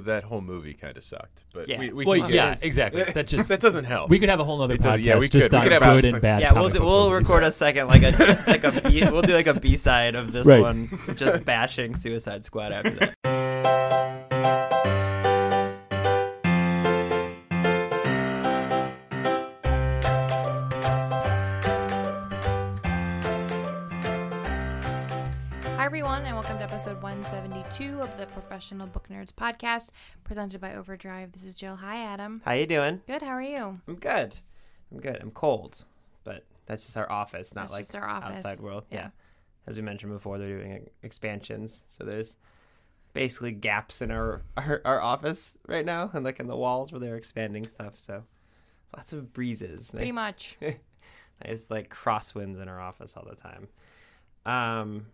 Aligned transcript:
That 0.00 0.24
whole 0.24 0.40
movie 0.40 0.72
kind 0.72 0.96
of 0.96 1.04
sucked, 1.04 1.42
but 1.52 1.68
Yeah. 1.68 1.78
we, 1.78 1.92
we 1.92 2.06
Well, 2.06 2.18
can 2.22 2.30
yeah, 2.30 2.52
it. 2.52 2.62
exactly. 2.64 3.04
That 3.04 3.26
just 3.26 3.46
that 3.50 3.60
doesn't 3.60 3.84
help. 3.84 4.08
we 4.08 4.18
could 4.18 4.30
have 4.30 4.40
a 4.40 4.44
whole 4.44 4.62
other 4.62 4.78
podcast 4.78 5.02
yeah, 5.04 5.18
we 5.18 5.28
just 5.28 5.50
could. 5.50 5.58
We 5.58 5.62
could 5.64 5.72
have 5.72 5.82
good 5.82 6.06
and 6.06 6.22
bad. 6.22 6.40
Yeah, 6.40 6.54
we'll 6.54 6.70
do, 6.70 6.80
we'll 6.80 7.10
movies. 7.10 7.28
record 7.28 7.44
a 7.44 7.52
second 7.52 7.88
like 7.88 8.02
a 8.02 8.42
like 8.46 8.64
a 8.64 8.88
B, 8.88 9.02
we'll 9.10 9.20
do 9.20 9.34
like 9.34 9.48
a 9.48 9.52
B 9.60 9.76
side 9.76 10.14
of 10.14 10.32
this 10.32 10.46
Right. 10.46 10.62
one, 10.62 10.88
just 11.16 11.44
bashing 11.44 11.94
Suicide 11.96 12.42
Squad 12.42 12.72
after 12.72 12.90
that. 13.22 14.01
172 27.72 28.02
of 28.02 28.18
the 28.18 28.26
Professional 28.34 28.86
Book 28.86 29.08
Nerds 29.08 29.32
podcast, 29.32 29.88
presented 30.24 30.60
by 30.60 30.74
Overdrive. 30.74 31.32
This 31.32 31.46
is 31.46 31.54
Jill. 31.54 31.76
Hi, 31.76 31.96
Adam. 32.02 32.42
How 32.44 32.52
you 32.52 32.66
doing? 32.66 33.00
Good. 33.06 33.22
How 33.22 33.30
are 33.30 33.40
you? 33.40 33.80
I'm 33.88 33.94
good. 33.94 34.34
I'm 34.90 35.00
good. 35.00 35.18
I'm 35.22 35.30
cold, 35.30 35.86
but 36.22 36.44
that's 36.66 36.84
just 36.84 36.98
our 36.98 37.10
office, 37.10 37.54
not 37.54 37.70
That's 37.70 37.90
like 37.94 38.02
our 38.02 38.06
office. 38.06 38.44
outside 38.44 38.60
world. 38.60 38.84
Yeah. 38.90 38.98
Yeah. 38.98 39.08
As 39.66 39.76
we 39.76 39.82
mentioned 39.82 40.12
before, 40.12 40.36
they're 40.36 40.58
doing 40.58 40.90
expansions, 41.02 41.82
so 41.88 42.04
there's 42.04 42.36
basically 43.14 43.52
gaps 43.52 44.02
in 44.02 44.10
our, 44.10 44.42
our 44.58 44.82
our 44.84 45.00
office 45.00 45.56
right 45.66 45.86
now, 45.86 46.10
and 46.12 46.26
like 46.26 46.40
in 46.40 46.48
the 46.48 46.56
walls 46.56 46.92
where 46.92 47.00
they're 47.00 47.16
expanding 47.16 47.66
stuff. 47.66 47.94
So 47.96 48.24
lots 48.94 49.14
of 49.14 49.32
breezes. 49.32 49.90
Pretty 49.90 50.12
much. 50.12 50.58
It's 51.40 51.70
like 51.70 51.88
crosswinds 51.88 52.60
in 52.60 52.68
our 52.68 52.80
office 52.80 53.16
all 53.16 53.24
the 53.26 53.34
time. 53.36 53.68
Um, 54.44 55.06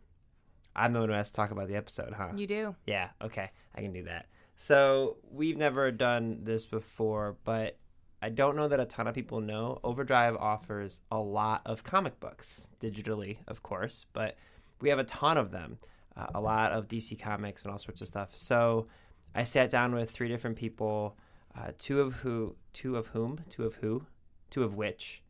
I'm 0.79 0.93
the 0.93 1.01
one 1.01 1.09
who 1.09 1.15
has 1.15 1.31
to 1.31 1.37
talk 1.37 1.51
about 1.51 1.69
the 1.69 1.77
episode, 1.77 2.15
huh? 2.17 2.29
You 2.37 2.47
do. 2.47 2.75
Yeah, 2.87 3.09
okay, 3.23 3.51
I 3.75 3.81
can 3.81 3.93
do 3.93 4.05
that. 4.05 4.27
So 4.57 5.17
we've 5.31 5.57
never 5.57 5.91
done 5.91 6.41
this 6.43 6.67
before, 6.67 7.37
but 7.45 7.79
I 8.21 8.31
don't 8.31 8.57
know 8.57 8.69
that 8.69 8.81
a 8.81 8.85
ton 8.85 9.07
of 9.07 9.15
people 9.15 9.41
know. 9.41 9.79
Overdrive 9.85 10.37
offers 10.37 11.01
a 11.11 11.19
lot 11.19 11.63
of 11.65 11.85
comic 11.85 12.19
books 12.19 12.69
digitally, 12.81 13.39
of 13.47 13.63
course, 13.63 14.07
but 14.13 14.37
we 14.81 14.89
have 14.89 14.99
a 14.99 15.05
ton 15.05 15.37
of 15.37 15.53
them, 15.53 15.79
uh, 16.17 16.27
a 16.35 16.41
lot 16.41 16.73
of 16.73 16.89
DC 16.89 17.21
comics 17.21 17.63
and 17.63 17.73
all 17.73 17.79
sorts 17.79 18.01
of 18.01 18.09
stuff. 18.09 18.31
So 18.35 18.89
I 19.35 19.45
sat 19.45 19.71
down 19.71 19.95
with 19.95 20.11
three 20.11 20.29
different 20.29 20.57
people, 20.57 21.17
uh, 21.57 21.73
two 21.79 22.01
of 22.01 22.15
who, 22.15 22.57
two 22.73 22.97
of 22.97 23.09
whom, 23.09 23.41
two 23.49 23.65
of 23.65 23.77
who, 23.77 24.07
two 24.51 24.65
of 24.65 24.75
which. 24.75 25.23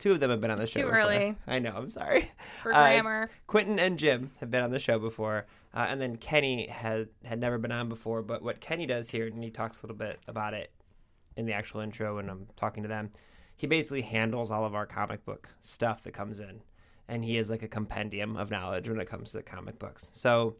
Two 0.00 0.10
of 0.12 0.18
them 0.20 0.30
have 0.30 0.40
been 0.40 0.50
on 0.50 0.58
the 0.58 0.64
It's 0.64 0.72
show. 0.72 0.80
too 0.80 0.86
before. 0.86 0.98
early. 1.00 1.36
I 1.46 1.60
know. 1.60 1.72
I'm 1.76 1.88
sorry. 1.88 2.32
For 2.62 2.72
Uh, 2.74 2.82
grammar. 2.88 3.30
Quinton 3.46 3.78
and 3.78 3.98
Jim 3.98 4.32
have 4.40 4.50
been 4.50 4.64
on 4.64 4.70
the 4.72 4.80
show 4.80 4.98
before, 4.98 5.46
uh, 5.72 5.86
and 5.88 6.00
then 6.00 6.16
Kenny 6.16 6.66
had 6.66 7.08
had 7.24 7.38
never 7.38 7.58
been 7.58 7.70
on 7.70 7.88
before. 7.88 8.22
But 8.22 8.42
what 8.42 8.60
Kenny 8.60 8.86
does 8.86 9.10
here, 9.10 9.26
and 9.28 9.44
he 9.44 9.50
talks 9.50 9.80
a 9.82 9.86
little 9.86 9.96
bit 9.96 10.18
about 10.26 10.54
it 10.54 10.72
in 11.36 11.46
the 11.46 11.52
actual 11.52 11.80
intro 11.80 12.16
when 12.16 12.28
I'm 12.28 12.48
talking 12.56 12.82
to 12.82 12.88
them, 12.88 13.10
he 13.56 13.66
basically 13.66 14.02
handles 14.02 14.50
all 14.50 14.64
of 14.64 14.74
our 14.74 14.86
comic 14.86 15.24
book 15.24 15.48
stuff 15.60 16.02
that 16.02 16.12
comes 16.12 16.40
in, 16.40 16.62
and 17.06 17.24
he 17.24 17.36
is 17.36 17.50
like 17.50 17.62
a 17.62 17.68
compendium 17.68 18.36
of 18.36 18.50
knowledge 18.50 18.88
when 18.88 18.98
it 19.00 19.06
comes 19.06 19.30
to 19.30 19.36
the 19.36 19.42
comic 19.42 19.78
books. 19.78 20.10
So 20.12 20.56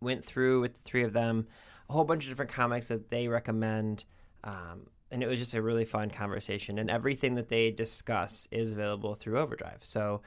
went 0.00 0.24
through 0.24 0.60
with 0.60 0.74
the 0.74 0.80
three 0.82 1.04
of 1.04 1.12
them 1.12 1.46
a 1.88 1.92
whole 1.92 2.04
bunch 2.04 2.24
of 2.24 2.28
different 2.30 2.50
comics 2.50 2.88
that 2.88 3.08
they 3.10 3.28
recommend. 3.28 4.04
Um, 4.44 4.88
and 5.12 5.22
it 5.22 5.28
was 5.28 5.38
just 5.38 5.54
a 5.54 5.62
really 5.62 5.84
fun 5.84 6.10
conversation. 6.10 6.78
And 6.78 6.90
everything 6.90 7.34
that 7.36 7.48
they 7.48 7.70
discuss 7.70 8.48
is 8.50 8.72
available 8.72 9.14
through 9.14 9.38
Overdrive. 9.38 9.78
So 9.82 10.22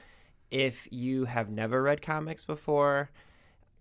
if 0.50 0.88
you 0.90 1.24
have 1.26 1.50
never 1.50 1.82
read 1.82 2.00
comics 2.00 2.44
before, 2.44 3.10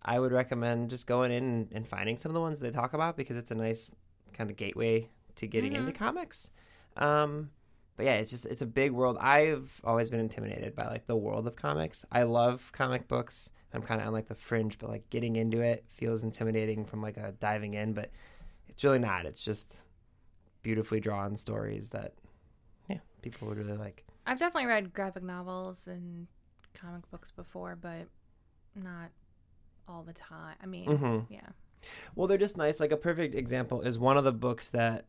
I 0.03 0.19
would 0.19 0.31
recommend 0.31 0.89
just 0.89 1.07
going 1.07 1.31
in 1.31 1.43
and, 1.43 1.67
and 1.71 1.87
finding 1.87 2.17
some 2.17 2.31
of 2.31 2.33
the 2.33 2.41
ones 2.41 2.59
they 2.59 2.71
talk 2.71 2.93
about 2.93 3.15
because 3.15 3.37
it's 3.37 3.51
a 3.51 3.55
nice 3.55 3.91
kind 4.33 4.49
of 4.49 4.57
gateway 4.57 5.07
to 5.35 5.47
getting 5.47 5.73
Mhm. 5.73 5.79
into 5.79 5.91
comics. 5.93 6.51
Um, 6.97 7.51
but 7.97 8.05
yeah, 8.05 8.15
it's 8.15 8.31
just 8.31 8.45
it's 8.47 8.61
a 8.61 8.65
big 8.65 8.91
world. 8.91 9.17
I've 9.19 9.79
always 9.83 10.09
been 10.09 10.19
intimidated 10.19 10.75
by 10.75 10.87
like 10.87 11.07
the 11.07 11.15
world 11.15 11.47
of 11.47 11.55
comics. 11.55 12.03
I 12.11 12.23
love 12.23 12.71
comic 12.73 13.07
books. 13.07 13.49
I'm 13.73 13.81
kind 13.81 14.01
of 14.01 14.07
on 14.07 14.13
like 14.13 14.27
the 14.27 14.35
fringe, 14.35 14.77
but 14.79 14.89
like 14.89 15.09
getting 15.09 15.35
into 15.35 15.61
it 15.61 15.85
feels 15.89 16.23
intimidating 16.23 16.83
from 16.85 17.01
like 17.01 17.17
a 17.17 17.33
diving 17.39 17.73
in. 17.75 17.93
But 17.93 18.11
it's 18.67 18.83
really 18.83 18.99
not. 18.99 19.25
It's 19.25 19.43
just 19.43 19.81
beautifully 20.65 20.99
drawn 20.99 21.37
stories 21.37 21.91
that 21.91 22.13
yeah 22.89 22.97
people 23.21 23.47
would 23.47 23.57
really 23.59 23.77
like. 23.77 24.03
I've 24.25 24.39
definitely 24.39 24.65
read 24.65 24.93
graphic 24.93 25.21
novels 25.21 25.87
and 25.87 26.25
comic 26.73 27.09
books 27.11 27.29
before, 27.29 27.77
but 27.79 28.07
not 28.75 29.11
all 29.87 30.01
the 30.01 30.11
time. 30.11 30.55
I 30.61 30.65
mean, 30.65 30.87
mm-hmm. 30.87 31.31
yeah. 31.31 31.49
Well, 32.15 32.27
they're 32.27 32.39
just 32.39 32.57
nice. 32.57 32.79
Like 32.79 32.91
a 32.91 32.97
perfect 32.97 33.35
example 33.35 33.81
is 33.81 33.99
one 33.99 34.17
of 34.17 34.23
the 34.23 34.31
books 34.31 34.71
that 34.71 35.05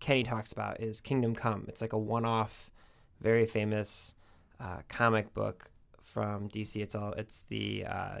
Kenny 0.00 0.24
talks 0.24 0.50
about 0.50 0.80
is 0.80 1.00
Kingdom 1.00 1.36
Come. 1.36 1.66
It's 1.68 1.80
like 1.80 1.92
a 1.92 1.98
one-off, 1.98 2.72
very 3.20 3.46
famous 3.46 4.16
uh, 4.58 4.78
comic 4.88 5.32
book 5.34 5.70
from 6.02 6.48
DC. 6.48 6.82
It's 6.82 6.96
all 6.96 7.12
it's 7.12 7.44
the 7.48 7.84
uh, 7.86 8.18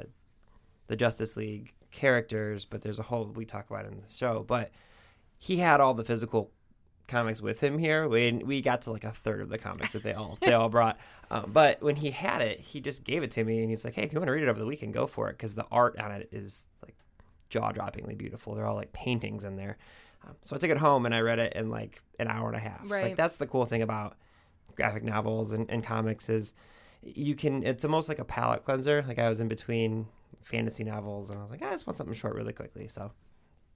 the 0.86 0.94
Justice 0.94 1.36
League 1.36 1.72
characters, 1.90 2.64
but 2.64 2.82
there's 2.82 3.00
a 3.00 3.02
whole 3.02 3.24
we 3.24 3.44
talk 3.44 3.68
about 3.68 3.86
in 3.86 4.00
the 4.00 4.08
show. 4.08 4.44
But 4.46 4.70
he 5.36 5.56
had 5.56 5.80
all 5.80 5.94
the 5.94 6.04
physical 6.04 6.52
comics 7.10 7.40
with 7.40 7.60
him 7.60 7.78
here. 7.78 8.08
We 8.08 8.32
we 8.32 8.62
got 8.62 8.82
to 8.82 8.92
like 8.92 9.04
a 9.04 9.10
third 9.10 9.40
of 9.40 9.48
the 9.48 9.58
comics 9.58 9.92
that 9.92 10.02
they 10.02 10.14
all 10.14 10.38
they 10.40 10.52
all 10.52 10.68
brought. 10.68 10.98
Um, 11.32 11.52
but 11.52 11.80
when 11.80 11.94
he 11.94 12.10
had 12.10 12.42
it, 12.42 12.58
he 12.58 12.80
just 12.80 13.04
gave 13.04 13.22
it 13.22 13.30
to 13.30 13.44
me, 13.44 13.60
and 13.60 13.70
he's 13.70 13.84
like, 13.84 13.94
"Hey, 13.94 14.02
if 14.02 14.12
you 14.12 14.18
want 14.18 14.26
to 14.26 14.32
read 14.32 14.42
it 14.42 14.48
over 14.48 14.58
the 14.58 14.66
weekend, 14.66 14.92
go 14.92 15.06
for 15.06 15.28
it," 15.28 15.34
because 15.34 15.54
the 15.54 15.64
art 15.70 15.96
on 15.96 16.10
it 16.10 16.28
is 16.32 16.64
like 16.82 16.96
jaw-droppingly 17.50 18.18
beautiful. 18.18 18.56
They're 18.56 18.66
all 18.66 18.74
like 18.74 18.92
paintings 18.92 19.44
in 19.44 19.54
there. 19.54 19.78
Um, 20.26 20.34
so 20.42 20.56
I 20.56 20.58
took 20.58 20.70
it 20.70 20.78
home 20.78 21.06
and 21.06 21.14
I 21.14 21.20
read 21.20 21.38
it 21.38 21.52
in 21.52 21.70
like 21.70 22.02
an 22.18 22.26
hour 22.26 22.48
and 22.48 22.56
a 22.56 22.60
half. 22.60 22.90
Right. 22.90 23.04
Like 23.04 23.16
that's 23.16 23.36
the 23.36 23.46
cool 23.46 23.64
thing 23.64 23.82
about 23.82 24.16
graphic 24.74 25.04
novels 25.04 25.52
and, 25.52 25.70
and 25.70 25.84
comics 25.84 26.28
is 26.28 26.52
you 27.02 27.36
can. 27.36 27.62
It's 27.62 27.84
almost 27.84 28.08
like 28.08 28.18
a 28.18 28.24
palate 28.24 28.64
cleanser. 28.64 29.04
Like 29.06 29.20
I 29.20 29.28
was 29.28 29.40
in 29.40 29.46
between 29.46 30.08
fantasy 30.42 30.82
novels 30.82 31.30
and 31.30 31.38
I 31.38 31.42
was 31.42 31.50
like, 31.52 31.62
I 31.62 31.70
just 31.70 31.86
want 31.86 31.96
something 31.96 32.14
short 32.14 32.34
really 32.34 32.52
quickly. 32.52 32.88
So 32.88 33.12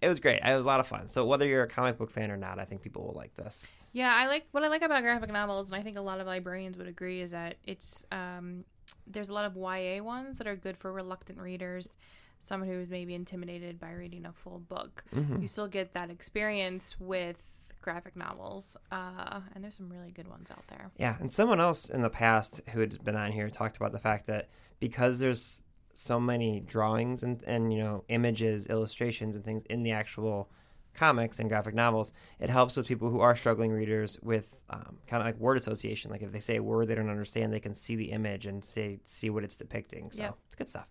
it 0.04 0.08
was 0.08 0.20
great. 0.20 0.40
It 0.44 0.56
was 0.56 0.66
a 0.66 0.68
lot 0.68 0.80
of 0.80 0.86
fun. 0.86 1.08
So 1.08 1.24
whether 1.24 1.46
you're 1.46 1.62
a 1.62 1.68
comic 1.68 1.98
book 1.98 2.10
fan 2.10 2.30
or 2.30 2.36
not, 2.36 2.58
I 2.58 2.64
think 2.64 2.82
people 2.82 3.06
will 3.06 3.14
like 3.14 3.34
this. 3.34 3.66
Yeah, 3.92 4.12
I 4.14 4.26
like 4.26 4.46
what 4.50 4.64
I 4.64 4.68
like 4.68 4.82
about 4.82 5.02
graphic 5.02 5.32
novels, 5.32 5.70
and 5.70 5.80
I 5.80 5.82
think 5.82 5.96
a 5.96 6.00
lot 6.00 6.20
of 6.20 6.26
librarians 6.26 6.76
would 6.76 6.88
agree, 6.88 7.20
is 7.20 7.30
that 7.30 7.56
it's 7.64 8.04
um, 8.10 8.64
there's 9.06 9.28
a 9.28 9.32
lot 9.32 9.44
of 9.44 9.56
YA 9.56 10.02
ones 10.02 10.38
that 10.38 10.46
are 10.46 10.56
good 10.56 10.76
for 10.76 10.92
reluctant 10.92 11.38
readers, 11.38 11.96
someone 12.40 12.68
who 12.68 12.80
is 12.80 12.90
maybe 12.90 13.14
intimidated 13.14 13.78
by 13.78 13.92
reading 13.92 14.26
a 14.26 14.32
full 14.32 14.58
book. 14.58 15.04
Mm-hmm. 15.14 15.42
You 15.42 15.48
still 15.48 15.68
get 15.68 15.92
that 15.92 16.10
experience 16.10 16.96
with 16.98 17.42
graphic 17.80 18.16
novels, 18.16 18.76
uh, 18.90 19.40
and 19.54 19.62
there's 19.62 19.76
some 19.76 19.90
really 19.90 20.10
good 20.10 20.26
ones 20.26 20.50
out 20.50 20.66
there. 20.68 20.90
Yeah, 20.98 21.16
and 21.20 21.32
someone 21.32 21.60
else 21.60 21.88
in 21.88 22.02
the 22.02 22.10
past 22.10 22.62
who 22.70 22.80
had 22.80 23.02
been 23.04 23.16
on 23.16 23.32
here 23.32 23.48
talked 23.48 23.76
about 23.76 23.92
the 23.92 23.98
fact 23.98 24.26
that 24.26 24.48
because 24.80 25.18
there's 25.18 25.60
so 25.96 26.18
many 26.20 26.60
drawings 26.60 27.22
and, 27.22 27.42
and 27.44 27.72
you 27.72 27.78
know 27.78 28.04
images, 28.08 28.66
illustrations, 28.66 29.36
and 29.36 29.44
things 29.44 29.64
in 29.70 29.82
the 29.82 29.90
actual 29.92 30.48
comics 30.94 31.40
and 31.40 31.48
graphic 31.48 31.74
novels, 31.74 32.12
it 32.38 32.50
helps 32.50 32.76
with 32.76 32.86
people 32.86 33.10
who 33.10 33.18
are 33.20 33.34
struggling 33.34 33.72
readers 33.72 34.16
with 34.22 34.60
um, 34.70 34.98
kind 35.08 35.20
of 35.20 35.26
like 35.26 35.36
word 35.40 35.56
association. 35.58 36.10
Like 36.10 36.22
if 36.22 36.30
they 36.30 36.38
say 36.40 36.56
a 36.56 36.62
word 36.62 36.86
they 36.88 36.94
don't 36.94 37.10
understand, 37.10 37.52
they 37.52 37.58
can 37.60 37.74
see 37.74 37.96
the 37.96 38.12
image 38.12 38.46
and 38.46 38.64
say 38.64 39.00
see 39.04 39.28
what 39.28 39.42
it's 39.42 39.56
depicting. 39.56 40.10
So 40.12 40.22
Yep. 40.22 40.34
it's 40.46 40.54
good 40.56 40.68
stuff. 40.68 40.86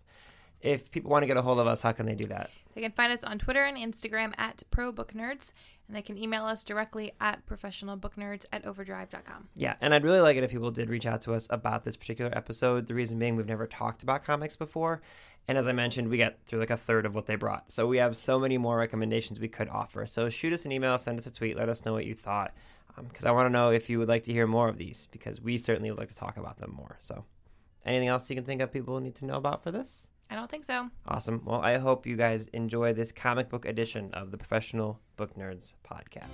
If 0.64 0.90
people 0.90 1.10
want 1.10 1.24
to 1.24 1.26
get 1.26 1.36
a 1.36 1.42
hold 1.42 1.58
of 1.58 1.66
us, 1.66 1.82
how 1.82 1.92
can 1.92 2.06
they 2.06 2.14
do 2.14 2.26
that? 2.28 2.50
They 2.74 2.80
can 2.80 2.92
find 2.92 3.12
us 3.12 3.22
on 3.22 3.38
Twitter 3.38 3.62
and 3.62 3.76
Instagram 3.76 4.32
at 4.38 4.62
Pro 4.70 4.92
Book 4.92 5.12
Nerds, 5.12 5.52
and 5.86 5.94
they 5.94 6.00
can 6.00 6.16
email 6.16 6.46
us 6.46 6.64
directly 6.64 7.12
at 7.20 7.44
professionalbooknerds 7.46 8.46
at 8.50 8.64
overdrive.com. 8.64 9.48
Yeah, 9.54 9.74
and 9.82 9.92
I'd 9.92 10.04
really 10.04 10.20
like 10.20 10.38
it 10.38 10.42
if 10.42 10.50
people 10.50 10.70
did 10.70 10.88
reach 10.88 11.04
out 11.04 11.20
to 11.22 11.34
us 11.34 11.46
about 11.50 11.84
this 11.84 11.98
particular 11.98 12.34
episode. 12.34 12.86
The 12.86 12.94
reason 12.94 13.18
being, 13.18 13.36
we've 13.36 13.46
never 13.46 13.66
talked 13.66 14.02
about 14.02 14.24
comics 14.24 14.56
before. 14.56 15.02
And 15.46 15.58
as 15.58 15.68
I 15.68 15.72
mentioned, 15.72 16.08
we 16.08 16.16
got 16.16 16.36
through 16.46 16.60
like 16.60 16.70
a 16.70 16.78
third 16.78 17.04
of 17.04 17.14
what 17.14 17.26
they 17.26 17.34
brought. 17.34 17.70
So 17.70 17.86
we 17.86 17.98
have 17.98 18.16
so 18.16 18.38
many 18.38 18.56
more 18.56 18.78
recommendations 18.78 19.38
we 19.38 19.48
could 19.48 19.68
offer. 19.68 20.06
So 20.06 20.30
shoot 20.30 20.54
us 20.54 20.64
an 20.64 20.72
email, 20.72 20.96
send 20.96 21.18
us 21.18 21.26
a 21.26 21.30
tweet, 21.30 21.58
let 21.58 21.68
us 21.68 21.84
know 21.84 21.92
what 21.92 22.06
you 22.06 22.14
thought. 22.14 22.54
Um, 22.96 23.04
because 23.04 23.26
I 23.26 23.32
want 23.32 23.46
to 23.46 23.50
know 23.50 23.68
if 23.68 23.90
you 23.90 23.98
would 23.98 24.08
like 24.08 24.24
to 24.24 24.32
hear 24.32 24.46
more 24.46 24.70
of 24.70 24.78
these, 24.78 25.08
because 25.10 25.42
we 25.42 25.58
certainly 25.58 25.90
would 25.90 25.98
like 25.98 26.08
to 26.08 26.14
talk 26.14 26.38
about 26.38 26.56
them 26.56 26.72
more. 26.74 26.96
So 27.00 27.26
anything 27.84 28.08
else 28.08 28.30
you 28.30 28.36
can 28.36 28.46
think 28.46 28.62
of 28.62 28.72
people 28.72 28.98
need 29.00 29.16
to 29.16 29.26
know 29.26 29.34
about 29.34 29.62
for 29.62 29.70
this? 29.70 30.06
I 30.30 30.36
don't 30.36 30.50
think 30.50 30.64
so. 30.64 30.90
Awesome. 31.06 31.42
Well, 31.44 31.60
I 31.60 31.78
hope 31.78 32.06
you 32.06 32.16
guys 32.16 32.46
enjoy 32.52 32.92
this 32.92 33.12
comic 33.12 33.48
book 33.48 33.64
edition 33.66 34.10
of 34.14 34.30
the 34.30 34.38
Professional 34.38 35.00
Book 35.16 35.36
Nerds 35.36 35.74
podcast. 35.88 36.30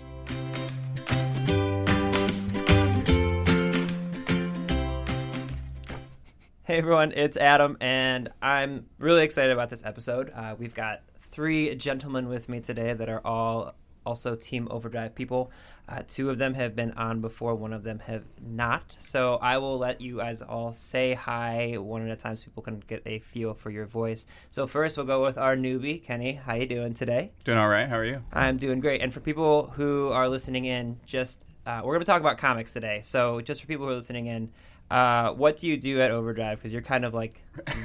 Hey 6.63 6.79
everyone, 6.79 7.13
it's 7.17 7.37
Adam, 7.37 7.77
and 7.81 8.29
I'm 8.41 8.87
really 8.99 9.25
excited 9.25 9.51
about 9.51 9.71
this 9.71 9.85
episode. 9.85 10.31
Uh, 10.33 10.55
we've 10.57 10.75
got 10.75 11.03
three 11.19 11.75
gentlemen 11.75 12.29
with 12.29 12.49
me 12.49 12.61
today 12.61 12.95
that 12.95 13.09
are 13.09 13.21
all 13.25 13.75
also 14.05 14.35
Team 14.35 14.69
Overdrive 14.71 15.15
people. 15.15 15.51
Uh, 15.89 16.03
two 16.07 16.31
of 16.31 16.39
them 16.39 16.55
have 16.55 16.77
been 16.77 16.93
on 16.93 17.21
before, 17.21 17.55
one 17.55 17.73
of 17.73 17.83
them 17.83 17.99
have 18.01 18.23
not. 18.41 18.95
So 19.01 19.37
I 19.43 19.59
will 19.59 19.77
let 19.77 20.01
you 20.01 20.19
guys 20.19 20.41
all 20.41 20.73
say 20.73 21.15
hi 21.15 21.77
one 21.79 22.07
at 22.07 22.13
a 22.13 22.21
time 22.21 22.37
so 22.37 22.45
people 22.45 22.63
can 22.63 22.83
get 22.87 23.03
a 23.05 23.19
feel 23.19 23.55
for 23.55 23.71
your 23.71 23.87
voice. 23.87 24.25
So 24.51 24.69
first 24.69 24.97
we'll 24.97 25.07
go 25.07 25.23
with 25.23 25.37
our 25.37 25.57
newbie, 25.57 26.03
Kenny. 26.03 26.35
How 26.35 26.55
you 26.55 26.67
doing 26.67 26.95
today? 26.95 27.33
Doing 27.45 27.59
all 27.59 27.69
right. 27.69 27.89
How 27.89 27.97
are 27.97 28.05
you? 28.05 28.23
I'm 28.33 28.57
doing 28.57 28.79
great. 28.79 29.01
And 29.01 29.13
for 29.13 29.21
people 29.21 29.71
who 29.71 30.11
are 30.11 30.29
listening 30.29 30.65
in, 30.65 31.01
just 31.07 31.45
uh, 31.67 31.81
we're 31.85 31.95
going 31.95 32.01
to 32.01 32.07
talk 32.07 32.21
about 32.21 32.39
comics 32.39 32.73
today. 32.73 33.01
So 33.03 33.41
just 33.41 33.61
for 33.61 33.67
people 33.67 33.87
who 33.87 33.93
are 33.93 33.97
listening 33.97 34.27
in, 34.27 34.51
uh, 34.91 35.33
what 35.33 35.57
do 35.57 35.69
you 35.69 35.77
do 35.77 36.01
at 36.01 36.11
Overdrive? 36.11 36.59
Because 36.59 36.73
you're 36.73 36.83
kind 36.83 37.05
of 37.05 37.15
like 37.15 37.43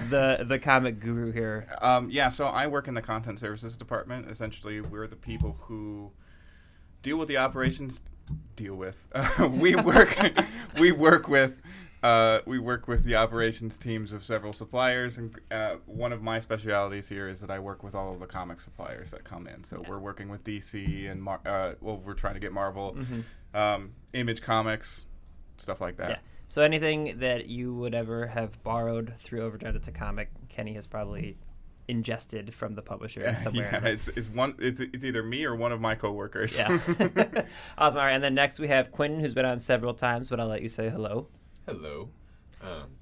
the 0.09 0.43
the 0.47 0.57
comic 0.57 0.99
guru 0.99 1.31
here. 1.31 1.67
Um, 1.81 2.09
yeah, 2.09 2.29
so 2.29 2.47
I 2.47 2.67
work 2.67 2.87
in 2.87 2.95
the 2.95 3.01
content 3.01 3.39
services 3.39 3.77
department. 3.77 4.29
Essentially, 4.29 4.81
we're 4.81 5.07
the 5.07 5.15
people 5.15 5.57
who 5.63 6.11
deal 7.03 7.17
with 7.17 7.27
the 7.27 7.37
operations. 7.37 8.01
Deal 8.55 8.75
with. 8.75 9.07
Uh, 9.13 9.47
we 9.51 9.75
work. 9.75 10.17
we 10.79 10.91
work 10.91 11.27
with. 11.27 11.61
Uh, 12.01 12.39
we 12.45 12.59
work 12.59 12.87
with 12.87 13.03
the 13.03 13.15
operations 13.15 13.77
teams 13.77 14.11
of 14.11 14.23
several 14.23 14.53
suppliers, 14.53 15.17
and 15.17 15.39
uh, 15.49 15.75
one 15.85 16.13
of 16.13 16.21
my 16.21 16.39
specialities 16.39 17.07
here 17.09 17.27
is 17.27 17.39
that 17.41 17.49
I 17.49 17.57
work 17.57 17.81
with 17.83 17.95
all 17.95 18.13
of 18.13 18.19
the 18.19 18.27
comic 18.27 18.59
suppliers 18.61 19.09
that 19.11 19.23
come 19.23 19.47
in. 19.47 19.63
So 19.63 19.83
we're 19.87 19.97
working 19.99 20.29
with 20.29 20.43
DC 20.43 21.09
and 21.09 21.21
Mar- 21.21 21.41
uh, 21.45 21.73
well, 21.81 21.97
we're 21.97 22.13
trying 22.13 22.35
to 22.35 22.39
get 22.39 22.51
Marvel, 22.51 22.95
um, 23.55 23.93
Image 24.13 24.41
Comics, 24.43 25.05
stuff 25.57 25.81
like 25.81 25.97
that. 25.97 26.09
Yeah. 26.09 26.17
So 26.47 26.61
anything 26.61 27.19
that 27.19 27.47
you 27.47 27.73
would 27.73 27.95
ever 27.95 28.27
have 28.27 28.61
borrowed 28.63 29.13
through 29.17 29.41
Overdrive 29.41 29.73
that's 29.73 29.87
a 29.87 29.91
comic, 29.91 30.29
Kenny 30.49 30.73
has 30.73 30.87
probably 30.87 31.37
ingested 31.87 32.53
from 32.53 32.75
the 32.75 32.81
publisher 32.81 33.21
in 33.21 33.37
somewhere. 33.39 33.79
yeah, 33.83 33.89
it's, 33.89 34.07
it's 34.09 34.29
one. 34.29 34.55
It's, 34.59 34.79
it's 34.79 35.03
either 35.03 35.23
me 35.23 35.45
or 35.45 35.55
one 35.55 35.71
of 35.71 35.81
my 35.81 35.95
coworkers. 35.95 36.57
Yeah. 36.57 36.67
awesome. 37.77 37.97
All 37.97 38.05
right. 38.05 38.13
And 38.13 38.23
then 38.23 38.35
next 38.35 38.59
we 38.59 38.67
have 38.67 38.91
Quinton, 38.91 39.19
who's 39.19 39.33
been 39.33 39.45
on 39.45 39.59
several 39.59 39.93
times, 39.93 40.29
but 40.29 40.39
I'll 40.39 40.47
let 40.47 40.61
you 40.61 40.69
say 40.69 40.89
hello. 40.89 41.27
Hello. 41.65 42.09
Um, 42.61 42.97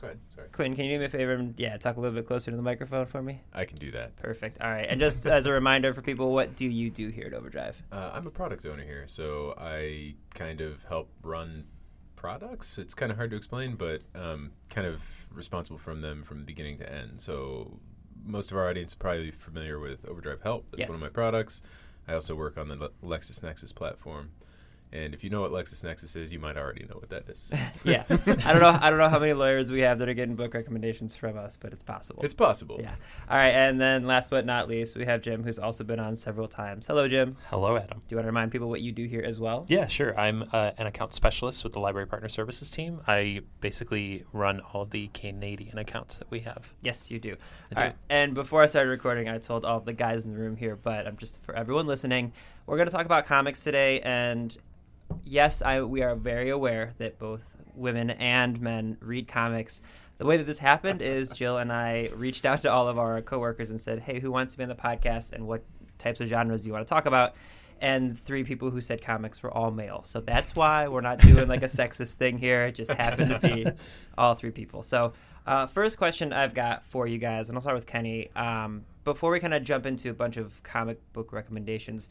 go 0.00 0.08
ahead. 0.08 0.20
Sorry. 0.34 0.48
Quinton, 0.52 0.76
can 0.76 0.84
you 0.86 0.96
do 0.96 0.98
me 1.00 1.04
a 1.06 1.08
favor 1.08 1.32
and 1.32 1.54
yeah, 1.58 1.76
talk 1.76 1.96
a 1.96 2.00
little 2.00 2.14
bit 2.14 2.26
closer 2.26 2.50
to 2.50 2.56
the 2.56 2.62
microphone 2.62 3.06
for 3.06 3.22
me? 3.22 3.40
I 3.52 3.64
can 3.64 3.76
do 3.76 3.90
that. 3.92 4.16
Perfect. 4.16 4.60
All 4.60 4.70
right. 4.70 4.86
And 4.88 5.00
just 5.00 5.26
as 5.26 5.46
a 5.46 5.52
reminder 5.52 5.92
for 5.94 6.02
people, 6.02 6.32
what 6.32 6.56
do 6.56 6.66
you 6.66 6.90
do 6.90 7.08
here 7.08 7.26
at 7.26 7.34
Overdrive? 7.34 7.80
Uh, 7.92 8.12
I'm 8.14 8.26
a 8.26 8.30
product 8.30 8.66
owner 8.66 8.84
here, 8.84 9.04
so 9.06 9.54
I 9.58 10.14
kind 10.34 10.60
of 10.60 10.82
help 10.84 11.08
run 11.22 11.64
products. 12.16 12.78
It's 12.78 12.94
kind 12.94 13.10
of 13.10 13.16
hard 13.18 13.30
to 13.30 13.36
explain, 13.36 13.76
but 13.76 14.02
um, 14.14 14.52
kind 14.70 14.86
of 14.86 15.02
responsible 15.32 15.78
from 15.78 16.00
them 16.00 16.22
from 16.22 16.44
beginning 16.44 16.78
to 16.78 16.92
end. 16.92 17.20
So 17.20 17.78
most 18.24 18.50
of 18.50 18.56
our 18.56 18.68
audience 18.68 18.94
probably 18.94 19.30
familiar 19.30 19.78
with 19.78 20.06
Overdrive 20.06 20.42
Help. 20.42 20.64
That's 20.70 20.80
one 20.88 20.96
of 20.96 21.02
my 21.02 21.08
products. 21.08 21.62
I 22.08 22.14
also 22.14 22.34
work 22.34 22.58
on 22.58 22.68
the 22.68 22.76
Le- 22.76 22.90
LexisNexis 23.02 23.74
platform. 23.74 24.30
And 24.94 25.12
if 25.12 25.24
you 25.24 25.28
know 25.28 25.40
what 25.40 25.50
LexisNexis 25.50 26.14
is, 26.14 26.32
you 26.32 26.38
might 26.38 26.56
already 26.56 26.86
know 26.88 26.94
what 26.94 27.10
that 27.10 27.28
is. 27.28 27.52
yeah. 27.84 28.04
I 28.08 28.52
don't 28.52 28.60
know. 28.60 28.78
I 28.80 28.90
don't 28.90 28.98
know 29.00 29.08
how 29.08 29.18
many 29.18 29.32
lawyers 29.32 29.72
we 29.72 29.80
have 29.80 29.98
that 29.98 30.08
are 30.08 30.14
getting 30.14 30.36
book 30.36 30.54
recommendations 30.54 31.16
from 31.16 31.36
us, 31.36 31.58
but 31.60 31.72
it's 31.72 31.82
possible. 31.82 32.22
it's 32.22 32.32
possible. 32.32 32.78
yeah. 32.80 32.94
All 33.28 33.36
right. 33.36 33.48
And 33.48 33.80
then 33.80 34.06
last 34.06 34.30
but 34.30 34.46
not 34.46 34.68
least, 34.68 34.96
we 34.96 35.04
have 35.04 35.20
Jim, 35.20 35.42
who's 35.42 35.58
also 35.58 35.82
been 35.82 35.98
on 35.98 36.14
several 36.14 36.46
times. 36.46 36.86
Hello, 36.86 37.08
Jim. 37.08 37.36
Hello, 37.50 37.76
Adam. 37.76 38.02
Do 38.06 38.12
you 38.14 38.16
want 38.16 38.24
to 38.24 38.28
remind 38.28 38.52
people 38.52 38.68
what 38.68 38.82
you 38.82 38.92
do 38.92 39.06
here 39.06 39.22
as 39.22 39.40
well? 39.40 39.66
Yeah, 39.68 39.88
sure. 39.88 40.16
I'm 40.18 40.44
uh, 40.52 40.70
an 40.78 40.86
account 40.86 41.12
specialist 41.12 41.64
with 41.64 41.72
the 41.72 41.80
Library 41.80 42.06
Partner 42.06 42.28
Services 42.28 42.70
team. 42.70 43.00
I 43.08 43.40
basically 43.60 44.24
run 44.32 44.60
all 44.60 44.82
of 44.82 44.90
the 44.90 45.08
Canadian 45.08 45.76
accounts 45.76 46.18
that 46.18 46.30
we 46.30 46.40
have. 46.40 46.72
Yes, 46.82 47.10
you 47.10 47.18
do. 47.18 47.30
I 47.30 47.34
All 47.34 47.36
do. 47.74 47.80
right. 47.88 47.96
And 48.08 48.32
before 48.32 48.62
I 48.62 48.66
started 48.66 48.90
recording, 48.90 49.28
I 49.28 49.38
told 49.38 49.64
all 49.64 49.80
the 49.80 49.92
guys 49.92 50.24
in 50.24 50.30
the 50.32 50.38
room 50.38 50.54
here, 50.54 50.76
but 50.76 51.08
I'm 51.08 51.16
just 51.16 51.42
for 51.42 51.56
everyone 51.56 51.88
listening, 51.88 52.32
we're 52.66 52.76
going 52.76 52.88
to 52.88 52.94
talk 52.94 53.06
about 53.06 53.26
comics 53.26 53.64
today. 53.64 54.00
And 54.00 54.56
yes, 55.24 55.62
I 55.62 55.82
we 55.82 56.02
are 56.02 56.14
very 56.14 56.50
aware 56.50 56.94
that 56.98 57.18
both 57.18 57.42
women 57.74 58.10
and 58.10 58.60
men 58.60 58.96
read 59.00 59.28
comics. 59.28 59.82
The 60.18 60.26
way 60.26 60.36
that 60.36 60.46
this 60.46 60.58
happened 60.58 61.02
is 61.02 61.30
Jill 61.34 61.58
and 61.58 61.72
I 61.72 62.08
reached 62.14 62.44
out 62.44 62.62
to 62.62 62.72
all 62.72 62.88
of 62.88 62.98
our 62.98 63.20
coworkers 63.22 63.70
and 63.70 63.80
said, 63.80 64.00
"Hey, 64.00 64.20
who 64.20 64.30
wants 64.30 64.54
to 64.54 64.58
be 64.58 64.64
on 64.64 64.68
the 64.68 64.74
podcast, 64.74 65.32
and 65.32 65.46
what 65.46 65.64
types 65.98 66.20
of 66.20 66.28
genres 66.28 66.62
do 66.62 66.68
you 66.68 66.72
want 66.72 66.86
to 66.86 66.92
talk 66.92 67.06
about?" 67.06 67.34
And 67.80 68.18
three 68.18 68.44
people 68.44 68.70
who 68.70 68.80
said 68.80 69.02
comics 69.02 69.42
were 69.42 69.52
all 69.52 69.70
male, 69.70 70.02
so 70.04 70.20
that's 70.20 70.54
why 70.54 70.88
we're 70.88 71.00
not 71.00 71.18
doing 71.18 71.48
like 71.48 71.62
a 71.62 71.66
sexist 71.80 72.14
thing 72.14 72.38
here. 72.38 72.66
It 72.66 72.72
just 72.72 72.92
happened 72.92 73.30
to 73.30 73.38
be 73.40 73.66
all 74.18 74.34
three 74.34 74.52
people. 74.52 74.82
So, 74.82 75.12
uh, 75.46 75.66
first 75.66 75.98
question 75.98 76.32
I've 76.32 76.54
got 76.54 76.84
for 76.84 77.06
you 77.06 77.18
guys, 77.18 77.48
and 77.48 77.58
I'll 77.58 77.62
start 77.62 77.76
with 77.76 77.86
Kenny. 77.86 78.30
Um, 78.36 78.84
before 79.04 79.30
we 79.30 79.40
kind 79.40 79.52
of 79.52 79.62
jump 79.64 79.84
into 79.84 80.08
a 80.10 80.14
bunch 80.14 80.36
of 80.36 80.62
comic 80.62 80.98
book 81.12 81.32
recommendations, 81.32 82.08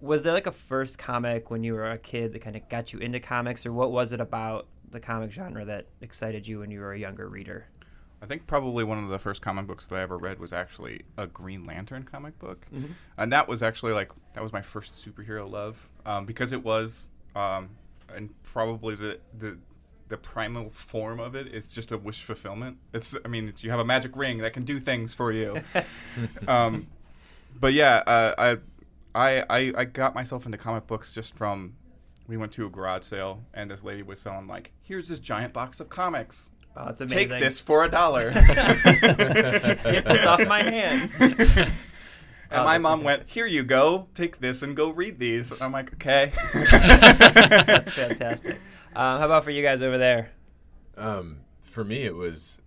was 0.00 0.22
there 0.22 0.32
like 0.32 0.46
a 0.46 0.52
first 0.52 0.98
comic 0.98 1.50
when 1.50 1.62
you 1.62 1.74
were 1.74 1.90
a 1.90 1.98
kid 1.98 2.32
that 2.32 2.40
kind 2.40 2.56
of 2.56 2.68
got 2.68 2.92
you 2.92 2.98
into 2.98 3.20
comics, 3.20 3.66
or 3.66 3.72
what 3.72 3.92
was 3.92 4.12
it 4.12 4.20
about 4.20 4.66
the 4.90 5.00
comic 5.00 5.30
genre 5.30 5.64
that 5.64 5.86
excited 6.00 6.48
you 6.48 6.60
when 6.60 6.70
you 6.70 6.80
were 6.80 6.92
a 6.92 6.98
younger 6.98 7.28
reader? 7.28 7.66
I 8.22 8.26
think 8.26 8.46
probably 8.46 8.84
one 8.84 9.02
of 9.02 9.08
the 9.08 9.18
first 9.18 9.40
comic 9.40 9.66
books 9.66 9.86
that 9.86 9.96
I 9.96 10.00
ever 10.02 10.18
read 10.18 10.38
was 10.38 10.52
actually 10.52 11.02
a 11.16 11.26
Green 11.26 11.64
Lantern 11.64 12.02
comic 12.02 12.38
book, 12.38 12.66
Mm-hmm. 12.74 12.92
and 13.16 13.32
that 13.32 13.48
was 13.48 13.62
actually 13.62 13.92
like 13.92 14.10
that 14.34 14.42
was 14.42 14.52
my 14.52 14.62
first 14.62 14.92
superhero 14.92 15.50
love 15.50 15.88
um, 16.04 16.26
because 16.26 16.52
it 16.52 16.62
was, 16.64 17.08
um, 17.34 17.70
and 18.14 18.30
probably 18.42 18.94
the 18.94 19.20
the 19.38 19.58
the 20.08 20.16
primal 20.18 20.68
form 20.70 21.20
of 21.20 21.34
it 21.36 21.46
is 21.46 21.70
just 21.72 21.92
a 21.92 21.96
wish 21.98 22.22
fulfillment. 22.22 22.76
It's 22.92 23.16
I 23.24 23.28
mean 23.28 23.48
it's, 23.48 23.62
you 23.64 23.70
have 23.70 23.80
a 23.80 23.84
magic 23.86 24.14
ring 24.16 24.38
that 24.38 24.52
can 24.52 24.64
do 24.64 24.80
things 24.80 25.14
for 25.14 25.32
you, 25.32 25.62
um, 26.48 26.88
but 27.58 27.72
yeah, 27.72 28.02
uh, 28.06 28.34
I, 28.36 28.58
I 29.14 29.44
I 29.50 29.72
I 29.76 29.84
got 29.84 30.14
myself 30.14 30.46
into 30.46 30.58
comic 30.58 30.86
books 30.86 31.12
just 31.12 31.34
from. 31.34 31.74
We 32.26 32.36
went 32.36 32.52
to 32.52 32.66
a 32.66 32.70
garage 32.70 33.02
sale, 33.04 33.42
and 33.52 33.68
this 33.70 33.82
lady 33.82 34.02
was 34.02 34.20
selling 34.20 34.46
like, 34.46 34.72
"Here's 34.82 35.08
this 35.08 35.18
giant 35.18 35.52
box 35.52 35.80
of 35.80 35.88
comics. 35.88 36.52
Oh, 36.76 36.88
it's 36.88 37.00
amazing. 37.00 37.28
Take 37.30 37.40
this 37.40 37.58
for 37.60 37.84
a 37.84 37.90
dollar." 37.90 38.30
Get 38.32 40.04
this 40.04 40.24
off 40.24 40.46
my 40.46 40.62
hands. 40.62 41.20
And 42.52 42.62
Oh, 42.62 42.64
my 42.64 42.72
that's 42.78 42.82
mom 42.82 43.04
went, 43.04 43.22
"Here 43.30 43.46
you 43.46 43.62
go. 43.62 44.08
Take 44.12 44.40
this 44.40 44.60
and 44.62 44.74
go 44.76 44.90
read 44.90 45.20
these." 45.20 45.52
And 45.52 45.62
I'm 45.62 45.70
like, 45.70 45.92
"Okay." 45.92 46.32
That's 46.54 47.92
fantastic. 47.92 48.56
Um, 48.92 49.20
how 49.20 49.26
about 49.26 49.44
for 49.44 49.52
you 49.52 49.62
guys 49.62 49.82
over 49.82 49.98
there? 49.98 50.32
Um, 50.96 51.42
for 51.60 51.84
me, 51.84 52.02
it 52.02 52.16
was 52.16 52.60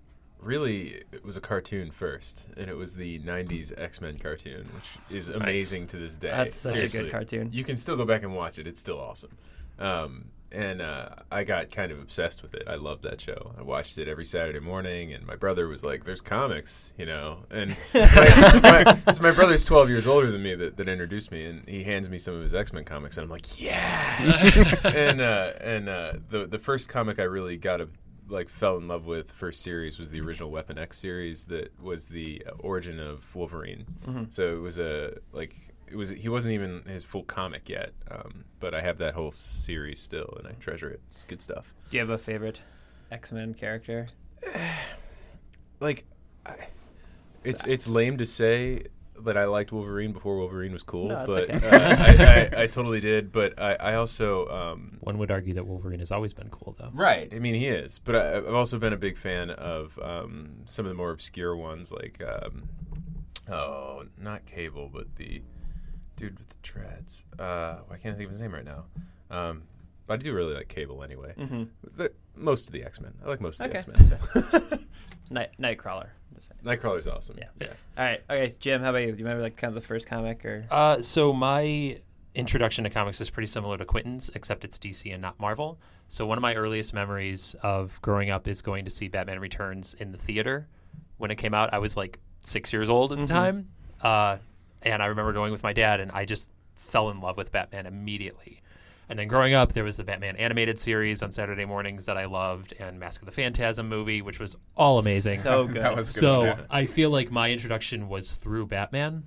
really 0.44 1.04
it 1.12 1.24
was 1.24 1.38
a 1.38 1.42
cartoon 1.42 1.92
first, 1.92 2.48
and 2.58 2.70
it 2.70 2.76
was 2.76 2.96
the 2.96 3.20
'90s 3.20 3.74
X-Men 3.80 4.18
cartoon, 4.18 4.70
which 4.76 4.90
is 5.10 5.30
amazing 5.30 5.88
to 5.88 5.98
this 5.98 6.16
day. 6.16 6.32
That's 6.32 6.56
such 6.56 6.80
a 6.80 6.88
good 6.88 7.12
cartoon. 7.12 7.50
You 7.52 7.64
can 7.64 7.78
still 7.78 7.96
go 7.96 8.06
back 8.06 8.24
and 8.24 8.36
watch 8.36 8.60
it; 8.60 8.68
it's 8.68 8.80
still 8.80 9.00
awesome. 9.00 9.38
Um, 9.80 10.26
and 10.54 10.84
uh, 10.84 11.10
I 11.32 11.44
got 11.44 11.72
kind 11.72 11.92
of 11.92 12.00
obsessed 12.00 12.44
with 12.44 12.54
it. 12.54 12.68
I 12.68 12.76
loved 12.76 13.04
that 13.04 13.20
show. 13.20 13.56
I 13.58 13.64
watched 13.64 13.98
it 13.98 14.08
every 14.08 14.26
Saturday 14.26 14.60
morning, 14.60 15.12
and 15.12 15.26
my 15.26 15.36
brother 15.36 15.68
was 15.68 15.84
like, 15.84 16.04
"There's 16.06 16.22
comics, 16.22 16.94
you 16.96 17.08
know." 17.08 17.40
And 17.50 17.76
my, 17.94 19.02
my, 19.06 19.14
so 19.14 19.24
my 19.24 19.32
brother's 19.32 19.66
12 19.66 19.90
years 19.90 20.06
older 20.06 20.32
than 20.32 20.44
me 20.44 20.54
that, 20.54 20.78
that 20.78 20.88
introduced 20.88 21.32
me, 21.32 21.46
and 21.46 21.68
he 21.68 21.84
hands 21.84 22.08
me 22.08 22.20
some 22.20 22.36
of 22.36 22.44
his 22.44 22.54
X 22.54 22.72
Men 22.72 22.86
comics, 22.86 23.18
and 23.18 23.24
I'm 23.24 23.32
like, 23.32 23.60
"Yes!" 23.60 24.46
and 24.84 25.22
uh, 25.22 25.54
and 25.60 25.90
uh, 25.90 26.14
the 26.30 26.46
the 26.46 26.60
first 26.60 26.88
comic 26.88 27.18
I 27.18 27.24
really 27.24 27.58
got 27.58 27.82
a 27.82 27.90
like 28.30 28.50
fell 28.50 28.78
in 28.78 28.88
love 28.88 29.06
with 29.06 29.32
first 29.32 29.62
series 29.62 30.00
was 30.00 30.12
the 30.12 30.22
original 30.22 30.50
Weapon 30.50 30.78
X 30.78 30.98
series 30.98 31.46
that 31.46 31.80
was 31.82 32.08
the 32.08 32.44
origin 32.60 33.00
of 33.00 33.24
Wolverine. 33.36 33.86
So 34.30 34.56
it 34.56 34.60
was 34.62 34.80
a 34.80 35.18
like 35.32 35.56
it 35.88 35.96
was 35.96 36.10
he 36.10 36.30
wasn't 36.30 36.54
even 36.54 36.84
his 36.88 37.04
full 37.04 37.24
comic 37.24 37.70
yet, 37.70 37.94
um, 38.10 38.46
but 38.60 38.74
I 38.74 38.82
have 38.82 38.98
that 39.00 39.14
whole 39.14 39.32
series 39.32 40.00
still 40.00 40.34
and 40.40 40.48
I 40.48 40.52
treasure 40.54 40.90
it. 40.90 41.02
It's 41.12 41.26
good 41.26 41.42
stuff. 41.42 41.74
Do 41.90 41.98
you 41.98 42.02
have 42.02 42.10
a 42.10 42.18
favorite 42.18 42.62
X 43.12 43.32
Men 43.32 43.54
character? 43.54 44.10
Like, 45.80 46.06
I, 46.46 46.56
it's 47.44 47.64
it's 47.66 47.90
lame 47.90 48.18
to 48.20 48.26
say 48.26 48.84
that 49.22 49.38
I 49.38 49.46
liked 49.46 49.72
Wolverine 49.72 50.12
before 50.12 50.38
Wolverine 50.38 50.74
was 50.74 50.84
cool, 50.84 51.10
No, 51.10 51.20
it's 51.24 51.28
but 51.36 51.56
okay. 51.56 51.68
uh, 51.68 51.80
I, 51.80 52.60
I, 52.60 52.64
I 52.64 52.68
totally 52.68 53.00
did. 53.00 53.32
But 53.32 53.60
I, 53.62 53.74
I 53.76 53.94
also 53.96 54.48
um, 54.50 54.98
One 55.02 55.18
would 55.20 55.32
argue 55.32 55.54
that 55.56 55.66
Wolverine 55.68 56.00
has 56.00 56.12
always 56.12 56.34
been 56.34 56.50
cool, 56.50 56.76
though. 56.78 56.90
Right. 56.94 57.32
I 57.34 57.40
mean, 57.40 57.56
he 57.56 57.68
is. 57.68 58.00
But 58.00 58.16
I, 58.16 58.38
I've 58.38 58.54
also 58.54 58.78
been 58.80 58.94
a 58.94 58.98
big 58.98 59.18
fan 59.18 59.50
of 59.52 59.98
um, 60.02 60.64
some 60.66 60.86
of 60.86 60.90
the 60.90 60.96
more 60.96 61.12
obscure 61.12 61.56
ones, 61.56 61.92
like 61.92 62.22
um, 62.26 62.70
oh, 63.52 64.04
not 64.18 64.46
Cable, 64.46 64.90
but 64.92 65.16
the 65.16 65.42
dude 66.16 66.38
with 66.38 66.50
the 66.50 66.56
dreads. 66.62 67.24
Uh, 67.40 67.78
I 67.92 67.98
can't 67.98 68.18
think 68.18 68.26
of 68.28 68.32
his 68.32 68.40
name 68.40 68.54
right 68.54 68.66
now. 68.66 68.86
Um, 69.32 69.64
but 70.06 70.16
I 70.16 70.18
do 70.18 70.34
really 70.34 70.54
like 70.54 70.68
Cable 70.68 71.04
anyway. 71.04 71.34
Mm-hmm. 71.38 71.64
The, 71.96 72.12
most 72.36 72.68
of 72.68 72.74
the 72.74 72.84
X 72.84 73.00
Men. 73.00 73.14
I 73.26 73.30
like 73.30 73.42
most 73.42 73.62
of 73.62 73.68
Okay. 73.70 73.80
the 73.82 74.38
X 74.38 74.52
Men. 74.52 74.80
Night 75.30 75.50
Nightcrawler. 75.60 76.08
Just 76.34 76.50
saying. 76.50 76.60
Nightcrawler's 76.78 77.08
awesome. 77.08 77.38
Yeah. 77.40 77.48
Yeah. 77.60 77.68
All 77.98 78.06
right. 78.06 78.22
Okay, 78.30 78.56
Jim. 78.60 78.82
How 78.82 78.90
about 78.90 79.00
you? 79.00 79.12
Do 79.12 79.18
you 79.18 79.24
remember 79.26 79.44
like 79.44 79.58
kind 79.58 79.70
of 79.70 79.76
the 79.76 79.88
first 79.88 80.08
comic 80.08 80.44
or? 80.46 80.66
Uh, 80.70 81.02
so 81.02 81.34
my 81.34 82.00
introduction 82.36 82.84
to 82.84 82.90
comics 82.90 83.22
is 83.22 83.30
pretty 83.30 83.48
similar 83.48 83.78
to 83.78 83.86
Quinton's, 83.86 84.30
except 84.34 84.64
it's 84.66 84.80
DC 84.80 85.12
and 85.12 85.22
not 85.22 85.40
Marvel. 85.40 85.80
So 86.08 86.26
one 86.26 86.38
of 86.38 86.42
my 86.42 86.56
earliest 86.56 86.94
memories 86.94 87.56
of 87.62 88.00
growing 88.02 88.30
up 88.30 88.48
is 88.48 88.62
going 88.62 88.86
to 88.86 88.92
see 88.92 89.08
Batman 89.08 89.40
Returns 89.40 89.94
in 89.94 90.12
the 90.12 90.18
theater. 90.18 90.68
When 91.18 91.32
it 91.32 91.36
came 91.36 91.54
out, 91.54 91.74
I 91.74 91.78
was 91.80 91.96
like 91.96 92.20
six 92.44 92.74
years 92.74 92.90
old 92.90 93.14
at 93.14 93.20
the 93.20 93.28
time, 93.28 93.70
uh, 94.02 94.38
and 94.82 95.02
I 95.02 95.06
remember 95.08 95.32
going 95.32 95.52
with 95.52 95.64
my 95.64 95.74
dad, 95.74 96.00
and 96.00 96.12
I 96.12 96.26
just 96.26 96.50
fell 96.76 97.10
in 97.10 97.22
love 97.22 97.38
with 97.38 97.52
Batman 97.52 97.86
immediately. 97.86 98.62
And 99.14 99.20
then 99.20 99.28
growing 99.28 99.54
up, 99.54 99.74
there 99.74 99.84
was 99.84 99.96
the 99.96 100.04
Batman 100.04 100.38
animated 100.38 100.80
series 100.80 101.22
on 101.22 101.32
Saturday 101.32 101.66
mornings 101.66 102.08
that 102.08 102.18
I 102.18 102.26
loved, 102.26 102.74
and 102.80 103.00
Mask 103.00 103.22
of 103.22 103.28
the 103.28 103.32
Phantasm 103.32 103.88
movie, 103.88 104.24
which 104.24 104.40
was 104.40 104.58
all 104.76 104.98
amazing. 104.98 105.38
So 105.38 105.68
good. 105.68 105.84
that 105.84 105.96
was 105.96 106.12
good. 106.14 106.20
So 106.20 106.44
yeah. 106.46 106.62
I 106.68 106.88
feel 106.88 107.12
like 107.12 107.30
my 107.30 107.52
introduction 107.52 108.10
was 108.10 108.34
through 108.34 108.66
Batman, 108.66 109.22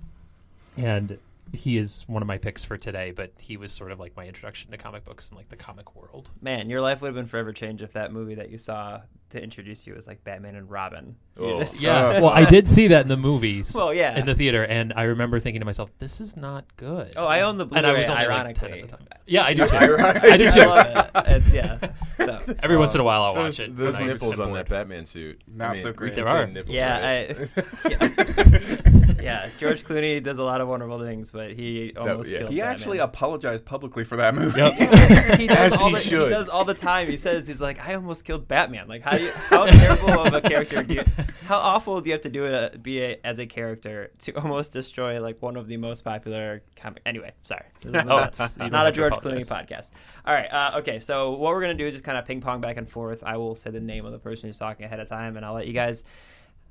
and 0.75 1.17
he 1.53 1.77
is 1.77 2.03
one 2.07 2.21
of 2.21 2.27
my 2.27 2.37
picks 2.37 2.63
for 2.63 2.77
today. 2.77 3.11
But 3.11 3.33
he 3.37 3.57
was 3.57 3.71
sort 3.71 3.91
of 3.91 3.99
like 3.99 4.15
my 4.15 4.25
introduction 4.25 4.71
to 4.71 4.77
comic 4.77 5.05
books 5.05 5.29
and 5.29 5.37
like 5.37 5.49
the 5.49 5.55
comic 5.55 5.95
world. 5.95 6.29
Man, 6.41 6.69
your 6.69 6.81
life 6.81 7.01
would 7.01 7.07
have 7.07 7.15
been 7.15 7.25
forever 7.27 7.53
changed 7.53 7.83
if 7.83 7.93
that 7.93 8.11
movie 8.11 8.35
that 8.35 8.49
you 8.49 8.57
saw 8.57 9.01
to 9.29 9.43
introduce 9.43 9.85
you 9.85 9.93
was 9.93 10.07
like 10.07 10.23
Batman 10.23 10.55
and 10.55 10.69
Robin. 10.69 11.15
Oh. 11.37 11.47
You 11.47 11.53
Oh. 11.53 11.63
Yeah, 11.79 12.11
well, 12.21 12.29
I 12.29 12.45
did 12.45 12.67
see 12.67 12.87
that 12.87 13.01
in 13.01 13.07
the 13.07 13.17
movies. 13.17 13.73
Well, 13.73 13.93
yeah. 13.93 14.17
in 14.17 14.25
the 14.25 14.35
theater, 14.35 14.63
and 14.63 14.93
I 14.95 15.03
remember 15.03 15.39
thinking 15.39 15.59
to 15.61 15.65
myself, 15.65 15.91
"This 15.99 16.19
is 16.21 16.35
not 16.37 16.65
good." 16.77 17.13
Oh, 17.15 17.25
I 17.27 17.41
own 17.41 17.57
the 17.57 17.67
and 17.67 17.85
I 17.85 17.97
was 17.97 18.07
only 18.09 18.23
ironically, 18.25 18.69
like 18.69 18.79
10 18.79 18.83
at 18.83 18.89
the 18.89 18.97
time. 18.97 19.07
Yeah, 19.25 19.43
I 19.43 19.53
do. 19.53 19.65
Too. 19.67 19.75
I 19.75 20.37
do 20.37 20.47
I 20.47 20.51
too. 20.51 20.59
love 20.61 20.85
it. 20.87 21.23
It's, 21.27 21.53
yeah. 21.53 21.77
So, 22.17 22.55
Every 22.59 22.77
once 22.77 22.93
in 22.95 23.01
a 23.01 23.03
while, 23.03 23.23
I'll 23.23 23.35
watch 23.35 23.59
it. 23.59 23.75
those 23.75 23.99
nipples 23.99 24.39
on 24.39 24.53
that 24.53 24.69
Batman 24.69 25.05
suit. 25.05 25.41
Not 25.47 25.79
so 25.79 25.91
great. 25.93 26.15
There 26.15 26.27
are. 26.27 26.47
yeah. 26.67 27.25
I, 27.27 27.89
yeah, 27.89 28.81
yeah. 29.21 29.49
George 29.57 29.83
Clooney 29.83 30.21
does 30.21 30.37
a 30.37 30.43
lot 30.43 30.61
of 30.61 30.67
wonderful 30.67 30.99
things, 30.99 31.31
but 31.31 31.51
he 31.51 31.93
almost 31.97 32.29
yeah. 32.29 32.39
killed. 32.39 32.51
He 32.51 32.61
actually 32.61 32.97
Batman. 32.97 33.09
apologized 33.09 33.65
publicly 33.65 34.03
for 34.03 34.17
that 34.17 34.35
movie. 34.35 34.61
he 35.37 35.47
does 35.47 35.73
As 35.73 35.81
all 35.81 35.89
he 35.89 35.95
the, 35.95 36.01
should. 36.01 36.29
does 36.29 36.47
all 36.49 36.65
the 36.65 36.73
time. 36.73 37.07
He 37.07 37.17
says 37.17 37.47
he's 37.47 37.61
like, 37.61 37.79
I 37.79 37.95
almost 37.95 38.25
killed 38.25 38.47
Batman. 38.47 38.87
Like, 38.87 39.01
how 39.01 39.17
do 39.17 39.23
you, 39.25 39.31
how 39.31 39.65
terrible 39.65 40.19
of 40.19 40.33
a 40.33 40.41
character 40.41 40.83
do 40.83 40.95
you, 40.95 41.03
how 41.45 41.57
awful 41.57 42.01
do 42.01 42.09
you 42.09 42.13
have 42.13 42.21
to 42.21 42.29
do 42.29 42.45
it 42.45 42.53
uh, 42.53 42.77
be 42.77 43.01
a, 43.01 43.19
as 43.23 43.39
a 43.39 43.45
character 43.45 44.11
to 44.19 44.33
almost 44.33 44.73
destroy 44.73 45.21
like 45.21 45.41
one 45.41 45.57
of 45.57 45.67
the 45.67 45.77
most 45.77 46.03
popular 46.03 46.63
comic? 46.75 47.01
Anyway, 47.05 47.31
sorry, 47.43 47.65
this 47.81 47.93
is 47.95 48.05
not, 48.05 48.33
it's- 48.33 48.53
don't 48.53 48.73
a 48.73 48.91
George. 48.91 49.13
Clooney 49.13 49.47
podcast. 49.47 49.91
All 50.25 50.33
right, 50.33 50.47
uh, 50.51 50.79
okay. 50.79 50.99
So 50.99 51.31
what 51.31 51.53
we're 51.53 51.61
gonna 51.61 51.73
do 51.73 51.87
is 51.87 51.93
just 51.93 52.03
kind 52.03 52.17
of 52.17 52.25
ping 52.25 52.41
pong 52.41 52.61
back 52.61 52.77
and 52.77 52.89
forth. 52.89 53.23
I 53.23 53.37
will 53.37 53.55
say 53.55 53.71
the 53.71 53.79
name 53.79 54.05
of 54.05 54.11
the 54.11 54.19
person 54.19 54.47
who's 54.47 54.57
talking 54.57 54.85
ahead 54.85 54.99
of 54.99 55.07
time, 55.07 55.37
and 55.37 55.45
I'll 55.45 55.53
let 55.53 55.67
you 55.67 55.73
guys 55.73 56.03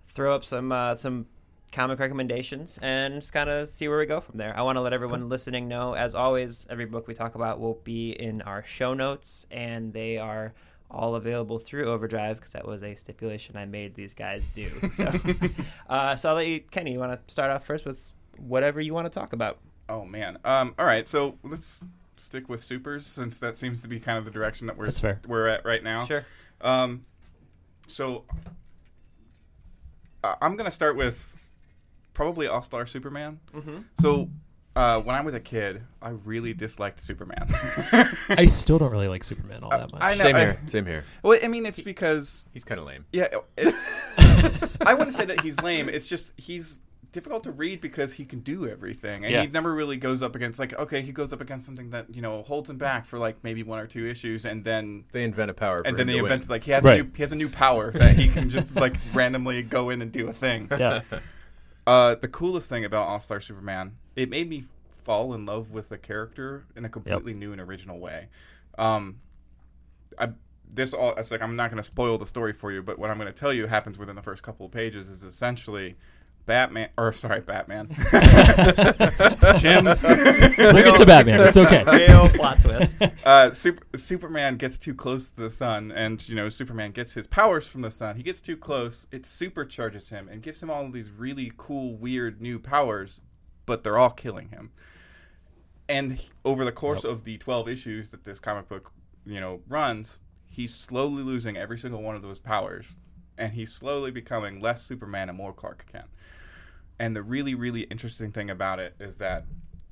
throw 0.08 0.34
up 0.34 0.44
some 0.44 0.72
uh, 0.72 0.94
some 0.94 1.26
comic 1.72 1.98
recommendations 1.98 2.78
and 2.80 3.20
just 3.20 3.32
kind 3.32 3.50
of 3.50 3.68
see 3.68 3.88
where 3.88 3.98
we 3.98 4.06
go 4.06 4.20
from 4.20 4.38
there. 4.38 4.56
I 4.56 4.62
want 4.62 4.76
to 4.76 4.80
let 4.80 4.92
everyone 4.92 5.28
listening 5.28 5.68
know, 5.68 5.94
as 5.94 6.14
always, 6.14 6.66
every 6.70 6.86
book 6.86 7.06
we 7.06 7.14
talk 7.14 7.34
about 7.34 7.60
will 7.60 7.80
be 7.84 8.10
in 8.10 8.42
our 8.42 8.64
show 8.64 8.94
notes, 8.94 9.46
and 9.50 9.92
they 9.92 10.18
are 10.18 10.54
all 10.90 11.16
available 11.16 11.58
through 11.58 11.86
Overdrive 11.86 12.36
because 12.36 12.52
that 12.52 12.66
was 12.66 12.82
a 12.82 12.94
stipulation 12.94 13.56
I 13.56 13.64
made 13.64 13.94
these 13.94 14.14
guys 14.14 14.48
do. 14.48 14.70
So, 14.92 15.12
uh, 15.88 16.16
so 16.16 16.30
I'll 16.30 16.34
let 16.36 16.46
you, 16.46 16.60
Kenny. 16.60 16.92
You 16.92 16.98
want 16.98 17.26
to 17.26 17.32
start 17.32 17.50
off 17.50 17.66
first 17.66 17.84
with 17.84 18.12
whatever 18.38 18.80
you 18.80 18.94
want 18.94 19.12
to 19.12 19.18
talk 19.18 19.32
about? 19.32 19.58
Oh 19.88 20.04
man. 20.04 20.38
Um. 20.44 20.74
All 20.78 20.86
right. 20.86 21.08
So 21.08 21.38
let's 21.42 21.82
stick 22.16 22.48
with 22.48 22.62
supers 22.62 23.06
since 23.06 23.38
that 23.40 23.56
seems 23.56 23.82
to 23.82 23.88
be 23.88 24.00
kind 24.00 24.18
of 24.18 24.24
the 24.24 24.30
direction 24.30 24.66
that 24.68 24.76
we're 24.76 24.86
That's 24.86 25.00
fair. 25.00 25.20
we're 25.26 25.48
at 25.48 25.64
right 25.64 25.82
now. 25.82 26.06
Sure. 26.06 26.24
Um. 26.60 27.04
So 27.86 28.24
uh, 30.24 30.34
I'm 30.40 30.56
gonna 30.56 30.70
start 30.70 30.96
with 30.96 31.35
probably 32.16 32.46
All 32.48 32.62
Star 32.62 32.86
Superman. 32.86 33.38
Mm-hmm. 33.54 33.76
So. 34.00 34.30
Uh, 34.74 35.00
when 35.00 35.16
I 35.16 35.22
was 35.22 35.32
a 35.32 35.40
kid, 35.40 35.80
I 36.02 36.10
really 36.10 36.52
disliked 36.52 37.00
Superman. 37.00 37.46
I 38.28 38.44
still 38.44 38.76
don't 38.78 38.90
really 38.92 39.08
like 39.08 39.24
Superman 39.24 39.62
all 39.64 39.70
that 39.70 39.90
much. 39.90 40.02
I 40.02 40.10
know. 40.12 40.18
Same 40.18 40.36
I- 40.36 40.38
here. 40.40 40.60
Same 40.66 40.84
here. 40.84 41.04
Well, 41.22 41.38
I 41.42 41.48
mean, 41.48 41.64
it's 41.64 41.80
because 41.80 42.44
He's 42.52 42.62
kind 42.62 42.78
of 42.78 42.86
lame. 42.86 43.06
Yeah, 43.10 43.28
it, 43.56 43.74
I 44.86 44.92
wouldn't 44.92 45.14
say 45.14 45.24
that 45.24 45.40
he's 45.40 45.58
lame. 45.62 45.88
It's 45.88 46.08
just 46.08 46.32
he's 46.36 46.80
difficult 47.10 47.44
to 47.44 47.52
read 47.52 47.80
because 47.80 48.12
he 48.12 48.26
can 48.26 48.40
do 48.40 48.68
everything, 48.68 49.24
and 49.24 49.32
Yeah. 49.32 49.40
he 49.40 49.46
never 49.46 49.72
really 49.74 49.96
goes 49.96 50.20
up 50.22 50.36
against 50.36 50.58
like 50.58 50.74
okay, 50.78 51.00
he 51.00 51.10
goes 51.10 51.32
up 51.32 51.40
against 51.40 51.64
something 51.64 51.88
that 51.90 52.14
you 52.14 52.20
know 52.20 52.42
holds 52.42 52.68
him 52.68 52.76
back 52.76 53.06
for 53.06 53.18
like 53.18 53.42
maybe 53.42 53.62
one 53.62 53.78
or 53.78 53.86
two 53.86 54.06
issues, 54.06 54.44
and 54.44 54.62
then 54.62 55.04
They 55.12 55.24
invent 55.24 55.50
a 55.50 55.54
power. 55.54 55.78
For 55.78 55.86
and 55.86 55.96
then 55.96 56.02
him 56.06 56.12
they 56.12 56.18
to 56.18 56.22
win. 56.24 56.32
invent 56.32 56.50
like 56.50 56.64
he 56.64 56.72
has 56.72 56.84
Right. 56.84 57.00
a 57.00 57.02
new 57.04 57.10
he 57.16 57.22
has 57.22 57.32
a 57.32 57.36
new 57.36 57.48
power 57.48 57.92
that 57.92 58.14
he 58.14 58.28
can 58.28 58.50
just 58.50 58.76
like 58.76 58.96
randomly 59.14 59.62
go 59.62 59.88
in 59.88 60.02
and 60.02 60.12
do 60.12 60.28
a 60.28 60.34
thing. 60.34 60.68
yeah, 60.70 61.00
Uh, 61.86 62.16
the 62.16 62.28
coolest 62.28 62.68
thing 62.68 62.84
about 62.84 63.06
All 63.06 63.20
Star 63.20 63.40
Superman, 63.40 63.96
it 64.16 64.28
made 64.28 64.48
me 64.48 64.64
fall 64.90 65.32
in 65.34 65.46
love 65.46 65.70
with 65.70 65.88
the 65.88 65.98
character 65.98 66.66
in 66.74 66.84
a 66.84 66.88
completely 66.88 67.32
new 67.32 67.52
and 67.52 67.60
original 67.60 67.98
way. 68.00 68.28
Um, 68.76 69.20
I 70.18 70.30
this 70.68 70.92
all 70.92 71.14
it's 71.14 71.30
like 71.30 71.42
I'm 71.42 71.54
not 71.54 71.70
going 71.70 71.82
to 71.82 71.86
spoil 71.86 72.18
the 72.18 72.26
story 72.26 72.52
for 72.52 72.72
you, 72.72 72.82
but 72.82 72.98
what 72.98 73.08
I'm 73.10 73.18
going 73.18 73.32
to 73.32 73.38
tell 73.38 73.52
you 73.52 73.66
happens 73.66 73.98
within 73.98 74.16
the 74.16 74.22
first 74.22 74.42
couple 74.42 74.66
of 74.66 74.72
pages 74.72 75.08
is 75.08 75.22
essentially 75.22 75.96
Batman 76.46 76.90
or 76.96 77.12
sorry 77.12 77.40
Batman. 77.40 77.88
Jim, 79.58 79.84
we'll 79.84 79.94
get 79.96 80.96
to 80.96 81.04
Batman. 81.04 81.40
It's 81.40 81.56
okay. 81.56 81.82
Real 81.84 82.28
plot 82.30 82.60
twist. 82.60 83.02
uh, 83.24 83.50
Super, 83.50 83.84
Superman 83.98 84.56
gets 84.56 84.78
too 84.78 84.94
close 84.94 85.28
to 85.30 85.40
the 85.40 85.50
sun, 85.50 85.90
and 85.90 86.26
you 86.28 86.36
know 86.36 86.48
Superman 86.48 86.92
gets 86.92 87.12
his 87.14 87.26
powers 87.26 87.66
from 87.66 87.82
the 87.82 87.90
sun. 87.90 88.16
He 88.16 88.22
gets 88.22 88.40
too 88.40 88.56
close, 88.56 89.06
it 89.10 89.22
supercharges 89.22 90.10
him 90.10 90.28
and 90.28 90.40
gives 90.40 90.62
him 90.62 90.70
all 90.70 90.86
of 90.86 90.92
these 90.92 91.10
really 91.10 91.52
cool, 91.56 91.96
weird 91.96 92.40
new 92.40 92.58
powers, 92.60 93.20
but 93.66 93.82
they're 93.82 93.98
all 93.98 94.10
killing 94.10 94.48
him. 94.50 94.70
And 95.88 96.20
over 96.44 96.64
the 96.64 96.72
course 96.72 97.04
of 97.04 97.24
the 97.24 97.38
twelve 97.38 97.68
issues 97.68 98.12
that 98.12 98.24
this 98.24 98.38
comic 98.38 98.68
book, 98.68 98.92
you 99.24 99.40
know, 99.40 99.60
runs, 99.68 100.20
he's 100.44 100.74
slowly 100.74 101.22
losing 101.24 101.56
every 101.56 101.76
single 101.78 102.02
one 102.02 102.14
of 102.14 102.22
those 102.22 102.38
powers, 102.38 102.94
and 103.36 103.52
he's 103.54 103.72
slowly 103.72 104.12
becoming 104.12 104.60
less 104.60 104.82
Superman 104.82 105.28
and 105.28 105.36
more 105.38 105.52
Clark 105.52 105.86
Kent. 105.90 106.06
And 106.98 107.14
the 107.14 107.22
really, 107.22 107.54
really 107.54 107.82
interesting 107.82 108.32
thing 108.32 108.48
about 108.50 108.78
it 108.80 108.94
is 108.98 109.18
that 109.18 109.44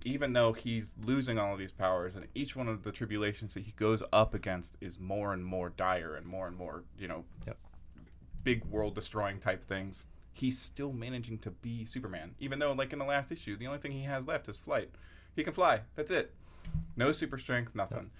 even 0.05 0.33
though 0.35 0.53
he's 0.53 0.95
losing 1.03 1.39
all 1.39 1.53
of 1.55 1.59
these 1.59 1.73
powers, 1.73 2.15
and 2.17 2.27
each 2.35 2.55
one 2.55 2.69
of 2.69 2.83
the 2.83 2.93
tribulations 2.93 3.55
that 3.55 3.65
he 3.65 3.73
goes 3.73 4.03
up 4.13 4.35
against 4.35 4.77
is 4.81 4.99
more 4.99 5.33
and 5.33 5.45
more 5.45 5.71
dire 5.71 6.15
and 6.15 6.27
more 6.27 6.47
and 6.47 6.57
more, 6.57 6.85
you 6.99 7.09
know, 7.09 7.25
Yep. 7.47 7.57
big 8.43 8.65
world 8.67 8.95
destroying 8.95 9.39
type 9.41 9.65
things, 9.65 10.07
he's 10.35 10.59
still 10.59 10.93
managing 10.93 11.39
to 11.39 11.51
be 11.51 11.85
Superman. 11.87 12.35
Even 12.39 12.59
though, 12.59 12.73
like 12.73 12.93
in 12.93 12.99
the 12.99 13.05
last 13.05 13.33
issue, 13.33 13.57
the 13.57 13.67
only 13.67 13.79
thing 13.79 13.93
he 13.93 14.03
has 14.03 14.27
left 14.27 14.49
is 14.49 14.59
flight. 14.59 14.91
He 15.35 15.43
can 15.43 15.55
fly. 15.55 15.81
That's 15.95 16.11
it. 16.11 16.35
No 16.97 17.13
super 17.13 17.39
strength, 17.39 17.75
nothing. 17.75 18.11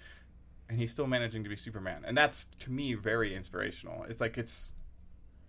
And 0.67 0.79
he's 0.79 0.91
still 0.91 1.07
managing 1.07 1.43
to 1.43 1.49
be 1.49 1.55
Superman. 1.55 2.03
And 2.05 2.17
that's, 2.17 2.45
to 2.59 2.71
me, 2.71 2.95
very 2.95 3.35
inspirational. 3.35 4.03
It's 4.09 4.19
like 4.21 4.37
it's. 4.37 4.73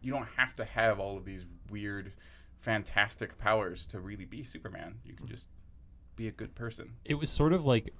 You 0.02 0.12
don't 0.12 0.28
have 0.37 0.55
to 0.57 0.64
have 0.64 1.00
all 1.00 1.16
of 1.16 1.25
these 1.25 1.45
weird, 1.71 2.12
fantastic 2.66 3.38
powers 3.38 3.87
to 3.87 4.00
really 4.00 4.25
be 4.25 4.42
Superman. 4.42 4.96
You 5.04 5.14
can 5.14 5.28
just 5.28 5.46
be 6.16 6.26
a 6.26 6.32
good 6.32 6.56
person. 6.56 6.94
it 7.04 7.14
was 7.14 7.30
sort 7.30 7.52
of 7.52 7.64
like 7.64 7.94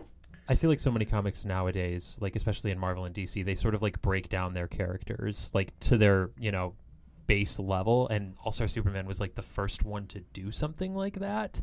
I 0.49 0.56
feel 0.56 0.68
like 0.70 0.80
so 0.80 0.90
many 0.90 1.04
comics 1.04 1.44
nowadays, 1.44 2.16
like 2.20 2.35
especially 2.35 2.73
in 2.73 2.78
Marvel 2.78 3.04
and 3.04 3.14
DC, 3.14 3.44
they 3.44 3.54
sort 3.54 3.76
of 3.76 3.82
like 3.82 4.02
break 4.02 4.28
down 4.28 4.54
their 4.54 4.66
characters 4.66 5.50
like 5.54 5.78
to 5.80 5.96
their, 5.96 6.30
you 6.38 6.50
know, 6.50 6.75
base 7.28 7.58
level 7.61 8.08
and 8.08 8.35
All-Star 8.44 8.66
Superman 8.68 9.06
was 9.06 9.20
like 9.20 9.37
the 9.37 9.42
first 9.42 9.85
one 9.85 10.06
to 10.08 10.20
do 10.32 10.50
something 10.50 10.94
like 10.94 11.20
that. 11.20 11.62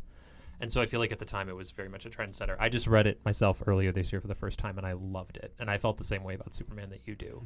And 0.60 0.72
so 0.72 0.80
I 0.80 0.86
feel 0.86 1.00
like 1.00 1.12
at 1.12 1.18
the 1.18 1.24
time 1.26 1.50
it 1.50 1.56
was 1.56 1.72
very 1.72 1.88
much 1.90 2.06
a 2.06 2.10
trendsetter. 2.10 2.56
I 2.58 2.68
just 2.70 2.86
read 2.86 3.06
it 3.06 3.20
myself 3.24 3.62
earlier 3.66 3.92
this 3.92 4.12
year 4.12 4.20
for 4.22 4.28
the 4.28 4.34
first 4.34 4.58
time 4.58 4.78
and 4.78 4.86
I 4.86 4.92
loved 4.92 5.36
it. 5.36 5.52
And 5.58 5.70
I 5.70 5.76
felt 5.76 5.98
the 5.98 6.04
same 6.04 6.22
way 6.24 6.34
about 6.34 6.54
Superman 6.54 6.88
that 6.90 7.06
you 7.06 7.14
do. 7.14 7.42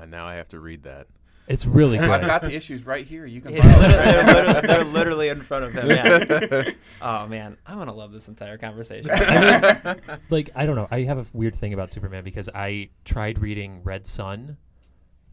Uh, 0.00 0.06
now 0.06 0.26
I 0.28 0.34
have 0.34 0.48
to 0.50 0.60
read 0.60 0.84
that. 0.84 1.08
It's 1.48 1.66
really 1.66 1.98
good. 1.98 2.08
I've 2.08 2.24
got 2.24 2.42
the 2.42 2.54
issues 2.54 2.86
right 2.86 3.06
here. 3.06 3.26
You 3.26 3.40
can 3.40 3.52
Yeah, 3.52 3.62
borrow 3.62 3.80
they're, 3.88 4.24
them. 4.24 4.26
literally, 4.26 4.66
they're 4.66 4.84
literally- 4.84 5.28
in 5.28 5.40
front 5.40 5.64
of 5.64 5.72
him. 5.72 5.90
Yeah. 5.90 6.70
oh 7.02 7.26
man, 7.26 7.56
I'm 7.66 7.78
gonna 7.78 7.92
love 7.94 8.12
this 8.12 8.28
entire 8.28 8.58
conversation. 8.58 9.10
like 10.30 10.50
I 10.54 10.66
don't 10.66 10.76
know. 10.76 10.88
I 10.90 11.02
have 11.02 11.18
a 11.18 11.26
weird 11.32 11.54
thing 11.56 11.72
about 11.72 11.92
Superman 11.92 12.24
because 12.24 12.48
I 12.54 12.90
tried 13.04 13.40
reading 13.40 13.82
Red 13.82 14.06
Sun, 14.06 14.56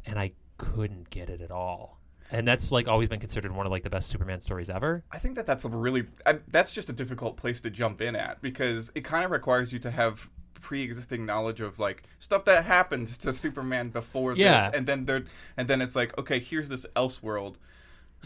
and 0.05 0.19
I 0.19 0.31
couldn't 0.57 1.09
get 1.09 1.29
it 1.29 1.41
at 1.41 1.51
all. 1.51 1.99
And 2.31 2.47
that's 2.47 2.71
like 2.71 2.87
always 2.87 3.07
been 3.09 3.19
considered 3.19 3.51
one 3.51 3.65
of 3.65 3.71
like 3.71 3.83
the 3.83 3.89
best 3.89 4.07
Superman 4.09 4.39
stories 4.41 4.69
ever. 4.69 5.03
I 5.11 5.17
think 5.19 5.35
that 5.35 5.45
that's 5.45 5.65
a 5.65 5.69
really 5.69 6.07
I, 6.25 6.39
that's 6.47 6.73
just 6.73 6.89
a 6.89 6.93
difficult 6.93 7.37
place 7.37 7.61
to 7.61 7.69
jump 7.69 8.01
in 8.01 8.15
at 8.15 8.41
because 8.41 8.91
it 8.93 9.03
kind 9.03 9.25
of 9.25 9.31
requires 9.31 9.73
you 9.73 9.79
to 9.79 9.91
have 9.91 10.29
pre-existing 10.61 11.25
knowledge 11.25 11.61
of 11.61 11.79
like 11.79 12.03
stuff 12.19 12.45
that 12.45 12.65
happened 12.65 13.07
to 13.21 13.33
Superman 13.33 13.89
before 13.89 14.33
Yeah. 14.35 14.59
this, 14.59 14.69
and 14.77 14.85
then 14.87 15.05
there 15.05 15.23
and 15.57 15.67
then 15.67 15.81
it's 15.81 15.95
like 15.95 16.17
okay, 16.17 16.39
here's 16.39 16.69
this 16.69 16.85
Elseworld 16.95 17.55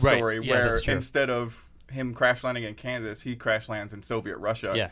Right. 0.02 0.18
story 0.18 0.40
Yeah, 0.44 0.52
where 0.52 0.76
instead 0.88 1.30
of 1.30 1.70
him 1.92 2.14
crash 2.16 2.44
landing 2.44 2.64
in 2.64 2.74
Kansas, 2.76 3.22
he 3.22 3.36
crash 3.36 3.70
lands 3.70 3.94
in 3.94 4.02
Soviet 4.02 4.38
Russia. 4.38 4.74
Yeah. 4.76 4.90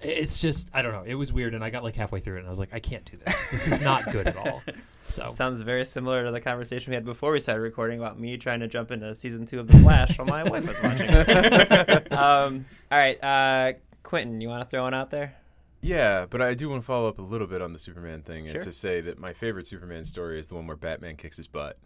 It's 0.00 0.38
just 0.38 0.68
I 0.74 0.82
don't 0.82 0.92
know. 0.92 1.04
It 1.06 1.14
was 1.14 1.32
weird, 1.32 1.54
and 1.54 1.64
I 1.64 1.70
got 1.70 1.82
like 1.84 1.94
halfway 1.94 2.20
through 2.20 2.36
it, 2.36 2.38
and 2.40 2.46
I 2.46 2.50
was 2.50 2.58
like, 2.58 2.74
I 2.74 2.80
can't 2.80 3.04
do 3.10 3.16
this. 3.24 3.34
This 3.50 3.66
is 3.68 3.80
not 3.80 4.10
good 4.12 4.26
at 4.26 4.36
all. 4.36 4.62
So 5.10 5.28
Sounds 5.28 5.60
very 5.60 5.84
similar 5.84 6.24
to 6.24 6.30
the 6.30 6.40
conversation 6.40 6.90
we 6.90 6.94
had 6.94 7.04
before 7.04 7.30
we 7.30 7.38
started 7.38 7.60
recording 7.60 7.98
about 8.00 8.18
me 8.18 8.38
trying 8.38 8.60
to 8.60 8.66
jump 8.66 8.90
into 8.90 9.14
season 9.14 9.44
two 9.44 9.60
of 9.60 9.68
The 9.68 9.78
Flash 9.78 10.18
while 10.18 10.26
my 10.26 10.42
wife 10.44 10.66
was 10.66 10.82
watching. 10.82 11.10
um, 12.18 12.64
all 12.90 12.98
right, 12.98 13.22
uh, 13.22 13.72
Quentin, 14.02 14.40
you 14.40 14.48
want 14.48 14.62
to 14.62 14.68
throw 14.68 14.82
one 14.82 14.94
out 14.94 15.10
there? 15.10 15.36
Yeah, 15.84 16.26
but 16.28 16.40
I 16.42 16.54
do 16.54 16.68
want 16.68 16.82
to 16.82 16.86
follow 16.86 17.08
up 17.08 17.18
a 17.18 17.22
little 17.22 17.46
bit 17.46 17.60
on 17.62 17.72
the 17.72 17.78
Superman 17.78 18.22
thing 18.22 18.46
Sure. 18.46 18.54
and 18.56 18.64
to 18.64 18.72
say 18.72 19.00
that 19.02 19.18
my 19.18 19.32
favorite 19.32 19.66
Superman 19.66 20.04
story 20.04 20.38
is 20.40 20.48
the 20.48 20.54
one 20.54 20.66
where 20.66 20.76
Batman 20.76 21.16
kicks 21.16 21.36
his 21.36 21.46
butt. 21.46 21.76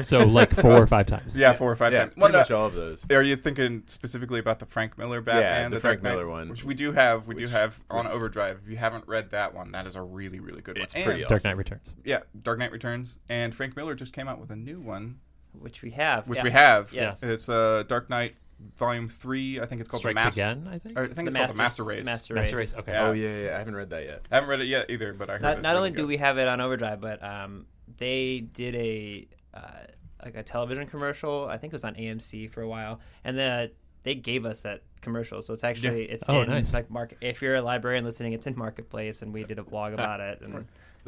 so 0.00 0.20
like 0.20 0.54
four 0.54 0.80
or 0.80 0.86
five 0.86 1.06
times. 1.06 1.34
Yeah, 1.36 1.52
four 1.54 1.72
or 1.72 1.74
five 1.76 1.92
yeah, 1.92 2.00
times. 2.02 2.10
pretty 2.14 2.20
Well, 2.22 2.30
no, 2.32 2.38
much 2.38 2.50
all 2.52 2.66
of 2.66 2.74
those. 2.74 3.04
Are 3.10 3.20
you 3.22 3.34
thinking 3.34 3.82
specifically 3.86 4.38
about 4.38 4.60
the 4.60 4.66
Frank 4.66 4.96
Miller 4.96 5.20
Batman? 5.20 5.42
Yeah, 5.42 5.68
the 5.70 5.70
Dark 5.74 5.82
Frank 5.82 6.02
Knight? 6.04 6.10
Miller 6.12 6.28
one. 6.28 6.48
which 6.50 6.62
we 6.64 6.74
do 6.74 6.92
have. 6.92 7.26
We 7.26 7.34
do 7.34 7.48
have 7.48 7.80
on 7.90 7.98
was- 8.04 8.14
Overdrive. 8.14 8.60
If 8.64 8.70
you 8.70 8.76
haven't 8.76 9.08
read 9.08 9.30
that 9.30 9.54
one, 9.54 9.72
that 9.72 9.88
is 9.88 9.96
a 9.96 10.02
really, 10.02 10.38
really 10.38 10.60
good 10.62 10.78
It's 10.78 10.94
one. 10.94 11.00
It's 11.00 11.04
pretty 11.06 11.22
And- 11.22 11.28
Dark 11.28 11.40
awesome. 11.40 11.48
Knight 11.50 11.56
Returns. 11.58 11.94
Yeah, 12.04 12.20
Dark 12.40 12.60
Knight 12.60 12.70
Returns, 12.70 13.18
and 13.28 13.52
Frank 13.52 13.74
Miller 13.76 13.96
just 13.96 14.12
came 14.12 14.28
out 14.28 14.38
with 14.40 14.50
a 14.50 14.56
new 14.56 14.78
one, 14.78 15.18
Which 15.58 15.82
we 15.82 15.90
have. 15.90 16.28
which 16.28 16.36
yeah. 16.38 16.44
we 16.44 16.50
have. 16.52 16.92
Yes. 16.92 17.22
it's 17.24 17.48
uh, 17.48 17.82
Dark 17.88 18.08
Knight 18.08 18.36
Volume 18.76 19.08
Three. 19.08 19.60
I 19.60 19.66
think 19.66 19.80
it's 19.80 19.88
called 19.90 20.00
Strikes 20.00 20.14
the 20.20 20.24
Master. 20.24 20.40
again. 20.42 20.68
I 20.70 20.78
think. 20.78 20.98
Or 20.98 21.04
I 21.04 21.06
think 21.08 21.14
The 21.16 21.20
it's 21.22 21.36
called 21.36 21.50
the 21.50 21.54
Master- 21.54 21.56
Master 21.56 21.84
Race. 21.84 22.04
Master 22.04 22.34
Master 22.34 22.56
Race. 22.56 22.72
Race. 22.72 22.80
Okay. 22.80 22.92
Yeah. 22.92 23.06
Oh 23.08 23.12
yeah, 23.12 23.38
yeah, 23.46 23.54
I 23.54 23.58
haven't 23.58 23.76
read 23.76 23.90
that 23.90 24.04
yet. 24.04 24.22
I 24.30 24.34
haven't 24.36 24.50
read 24.50 24.60
it 24.60 24.66
yet 24.66 24.90
either, 24.90 25.12
but 25.12 25.30
I 25.30 25.34
heard 25.34 25.42
Not, 25.42 25.52
it's 25.54 25.62
not 25.62 25.68
really 25.74 25.88
only 25.88 25.90
do 25.92 26.06
we 26.06 26.16
have 26.18 26.38
it 26.38 26.48
on 26.48 26.60
Overdrive, 26.60 27.00
but 27.00 27.22
um, 27.22 27.66
they 27.98 28.40
did 28.40 28.74
a 28.74 29.28
uh, 29.54 29.60
like 30.24 30.36
a 30.36 30.42
television 30.42 30.86
commercial. 30.86 31.46
I 31.48 31.56
think 31.58 31.72
it 31.72 31.74
was 31.74 31.84
on 31.84 31.94
AMC 31.94 32.50
for 32.50 32.62
a 32.62 32.68
while, 32.68 33.00
and 33.24 33.38
then 33.38 33.70
they 34.02 34.14
gave 34.14 34.44
us 34.46 34.60
that 34.62 34.82
commercial. 35.00 35.40
So 35.42 35.54
it's 35.54 35.64
actually 35.64 36.04
it's 36.10 36.28
Oh, 36.28 36.40
in 36.42 36.48
nice. 36.50 36.74
like 36.74 36.90
market. 36.90 37.18
If 37.20 37.40
you're 37.42 37.54
a 37.56 37.62
librarian 37.62 38.04
listening, 38.04 38.32
it's 38.32 38.46
in 38.46 38.56
Marketplace, 38.58 39.22
and 39.22 39.32
we 39.32 39.44
did 39.44 39.58
a 39.58 39.62
blog 39.64 39.92
about 39.92 40.20
it. 40.20 40.40
And 40.40 40.52
Yeah, 40.54 40.60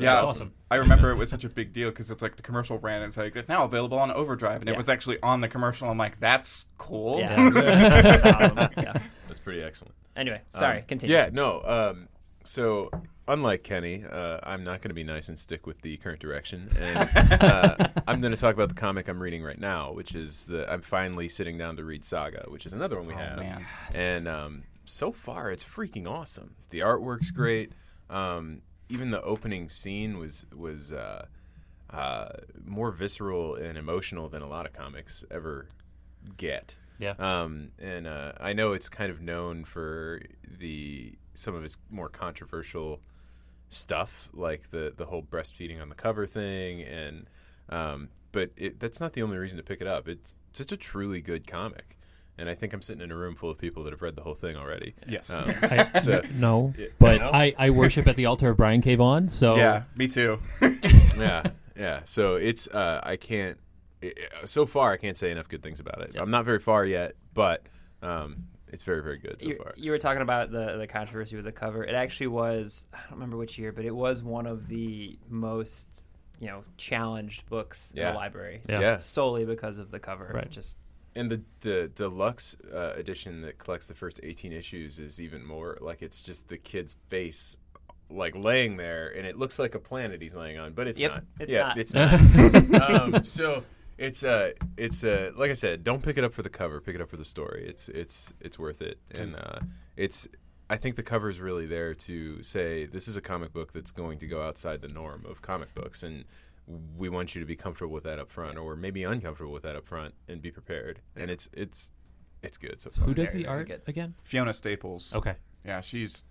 That's 0.07 0.23
awesome. 0.23 0.31
awesome. 0.49 0.53
I 0.71 0.77
remember 0.77 1.11
it 1.11 1.17
was 1.17 1.31
such 1.31 1.45
a 1.45 1.49
big 1.49 1.73
deal 1.73 1.91
because 1.91 2.11
it's 2.11 2.23
like 2.23 2.37
the 2.37 2.43
commercial 2.43 2.79
ran. 2.79 2.97
And 3.03 3.07
it's 3.09 3.17
like 3.17 3.35
it's 3.37 3.49
now 3.49 3.65
available 3.65 3.99
on 3.99 4.11
Overdrive, 4.11 4.61
and 4.61 4.69
Yeah. 4.69 4.75
it 4.75 4.77
was 4.77 4.89
actually 4.89 5.19
on 5.23 5.41
the 5.41 5.49
commercial. 5.49 5.89
I'm 5.91 5.99
like, 5.99 6.21
that's 6.21 6.67
cool. 6.79 7.19
yeah, 7.19 7.51
That's 7.51 8.77
yeah. 8.77 9.03
That's 9.29 9.41
pretty 9.41 9.63
excellent. 9.63 9.95
Anyway, 10.17 10.41
sorry, 10.55 10.79
Um, 10.79 10.85
continue. 10.87 11.15
Yeah, 11.17 11.31
no. 11.33 11.63
Um, 11.63 12.09
so, 12.45 12.91
unlike 13.29 13.63
Kenny, 13.65 14.05
uh, 14.11 14.39
I'm 14.43 14.63
not 14.65 14.81
going 14.81 14.89
to 14.91 14.95
be 14.95 15.05
nice 15.05 15.29
and 15.29 15.39
stick 15.39 15.67
with 15.67 15.81
the 15.83 15.97
current 15.99 16.21
direction. 16.21 16.69
And 16.79 17.43
uh, 17.43 17.77
I'm 18.09 18.21
going 18.21 18.35
to 18.35 18.41
talk 18.41 18.55
about 18.55 18.69
the 18.71 18.75
comic 18.75 19.09
I'm 19.09 19.23
reading 19.23 19.43
right 19.43 19.59
now, 19.61 19.93
which 19.93 20.15
is 20.15 20.45
the. 20.45 20.71
I'm 20.71 20.83
finally 20.83 21.29
sitting 21.29 21.59
down 21.59 21.77
to 21.77 21.85
read 21.85 22.05
Saga, 22.05 22.47
which 22.49 22.65
is 22.67 22.73
another 22.73 22.97
one 22.97 23.07
we 23.07 23.15
Oh, 23.15 23.19
have. 23.19 23.39
man. 23.39 23.67
And 23.95 24.27
um, 24.29 24.63
so 24.85 25.13
far, 25.13 25.51
it's 25.51 25.65
freaking 25.65 26.09
awesome. 26.09 26.55
The 26.71 26.81
artwork's 26.81 27.31
great. 27.31 27.73
Um, 28.09 28.63
even 28.91 29.11
the 29.11 29.23
opening 29.23 29.69
scene 29.69 30.19
was 30.19 30.45
was 30.55 30.93
uh, 30.93 31.27
uh, 31.91 32.29
more 32.65 32.91
visceral 32.91 33.55
and 33.55 33.79
emotional 33.79 34.29
than 34.29 34.43
a 34.43 34.49
lot 34.49 34.67
of 34.67 34.73
comics 34.73 35.25
ever 35.31 35.69
get. 36.37 36.75
Yeah. 36.99 37.15
Um, 37.19 37.71
and 37.79 38.07
uh, 38.07 38.33
I 38.39 38.53
know 38.53 38.73
it's 38.73 38.89
kind 38.89 39.11
of 39.11 39.23
known 39.23 39.65
for 39.65 40.21
the 40.59 41.15
some 41.33 41.55
of 41.55 41.65
its 41.65 41.79
more 41.91 42.09
controversial 42.09 43.01
stuff, 43.71 44.29
like 44.35 44.71
the 44.71 44.93
the 44.97 45.07
whole 45.07 45.23
breastfeeding 45.23 45.81
on 45.81 45.89
the 45.89 45.95
cover 45.95 46.27
thing, 46.27 46.83
and 46.83 47.27
um, 47.71 48.09
but 48.33 48.51
it, 48.57 48.79
that's 48.79 49.01
not 49.01 49.15
the 49.15 49.23
only 49.23 49.39
reason 49.39 49.57
to 49.57 49.63
pick 49.63 49.81
it 49.81 49.87
up. 49.87 50.09
It's 50.09 50.35
just 50.53 50.73
a 50.73 50.77
truly 50.77 51.21
good 51.21 51.47
comic, 51.47 51.97
and 52.39 52.49
I 52.49 52.55
think 52.55 52.73
I'm 52.73 52.83
sitting 52.83 53.03
in 53.03 53.11
a 53.11 53.17
room 53.17 53.35
full 53.35 53.51
of 53.51 53.59
people 53.59 53.85
that 53.85 53.93
have 53.93 54.03
read 54.03 54.17
the 54.17 54.23
whole 54.23 54.35
thing 54.35 54.57
already. 54.57 54.95
Yes. 55.09 55.31
Um, 55.31 55.45
I, 55.63 55.99
so 56.01 56.21
no, 56.35 56.73
Yeah. 56.79 56.87
but 56.99 57.21
No? 57.21 57.31
I, 57.33 57.55
I 57.59 57.71
worship 57.71 58.07
at 58.07 58.17
the 58.17 58.27
altar 58.27 58.51
of 58.51 58.57
Brian 58.57 58.81
K. 58.83 58.95
Vaughan. 58.95 59.29
So 59.29 59.57
Yeah, 59.57 59.83
me 59.97 60.07
too. 60.09 60.39
yeah, 61.19 61.43
yeah. 61.77 62.01
So 62.05 62.37
it's 62.37 62.67
uh, 62.69 63.01
I 63.03 63.17
can't. 63.17 63.59
i 64.03 64.07
i- 64.43 64.45
so 64.47 64.65
far, 64.67 64.93
I 64.93 64.97
can't 64.97 65.17
say 65.17 65.31
enough 65.31 65.49
good 65.49 65.63
things 65.63 65.81
about 65.81 66.01
it. 66.03 66.17
I'm 66.19 66.31
not 66.31 66.45
very 66.45 66.59
far 66.61 66.85
yet, 66.87 67.15
but 67.35 67.63
um, 68.03 68.45
it's 68.69 68.83
very, 68.85 69.03
very 69.03 69.19
good 69.19 69.43
so 69.43 69.49
you, 69.49 69.57
far. 69.57 69.75
you 69.77 69.91
were 69.91 69.99
talking 69.99 70.23
about 70.23 70.51
the 70.51 70.77
the 70.79 70.87
controversy 70.87 71.37
with 71.37 71.45
the 71.45 71.53
cover. 71.53 71.85
It 71.85 71.95
actually 71.95 72.29
was 72.29 72.87
I 72.95 72.99
don't 73.03 73.13
remember 73.13 73.37
which 73.37 73.59
year, 73.59 73.73
but 73.73 73.85
it 73.85 73.95
was 73.95 74.23
one 74.23 74.47
of 74.47 74.69
the 74.69 75.19
most 75.29 76.05
you 76.39 76.47
know 76.47 76.65
challenged 76.79 77.47
books 77.51 77.93
in 77.95 78.03
the 78.03 78.13
library. 78.13 78.63
Yeah. 78.67 78.75
s- 78.77 78.83
Yeah. 78.83 78.97
solely 78.99 79.45
because 79.45 79.77
of 79.79 79.91
the 79.91 79.99
cover. 79.99 80.31
Right. 80.33 80.51
Just 80.51 80.79
And 81.15 81.31
the 81.31 81.41
the 81.61 81.91
deluxe 81.95 82.57
uh, 82.73 82.93
edition 82.95 83.43
that 83.43 83.59
collects 83.59 83.87
the 83.87 83.95
first 83.95 84.21
18 84.23 84.53
issues 84.53 84.99
is 84.99 85.21
even 85.21 85.45
more 85.45 85.77
like 85.81 86.03
it's 86.03 86.23
just 86.23 86.49
the 86.49 86.57
kid's 86.59 86.95
face 87.09 87.57
like 88.09 88.35
laying 88.37 88.77
there 88.77 89.09
and 89.17 89.27
it 89.27 89.37
looks 89.39 89.59
like 89.59 89.75
a 89.75 89.79
planet 89.79 90.21
he's 90.23 90.35
laying 90.35 90.59
on, 90.59 90.73
but 90.73 90.87
it's 90.87 90.99
Yep, 90.99 91.13
not. 91.13 91.25
it's 91.41 91.53
yeah, 91.53 91.61
not. 91.63 91.79
it's 91.79 91.93
not. 91.95 92.91
um, 92.91 93.25
so 93.25 93.65
it's 93.99 94.25
uh 94.25 94.51
it's 94.77 95.03
uh 95.05 95.31
like 95.37 95.51
I 95.51 95.55
said, 95.55 95.83
don't 95.85 96.03
pick 96.03 96.17
it 96.17 96.25
up 96.25 96.33
for 96.33 96.43
the 96.43 96.49
cover, 96.49 96.81
pick 96.81 96.95
it 96.95 97.01
up 97.01 97.09
for 97.11 97.17
the 97.17 97.25
story. 97.25 97.65
It's 97.69 97.89
it's 97.89 98.33
it's 98.41 98.59
worth 98.59 98.81
it. 98.83 98.99
And 99.13 99.35
uh 99.37 99.61
it's 99.97 100.29
I 100.69 100.77
think 100.77 100.95
the 100.95 101.03
cover 101.03 101.29
is 101.29 101.41
really 101.41 101.67
there 101.67 101.95
to 101.95 102.43
say 102.45 102.87
this 102.87 103.09
is 103.09 103.17
a 103.17 103.21
comic 103.21 103.53
book 103.53 103.73
that's 103.73 103.91
going 103.91 104.19
to 104.21 104.27
go 104.29 104.43
outside 104.43 104.81
the 104.81 104.89
norm 104.89 105.27
of 105.29 105.43
comic 105.43 105.75
books 105.75 106.03
and 106.05 106.25
we 106.97 107.09
want 107.09 107.35
you 107.35 107.41
to 107.41 107.47
be 107.47 107.57
comfortable 107.57 107.93
with 107.93 108.05
that 108.05 108.19
up 108.19 108.31
front 108.31 108.59
or 108.59 108.77
maybe 108.77 109.03
uncomfortable 109.05 109.53
with 109.53 109.63
that 109.65 109.77
up 109.77 109.87
front 109.87 110.15
and 110.29 110.41
be 110.41 110.51
prepared. 110.51 111.01
And 111.17 111.31
it's 111.31 111.49
it's 111.53 111.93
it's 112.43 112.57
good 112.59 112.81
so 112.81 112.91
far. 112.91 113.05
who 113.05 113.15
does 113.15 113.33
the 113.33 113.45
very 113.45 113.47
art 113.47 113.83
again? 113.87 114.15
Fiona 114.25 114.53
Staples. 114.55 115.15
Okay. 115.15 115.35
Yeah, 115.65 115.81
she's 115.81 116.25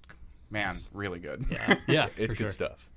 man, 0.50 0.76
really 0.94 1.20
good. 1.20 1.46
yeah. 1.52 1.76
Yeah, 1.88 2.08
It's 2.18 2.34
good 2.36 2.46
sure. 2.46 2.50
stuff. 2.50 2.90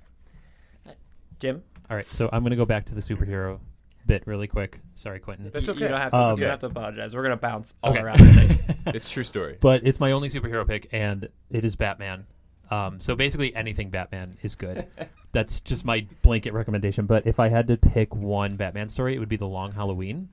Jim, 1.39 1.61
All 1.89 1.97
right, 1.97 2.07
so 2.07 2.29
I'm 2.31 2.41
going 2.43 2.51
to 2.51 2.55
go 2.57 2.65
back 2.65 2.85
to 2.85 2.95
the 2.95 3.01
superhero 3.01 3.59
bit 4.05 4.23
really 4.25 4.47
quick. 4.47 4.79
Sorry, 4.95 5.19
Quinton. 5.19 5.49
That's 5.53 5.67
okay. 5.67 5.81
you 5.81 5.87
don't 5.87 5.99
have 5.99 6.11
to. 6.11 6.17
Um, 6.17 6.31
you 6.37 6.41
don't 6.41 6.51
have 6.51 6.59
to 6.59 6.65
apologize. 6.67 7.15
We're 7.15 7.23
gonna 7.23 7.37
bounce 7.37 7.75
all 7.83 7.91
Okay. 7.91 8.01
around. 8.01 8.59
It's 8.87 9.09
true 9.09 9.23
story. 9.23 9.57
but 9.61 9.87
it's 9.87 9.99
my 10.01 10.11
only 10.11 10.29
superhero 10.29 10.67
pick, 10.67 10.89
and 10.91 11.29
it 11.49 11.63
is 11.63 11.77
Batman. 11.77 12.25
Um, 12.73 12.99
so 12.99 13.15
basically, 13.15 13.55
anything 13.55 13.89
Batman 13.91 14.37
is 14.41 14.55
good. 14.55 14.87
That's 15.31 15.61
just 15.61 15.85
my 15.85 16.07
blanket 16.23 16.53
recommendation. 16.53 17.05
But 17.05 17.27
if 17.27 17.39
I 17.39 17.49
had 17.49 17.67
to 17.67 17.77
pick 17.77 18.15
one 18.15 18.55
Batman 18.55 18.89
story, 18.89 19.15
it 19.15 19.19
would 19.19 19.29
be 19.29 19.37
The 19.37 19.47
Long 19.47 19.73
Halloween, 19.73 20.29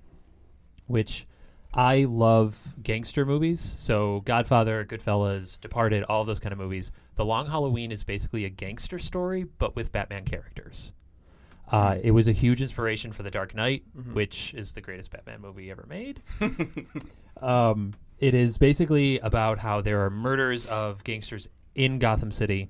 which 0.87 1.27
I 1.75 2.05
love 2.05 2.57
gangster 2.83 3.27
movies. 3.27 3.77
So 3.79 4.23
Godfather, 4.25 4.87
Goodfellas, 4.87 5.61
Departed, 5.61 6.03
all 6.05 6.25
those 6.25 6.41
kind 6.41 6.53
of 6.53 6.59
movies. 6.59 6.93
The 7.17 7.25
Long 7.27 7.47
Halloween 7.47 7.93
is 7.93 8.05
basically 8.05 8.47
a 8.47 8.51
gangster 8.51 8.99
story, 8.99 9.45
but 9.59 9.77
with 9.77 9.93
Batman 9.93 10.25
characters. 10.25 10.93
Uh, 11.71 11.99
it 12.03 12.11
was 12.13 12.27
a 12.27 12.33
huge 12.33 12.63
inspiration 12.63 13.13
for 13.13 13.23
The 13.23 13.31
Dark 13.31 13.55
Knight, 13.55 13.85
which 14.13 14.55
is 14.55 14.73
the 14.73 14.81
greatest 14.81 15.11
Batman 15.13 15.41
movie 15.41 15.71
ever 15.71 15.87
made. 15.89 16.23
um, 17.43 17.95
it 18.19 18.35
is 18.35 18.59
basically 18.59 19.19
about 19.21 19.59
how 19.59 19.81
there 19.81 20.05
are 20.05 20.11
murders 20.11 20.67
of 20.67 21.05
gangsters 21.05 21.47
in 21.75 21.99
Gotham 21.99 22.33
City, 22.33 22.69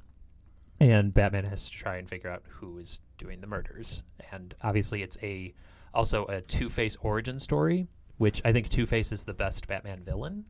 and 0.78 1.12
Batman 1.12 1.44
has 1.44 1.66
to 1.68 1.76
try 1.76 1.96
and 1.96 2.08
figure 2.08 2.30
out 2.30 2.42
who 2.48 2.78
is 2.78 3.00
doing 3.18 3.40
the 3.40 3.46
murders. 3.46 4.02
And 4.32 4.54
obviously, 4.62 5.02
it's 5.02 5.18
a 5.22 5.54
also 5.92 6.26
a 6.26 6.40
Two 6.40 6.70
Face 6.70 6.96
origin 7.00 7.38
story, 7.38 7.86
which 8.18 8.40
I 8.44 8.52
think 8.52 8.68
Two 8.68 8.86
Face 8.86 9.12
is 9.12 9.24
the 9.24 9.34
best 9.34 9.66
Batman 9.66 10.02
villain 10.04 10.44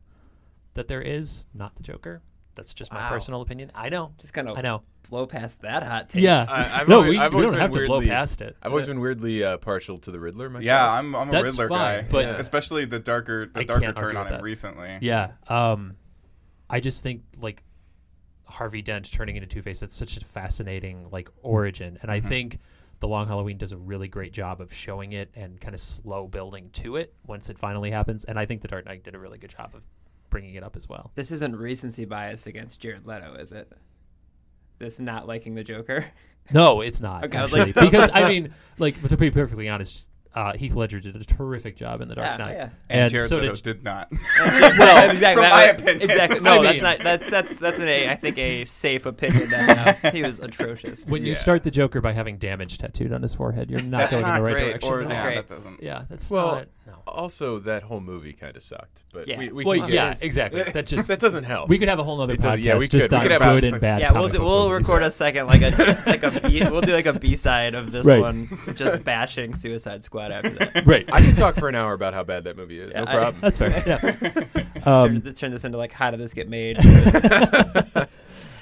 that 0.75 0.87
there 0.89 1.03
is, 1.03 1.47
not 1.55 1.75
the 1.77 1.83
Joker. 1.83 2.23
That's 2.55 2.75
just 2.75 2.93
my 2.93 3.01
Wow. 3.01 3.09
personal 3.11 3.41
opinion. 3.41 3.71
I 3.75 3.89
know. 3.89 4.13
Just 4.19 4.33
gonna 4.35 4.55
I 4.55 4.61
know. 4.61 4.83
blow 5.09 5.27
past 5.27 5.63
that 5.63 5.83
hot 5.83 6.09
take. 6.11 6.23
Yeah. 6.23 6.47
I- 6.49 6.81
I've 6.81 6.89
no, 6.89 6.97
always- 6.97 7.11
we, 7.11 7.19
I've 7.19 7.33
we 7.33 7.37
always 7.37 7.47
don't 7.47 7.53
been 7.55 7.61
have 7.61 7.71
to 7.73 7.87
blow 7.87 7.99
weirdly- 7.99 8.09
past 8.11 8.41
it. 8.41 8.57
I've 8.63 8.71
always 8.73 8.87
been 8.87 9.01
weirdly 9.01 9.43
uh, 9.43 9.57
partial 9.59 9.99
to 9.99 10.11
the 10.11 10.21
Riddler 10.21 10.51
myself. 10.51 10.67
Yeah, 10.67 10.93
I'm, 10.93 11.15
I'm 11.17 11.29
a 11.29 11.33
That's 11.33 11.45
Riddler 11.45 11.69
fine, 11.69 12.03
guy, 12.03 12.09
but- 12.11 12.25
Yeah. 12.27 12.37
especially 12.39 12.85
the 12.85 12.99
darker 12.99 13.47
the 13.47 13.61
I 13.61 13.65
darker 13.65 13.85
can't 13.85 13.97
turn 13.97 14.17
on 14.17 14.25
with 14.25 14.33
him 14.33 14.39
that. 14.39 14.43
recently. 14.45 14.99
Yeah. 15.01 15.33
Um, 15.49 15.97
I 16.69 16.81
just 16.81 17.03
think 17.03 17.23
like 17.41 17.63
Harvey 18.51 18.83
Dent 18.83 19.11
turning 19.11 19.37
into 19.37 19.49
Two 19.49 19.63
Face. 19.63 19.81
That's 19.81 19.97
such 19.97 20.17
a 20.17 20.25
fascinating 20.25 21.09
like 21.11 21.31
origin, 21.43 21.99
and 22.03 22.11
I 22.11 22.21
mm-hmm. 22.21 22.29
think 22.29 22.59
the 23.01 23.09
Long 23.09 23.27
Halloween 23.27 23.57
does 23.57 23.73
a 23.73 23.79
really 23.79 24.09
great 24.09 24.33
job 24.33 24.61
of 24.61 24.73
showing 24.73 25.13
it 25.13 25.31
and 25.35 25.59
kind 25.61 25.75
of 25.75 25.81
slow 25.81 26.29
building 26.29 26.69
to 26.75 26.97
it 26.97 27.15
once 27.27 27.49
it 27.49 27.59
finally 27.59 27.91
happens. 27.91 28.25
And 28.25 28.39
I 28.39 28.45
think 28.45 28.61
the 28.61 28.69
Dark 28.69 28.85
Knight 28.85 29.03
did 29.03 29.15
a 29.15 29.19
really 29.19 29.39
good 29.39 29.51
job 29.51 29.75
of 29.75 29.83
bringing 30.29 30.55
it 30.55 30.63
up 30.63 30.77
as 30.77 30.89
well. 30.89 31.11
This 31.15 31.33
isn't 31.33 31.57
recency 31.57 32.05
bias 32.05 32.47
against 32.47 32.79
Jared 32.79 33.07
Leto, 33.07 33.35
is 33.35 33.53
it? 33.53 33.73
This 34.79 35.01
not 35.01 35.27
liking 35.27 35.55
the 35.55 35.65
Joker. 35.65 36.07
No, 36.53 36.81
it's 36.81 37.01
not 37.01 37.25
Okay, 37.25 37.39
I 37.39 37.43
was 37.43 37.53
like- 37.53 37.75
because 37.75 38.11
I 38.13 38.29
mean, 38.29 38.55
like 38.79 39.01
to 39.09 39.17
be 39.17 39.31
perfectly 39.31 39.69
honest, 39.69 40.09
uh, 40.35 40.53
Heath 40.55 40.75
Ledger 40.75 41.01
did 41.01 41.16
a 41.16 41.25
terrific 41.25 41.77
job 41.77 42.01
in 42.01 42.09
the 42.09 42.14
Dark 42.14 42.27
Yeah, 42.29 42.37
Knight, 42.37 42.57
yeah. 42.57 42.69
And, 42.88 43.11
Jared 43.11 43.29
so 43.29 43.38
Leto 43.38 43.55
did 43.55 43.62
did 43.62 43.85
not. 43.85 44.09
well, 44.40 45.11
exactly. 45.11 45.35
From 45.35 45.43
that- 45.43 45.51
my 45.53 45.64
opinion. 45.64 46.11
Exactly. 46.11 46.40
No, 46.51 46.61
I 46.61 46.62
that's 46.62 46.75
mean- 46.77 46.83
not. 46.85 46.99
That's 47.01 47.31
that's 47.31 47.59
that's 47.59 47.79
an 47.79 47.88
a. 47.88 48.09
I 48.09 48.14
think 48.16 48.38
a 48.38 48.64
safe 48.64 49.07
opinion. 49.07 49.51
That 49.51 50.05
uh, 50.05 50.11
he 50.12 50.23
was 50.23 50.38
atrocious. 50.40 51.05
when 51.07 51.25
you 51.25 51.33
Yeah. 51.33 51.38
start 51.40 51.64
the 51.64 51.71
Joker 51.71 52.01
by 52.01 52.12
having 52.12 52.38
damage 52.38 52.79
tattooed 52.79 53.12
on 53.12 53.23
his 53.23 53.35
forehead, 53.35 53.71
you're 53.71 53.83
not 53.83 53.99
That's 53.99 54.12
going 54.12 54.23
not 54.23 54.37
in 54.38 54.43
the 54.43 54.43
right 54.47 54.53
great. 54.53 54.64
direction. 54.81 54.90
Or 54.93 55.03
not 55.03 55.11
yeah, 55.11 55.23
great. 55.25 55.35
that 55.49 55.49
doesn't. 55.55 55.83
yeah, 55.83 56.05
that's 56.09 56.31
Well, 56.31 56.53
not. 56.57 56.66
Also, 57.07 57.59
that 57.61 57.83
whole 57.85 58.00
movie 58.00 58.33
kind 58.33 58.57
of 58.57 58.62
sucked. 58.62 59.03
But 59.12 59.26
Yeah. 59.29 59.38
we, 59.38 59.48
we 59.50 59.64
Well, 59.64 59.76
can 59.79 59.87
get 59.88 59.94
yeah, 59.94 60.14
exactly. 60.20 60.62
That 60.62 60.87
just 60.87 61.09
that 61.09 61.18
doesn't 61.20 61.44
help. 61.44 61.68
we 61.68 61.79
could 61.79 61.88
have 61.88 61.98
a 61.98 62.05
whole 62.05 62.20
other 62.20 62.35
It 62.35 62.40
podcast. 62.40 62.62
yeah, 62.62 62.76
we 62.79 62.88
just 62.88 63.03
could. 63.03 63.11
We 63.11 63.16
on 63.16 63.22
could 63.22 63.31
have 63.33 63.40
good 63.61 63.64
and 63.72 63.81
bad. 63.81 64.00
Yeah, 64.00 64.12
we'll 64.12 64.29
do, 64.29 64.40
we'll 64.40 64.68
movies. 64.68 64.87
record 64.88 65.03
a 65.03 65.11
second 65.11 65.46
like 65.46 65.62
a 65.62 66.03
like 66.07 66.22
a 66.22 66.40
B, 66.48 66.62
we'll 66.70 66.81
do 66.81 66.92
like 66.92 67.07
a 67.07 67.12
B 67.18 67.37
side 67.37 67.74
of 67.74 67.92
this 67.92 68.07
Right. 68.07 68.20
one, 68.20 68.48
just 68.74 69.03
bashing 69.05 69.55
Suicide 69.55 70.05
Squad 70.05 70.31
after 70.33 70.50
that. 70.50 70.87
Right. 70.87 71.09
I 71.12 71.20
can 71.20 71.35
talk 71.35 71.57
for 71.57 71.68
an 71.68 71.74
hour 71.74 71.92
about 71.92 72.14
how 72.14 72.22
bad 72.24 72.44
that 72.44 72.57
movie 72.57 72.79
is. 72.81 72.94
Yeah, 72.94 73.05
no 73.05 73.11
I- 73.11 73.14
problem. 73.14 73.40
That's 73.40 73.59
fair. 73.59 73.83
Yeah. 73.87 73.98
turn, 74.00 74.66
Um, 74.85 75.20
this- 75.20 75.35
turn 75.35 75.50
this 75.50 75.64
into 75.64 75.79
like 75.79 75.92
how 75.92 76.11
did 76.11 76.20
this 76.20 76.35
get 76.35 76.48
made? 76.48 76.79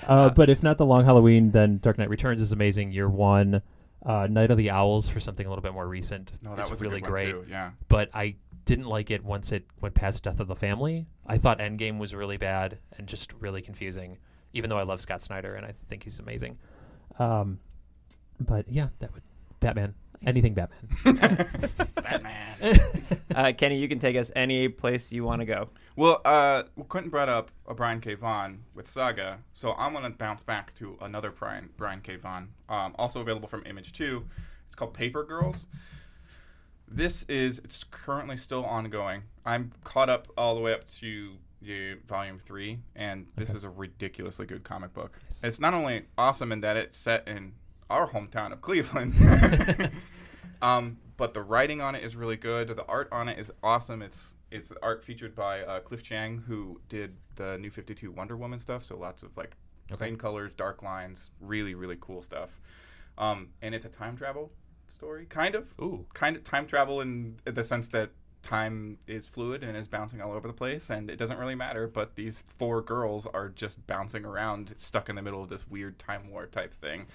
uh, 0.06 0.30
but 0.30 0.48
if 0.50 0.62
not 0.62 0.78
the 0.78 0.86
Long 0.86 1.04
Halloween, 1.04 1.50
then 1.52 1.78
Dark 1.78 1.98
Knight 1.98 2.08
Returns 2.10 2.40
is 2.40 2.52
amazing. 2.52 2.92
Year 2.92 3.08
one, 3.08 3.62
uh, 4.08 4.26
Night 4.26 4.50
of 4.50 4.56
the 4.56 4.70
Owls 4.70 5.08
for 5.10 5.20
something 5.20 5.44
a 5.44 5.48
little 5.50 5.62
bit 5.62 5.74
more 5.74 5.86
recent. 5.86 6.32
No, 6.42 6.56
that 6.56 6.70
was 6.70 6.80
a 6.80 6.84
really 6.84 7.02
great. 7.02 7.30
too, 7.30 7.44
Yeah. 7.48 7.72
But 7.88 8.08
I 8.14 8.36
didn't 8.64 8.86
like 8.86 9.10
it 9.10 9.22
once 9.22 9.52
it 9.52 9.66
went 9.82 9.94
past 9.94 10.24
Death 10.24 10.40
of 10.40 10.48
the 10.48 10.56
Family. 10.56 11.06
I 11.26 11.36
thought 11.36 11.58
Endgame 11.58 11.98
was 11.98 12.14
really 12.14 12.38
bad 12.38 12.78
and 12.96 13.06
just 13.06 13.34
really 13.34 13.60
confusing. 13.60 14.16
Even 14.54 14.70
though 14.70 14.78
I 14.78 14.84
love 14.84 15.02
Scott 15.02 15.22
Snyder 15.22 15.54
and 15.54 15.66
I 15.66 15.72
think 15.90 16.04
he's 16.04 16.18
amazing. 16.20 16.58
Um, 17.18 17.60
but 18.40 18.66
yeah, 18.66 18.88
that 19.00 19.12
would 19.12 19.22
Batman. 19.60 19.94
Anything 20.26 20.54
Batman. 20.54 20.78
Batman. 21.94 22.80
uh, 23.34 23.52
Kenny, 23.56 23.78
you 23.78 23.88
can 23.88 23.98
take 23.98 24.16
us 24.16 24.30
any 24.34 24.68
place 24.68 25.12
you 25.12 25.24
want 25.24 25.40
to 25.40 25.46
go. 25.46 25.68
Well, 25.96 26.20
uh, 26.24 26.64
well, 26.76 26.86
Quinton 26.86 27.10
brought 27.10 27.28
up 27.28 27.50
a 27.66 27.74
Brian 27.74 28.00
K. 28.00 28.14
Vaughan 28.14 28.64
with 28.74 28.90
Saga, 28.90 29.38
so 29.52 29.72
I'm 29.72 29.92
gonna 29.92 30.10
bounce 30.10 30.42
back 30.42 30.74
to 30.74 30.96
another 31.00 31.30
Brian 31.30 31.70
Brian 31.76 32.00
K. 32.00 32.16
Vaughan, 32.16 32.48
um, 32.68 32.94
also 32.98 33.20
available 33.20 33.48
from 33.48 33.64
Image 33.66 33.92
Two. 33.92 34.24
It's 34.66 34.76
called 34.76 34.94
Paper 34.94 35.24
Girls. 35.24 35.66
This 36.86 37.24
is 37.24 37.58
it's 37.60 37.84
currently 37.84 38.36
still 38.36 38.64
ongoing. 38.64 39.24
I'm 39.44 39.72
caught 39.84 40.08
up 40.08 40.28
all 40.36 40.54
the 40.54 40.60
way 40.60 40.72
up 40.72 40.86
to 40.98 41.34
the 41.60 41.94
volume 42.06 42.38
three, 42.38 42.78
and 42.94 43.26
this 43.36 43.54
is 43.54 43.64
a 43.64 43.70
ridiculously 43.70 44.46
good 44.46 44.64
comic 44.64 44.94
book. 44.94 45.18
It's 45.42 45.60
not 45.60 45.74
only 45.74 46.06
awesome 46.16 46.52
in 46.52 46.60
that 46.60 46.76
it's 46.76 46.96
set 46.96 47.26
in 47.26 47.52
our 47.90 48.10
hometown 48.10 48.52
of 48.52 48.60
Cleveland, 48.60 49.14
um, 50.62 50.98
but 51.16 51.34
the 51.34 51.42
writing 51.42 51.80
on 51.80 51.94
it 51.94 52.04
is 52.04 52.16
really 52.16 52.36
good. 52.36 52.68
The 52.68 52.84
art 52.86 53.08
on 53.12 53.28
it 53.28 53.38
is 53.38 53.50
awesome. 53.62 54.02
It's 54.02 54.34
it's 54.50 54.70
the 54.70 54.76
art 54.82 55.04
featured 55.04 55.34
by 55.34 55.62
uh, 55.62 55.80
Cliff 55.80 56.02
Chiang, 56.02 56.44
who 56.46 56.80
did 56.88 57.16
the 57.36 57.58
New 57.58 57.70
Fifty 57.70 57.94
Two 57.94 58.10
Wonder 58.10 58.36
Woman 58.36 58.58
stuff. 58.58 58.84
So 58.84 58.96
lots 58.96 59.22
of 59.22 59.36
like 59.36 59.56
plain 59.90 60.16
colors, 60.16 60.52
dark 60.56 60.82
lines, 60.82 61.30
really 61.40 61.74
really 61.74 61.96
cool 62.00 62.22
stuff. 62.22 62.60
Um, 63.16 63.48
and 63.60 63.74
it's 63.74 63.84
a 63.84 63.88
time 63.88 64.16
travel 64.16 64.52
story, 64.88 65.26
kind 65.26 65.54
of 65.54 65.74
Ooh. 65.80 66.06
kind 66.14 66.36
of 66.36 66.44
time 66.44 66.66
travel 66.66 67.00
in 67.00 67.36
the 67.44 67.64
sense 67.64 67.88
that 67.88 68.10
time 68.42 68.98
is 69.06 69.26
fluid 69.26 69.64
and 69.64 69.76
is 69.76 69.88
bouncing 69.88 70.20
all 70.20 70.32
over 70.32 70.46
the 70.46 70.54
place 70.54 70.90
and 70.90 71.10
it 71.10 71.16
doesn't 71.16 71.38
really 71.38 71.54
matter 71.54 71.88
but 71.88 72.14
these 72.14 72.42
four 72.42 72.80
girls 72.80 73.26
are 73.26 73.48
just 73.48 73.84
bouncing 73.86 74.24
around 74.24 74.72
stuck 74.76 75.08
in 75.08 75.16
the 75.16 75.22
middle 75.22 75.42
of 75.42 75.48
this 75.48 75.66
weird 75.68 75.98
time 75.98 76.30
war 76.30 76.46
type 76.46 76.72
thing 76.72 77.06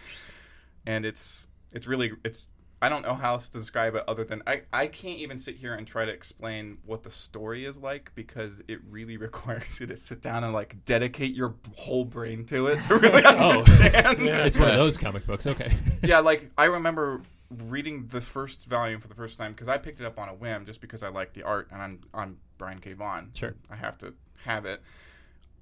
and 0.85 1.05
it's 1.05 1.47
it's 1.71 1.87
really 1.87 2.11
it's 2.23 2.49
I 2.83 2.89
don't 2.89 3.01
know 3.01 3.13
how 3.13 3.35
else 3.35 3.47
to 3.47 3.57
describe 3.57 3.95
it 3.95 4.03
other 4.09 4.25
than 4.25 4.43
I, 4.45 4.63
I 4.73 4.87
can't 4.87 5.17
even 5.19 5.39
sit 5.39 5.55
here 5.55 5.73
and 5.73 5.87
try 5.87 6.03
to 6.03 6.11
explain 6.11 6.79
what 6.85 7.03
the 7.03 7.09
story 7.09 7.63
is 7.63 7.77
like 7.77 8.11
because 8.13 8.61
it 8.67 8.79
really 8.89 9.15
requires 9.27 9.79
you 9.79 9.87
to 9.87 9.95
sit 9.95 10.21
down 10.21 10.43
and 10.43 10.51
like 10.51 10.83
dedicate 10.83 11.33
your 11.33 11.55
whole 11.77 12.03
brain 12.03 12.45
to 12.47 12.67
it 12.67 12.83
to 12.83 12.97
really 12.97 13.23
oh, 13.25 13.51
understand. 13.51 14.21
It's 14.21 14.57
one 14.57 14.69
of 14.69 14.75
those 14.75 14.97
comic 14.97 15.25
books. 15.25 15.47
Okay. 15.47 15.73
yeah, 16.03 16.19
like 16.19 16.51
I 16.57 16.65
remember 16.65 17.21
reading 17.49 18.07
the 18.07 18.19
first 18.19 18.65
volume 18.65 18.99
for 18.99 19.07
the 19.07 19.15
first 19.15 19.37
time 19.37 19.53
because 19.53 19.69
I 19.69 19.77
picked 19.77 20.01
it 20.01 20.05
up 20.05 20.19
on 20.19 20.27
a 20.27 20.33
whim 20.33 20.65
just 20.65 20.81
because 20.81 21.03
I 21.03 21.07
like 21.07 21.31
the 21.31 21.43
art 21.43 21.69
and 21.71 21.81
I'm 21.81 22.01
I'm 22.13 22.37
Brian 22.57 22.79
K. 22.79 22.91
Vaughan. 22.91 23.31
Sure. 23.33 23.55
I 23.69 23.77
have 23.77 23.97
to 23.99 24.13
have 24.43 24.65
it. 24.65 24.81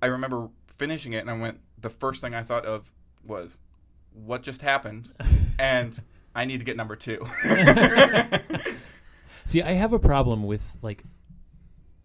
I 0.01 0.07
remember 0.07 0.49
finishing 0.75 1.13
it 1.13 1.19
and 1.19 1.29
I 1.29 1.37
went. 1.37 1.59
The 1.77 1.91
first 1.91 2.21
thing 2.21 2.33
I 2.33 2.41
thought 2.41 2.65
of 2.65 2.91
was, 3.23 3.59
"What 4.13 4.43
just 4.43 4.61
happened?" 4.61 5.13
and 5.59 6.01
I 6.35 6.45
need 6.45 6.59
to 6.59 6.65
get 6.65 6.77
number 6.77 6.95
two. 6.95 7.25
See, 9.45 9.61
I 9.61 9.73
have 9.73 9.91
a 9.91 9.99
problem 9.99 10.43
with 10.43 10.63
like 10.81 11.03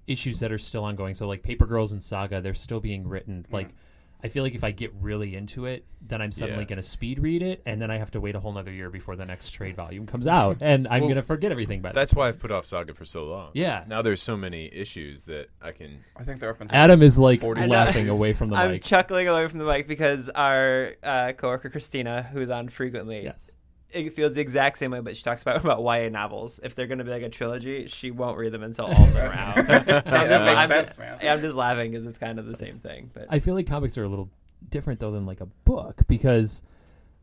issues 0.07 0.41
that 0.41 0.51
are 0.51 0.59
still 0.59 0.85
ongoing. 0.85 1.15
So 1.15 1.29
like 1.29 1.43
Paper 1.43 1.67
Girls 1.67 1.93
and 1.93 2.03
Saga, 2.03 2.41
they're 2.41 2.55
still 2.55 2.81
being 2.81 3.09
written. 3.09 3.47
Like 3.51 3.69
mm. 3.69 3.75
I 4.25 4.29
feel 4.29 4.43
like 4.43 4.55
if 4.55 4.65
I 4.65 4.71
get 4.71 4.93
really 5.01 5.37
into 5.37 5.67
it, 5.67 5.85
then 6.01 6.23
I'm 6.23 6.33
suddenly 6.33 6.63
Yeah. 6.63 6.69
going 6.69 6.77
to 6.83 6.89
speed 6.89 7.19
read 7.19 7.43
it, 7.43 7.63
and 7.67 7.81
then 7.81 7.91
I 7.91 7.99
have 7.99 8.11
to 8.13 8.21
wait 8.21 8.35
a 8.35 8.41
whole 8.41 8.53
nother 8.53 8.73
year 8.73 8.89
before 8.91 9.15
the 9.15 9.27
next 9.27 9.51
trade 9.51 9.77
volume 9.77 10.07
comes 10.07 10.27
out, 10.27 10.57
and 10.61 10.89
I'm 10.89 11.01
Well, 11.03 11.09
going 11.11 11.17
to 11.17 11.23
forget 11.23 11.53
everything 11.53 11.83
by 11.83 11.91
then. 11.91 11.95
That's 11.95 12.15
why 12.15 12.29
I've 12.29 12.39
put 12.39 12.51
off 12.51 12.65
Saga 12.67 12.95
for 12.95 13.05
so 13.05 13.25
long. 13.25 13.51
Yeah. 13.55 13.85
Now 13.87 14.03
there's 14.03 14.23
so 14.23 14.37
many 14.37 14.71
issues 14.75 15.25
that 15.25 15.49
I 15.61 15.73
can. 15.73 15.99
I 16.17 16.25
think 16.25 16.41
they're 16.41 16.51
up 16.51 16.61
until 16.61 16.77
Adam 16.77 17.03
is 17.03 17.19
like 17.19 17.41
40 17.41 17.67
laughing 17.67 18.09
away 18.09 18.33
from 18.33 18.51
the 18.51 18.57
I'm 18.57 18.71
mic. 18.73 18.83
chuckling 18.83 19.29
away 19.29 19.47
from 19.49 19.59
the 19.59 19.65
mic 19.67 19.87
because 19.87 20.29
our 20.31 20.95
uh, 21.03 21.33
coworker 21.37 21.69
Christina, 21.71 22.23
who's 22.33 22.51
on 22.51 22.69
frequently, 22.69 23.23
yes. 23.23 23.55
It 23.91 24.15
feels 24.15 24.35
the 24.35 24.41
exact 24.41 24.79
same 24.79 24.91
way, 24.91 25.01
but 25.01 25.17
she 25.17 25.23
talks 25.23 25.43
about 25.43 25.57
about 25.65 25.83
YA 25.83 26.09
novels. 26.09 26.61
If 26.63 26.75
they're 26.75 26.87
going 26.87 26.99
to 26.99 27.05
be 27.05 27.11
like 27.11 27.23
a 27.23 27.29
trilogy, 27.29 27.89
she 27.89 28.11
won't 28.11 28.39
read 28.39 28.53
them 28.53 28.63
until 28.63 28.87
all 28.87 29.05
of 29.05 29.15
them 29.15 29.31
are 29.31 29.35
out. 29.35 29.57
so 29.67 30.17
I'm 30.17 30.29
just, 30.29 30.45
makes 30.45 30.63
I'm, 30.63 30.69
sense, 30.69 30.99
man. 30.99 31.19
I'm 31.23 31.41
just 31.41 31.57
laughing 31.57 31.91
because 31.91 32.07
it's 32.07 32.19
kind 32.19 32.39
of 32.39 32.47
the 32.47 32.57
same 32.57 32.75
thing. 32.75 33.11
But 33.13 33.27
I 33.29 33.39
feel 33.39 33.55
like 33.55 33.67
comics 33.67 33.97
are 33.99 34.05
a 34.05 34.09
little 34.09 34.31
different 34.69 35.01
though 35.01 35.13
than 35.13 35.27
like 35.27 35.41
a 35.41 35.47
book 35.65 36.03
because 36.09 36.63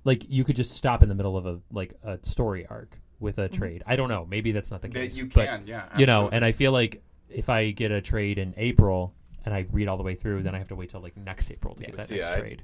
like 0.04 0.30
you 0.30 0.44
could 0.44 0.56
just 0.56 0.72
stop 0.72 1.04
in 1.04 1.10
the 1.10 1.16
middle 1.16 1.38
of 1.38 1.46
a 1.46 1.60
like 1.72 1.94
a 2.04 2.20
story 2.22 2.66
arc 2.68 2.98
with 3.20 3.38
a 3.38 3.44
mm-hmm. 3.44 3.56
trade. 3.56 3.84
I 3.86 3.96
don't 3.96 4.10
know. 4.10 4.26
Maybe 4.30 4.52
that's 4.52 4.72
not 4.72 4.82
the 4.82 4.90
That 4.90 4.94
case. 4.94 5.18
you 5.18 5.26
but, 5.26 5.48
can, 5.48 5.64
yeah, 5.66 5.86
You 5.98 6.06
know, 6.06 6.30
and 6.30 6.44
I 6.44 6.52
feel 6.52 6.72
like 6.72 7.02
if 7.30 7.50
I 7.50 7.72
get 7.72 7.92
a 7.92 8.02
trade 8.02 8.38
in 8.38 8.54
April 8.58 9.14
and 9.46 9.54
I 9.54 9.66
read 9.72 9.88
all 9.88 9.98
the 9.98 10.04
way 10.04 10.16
through, 10.16 10.44
then 10.44 10.56
I 10.56 10.60
have 10.60 10.68
to 10.70 10.76
wait 10.76 10.90
till 10.90 11.02
like 11.02 11.18
next 11.18 11.50
April 11.52 11.76
to 11.76 11.84
get 11.84 11.98
that 11.98 12.08
See, 12.08 12.16
next 12.16 12.28
I- 12.28 12.40
trade. 12.40 12.62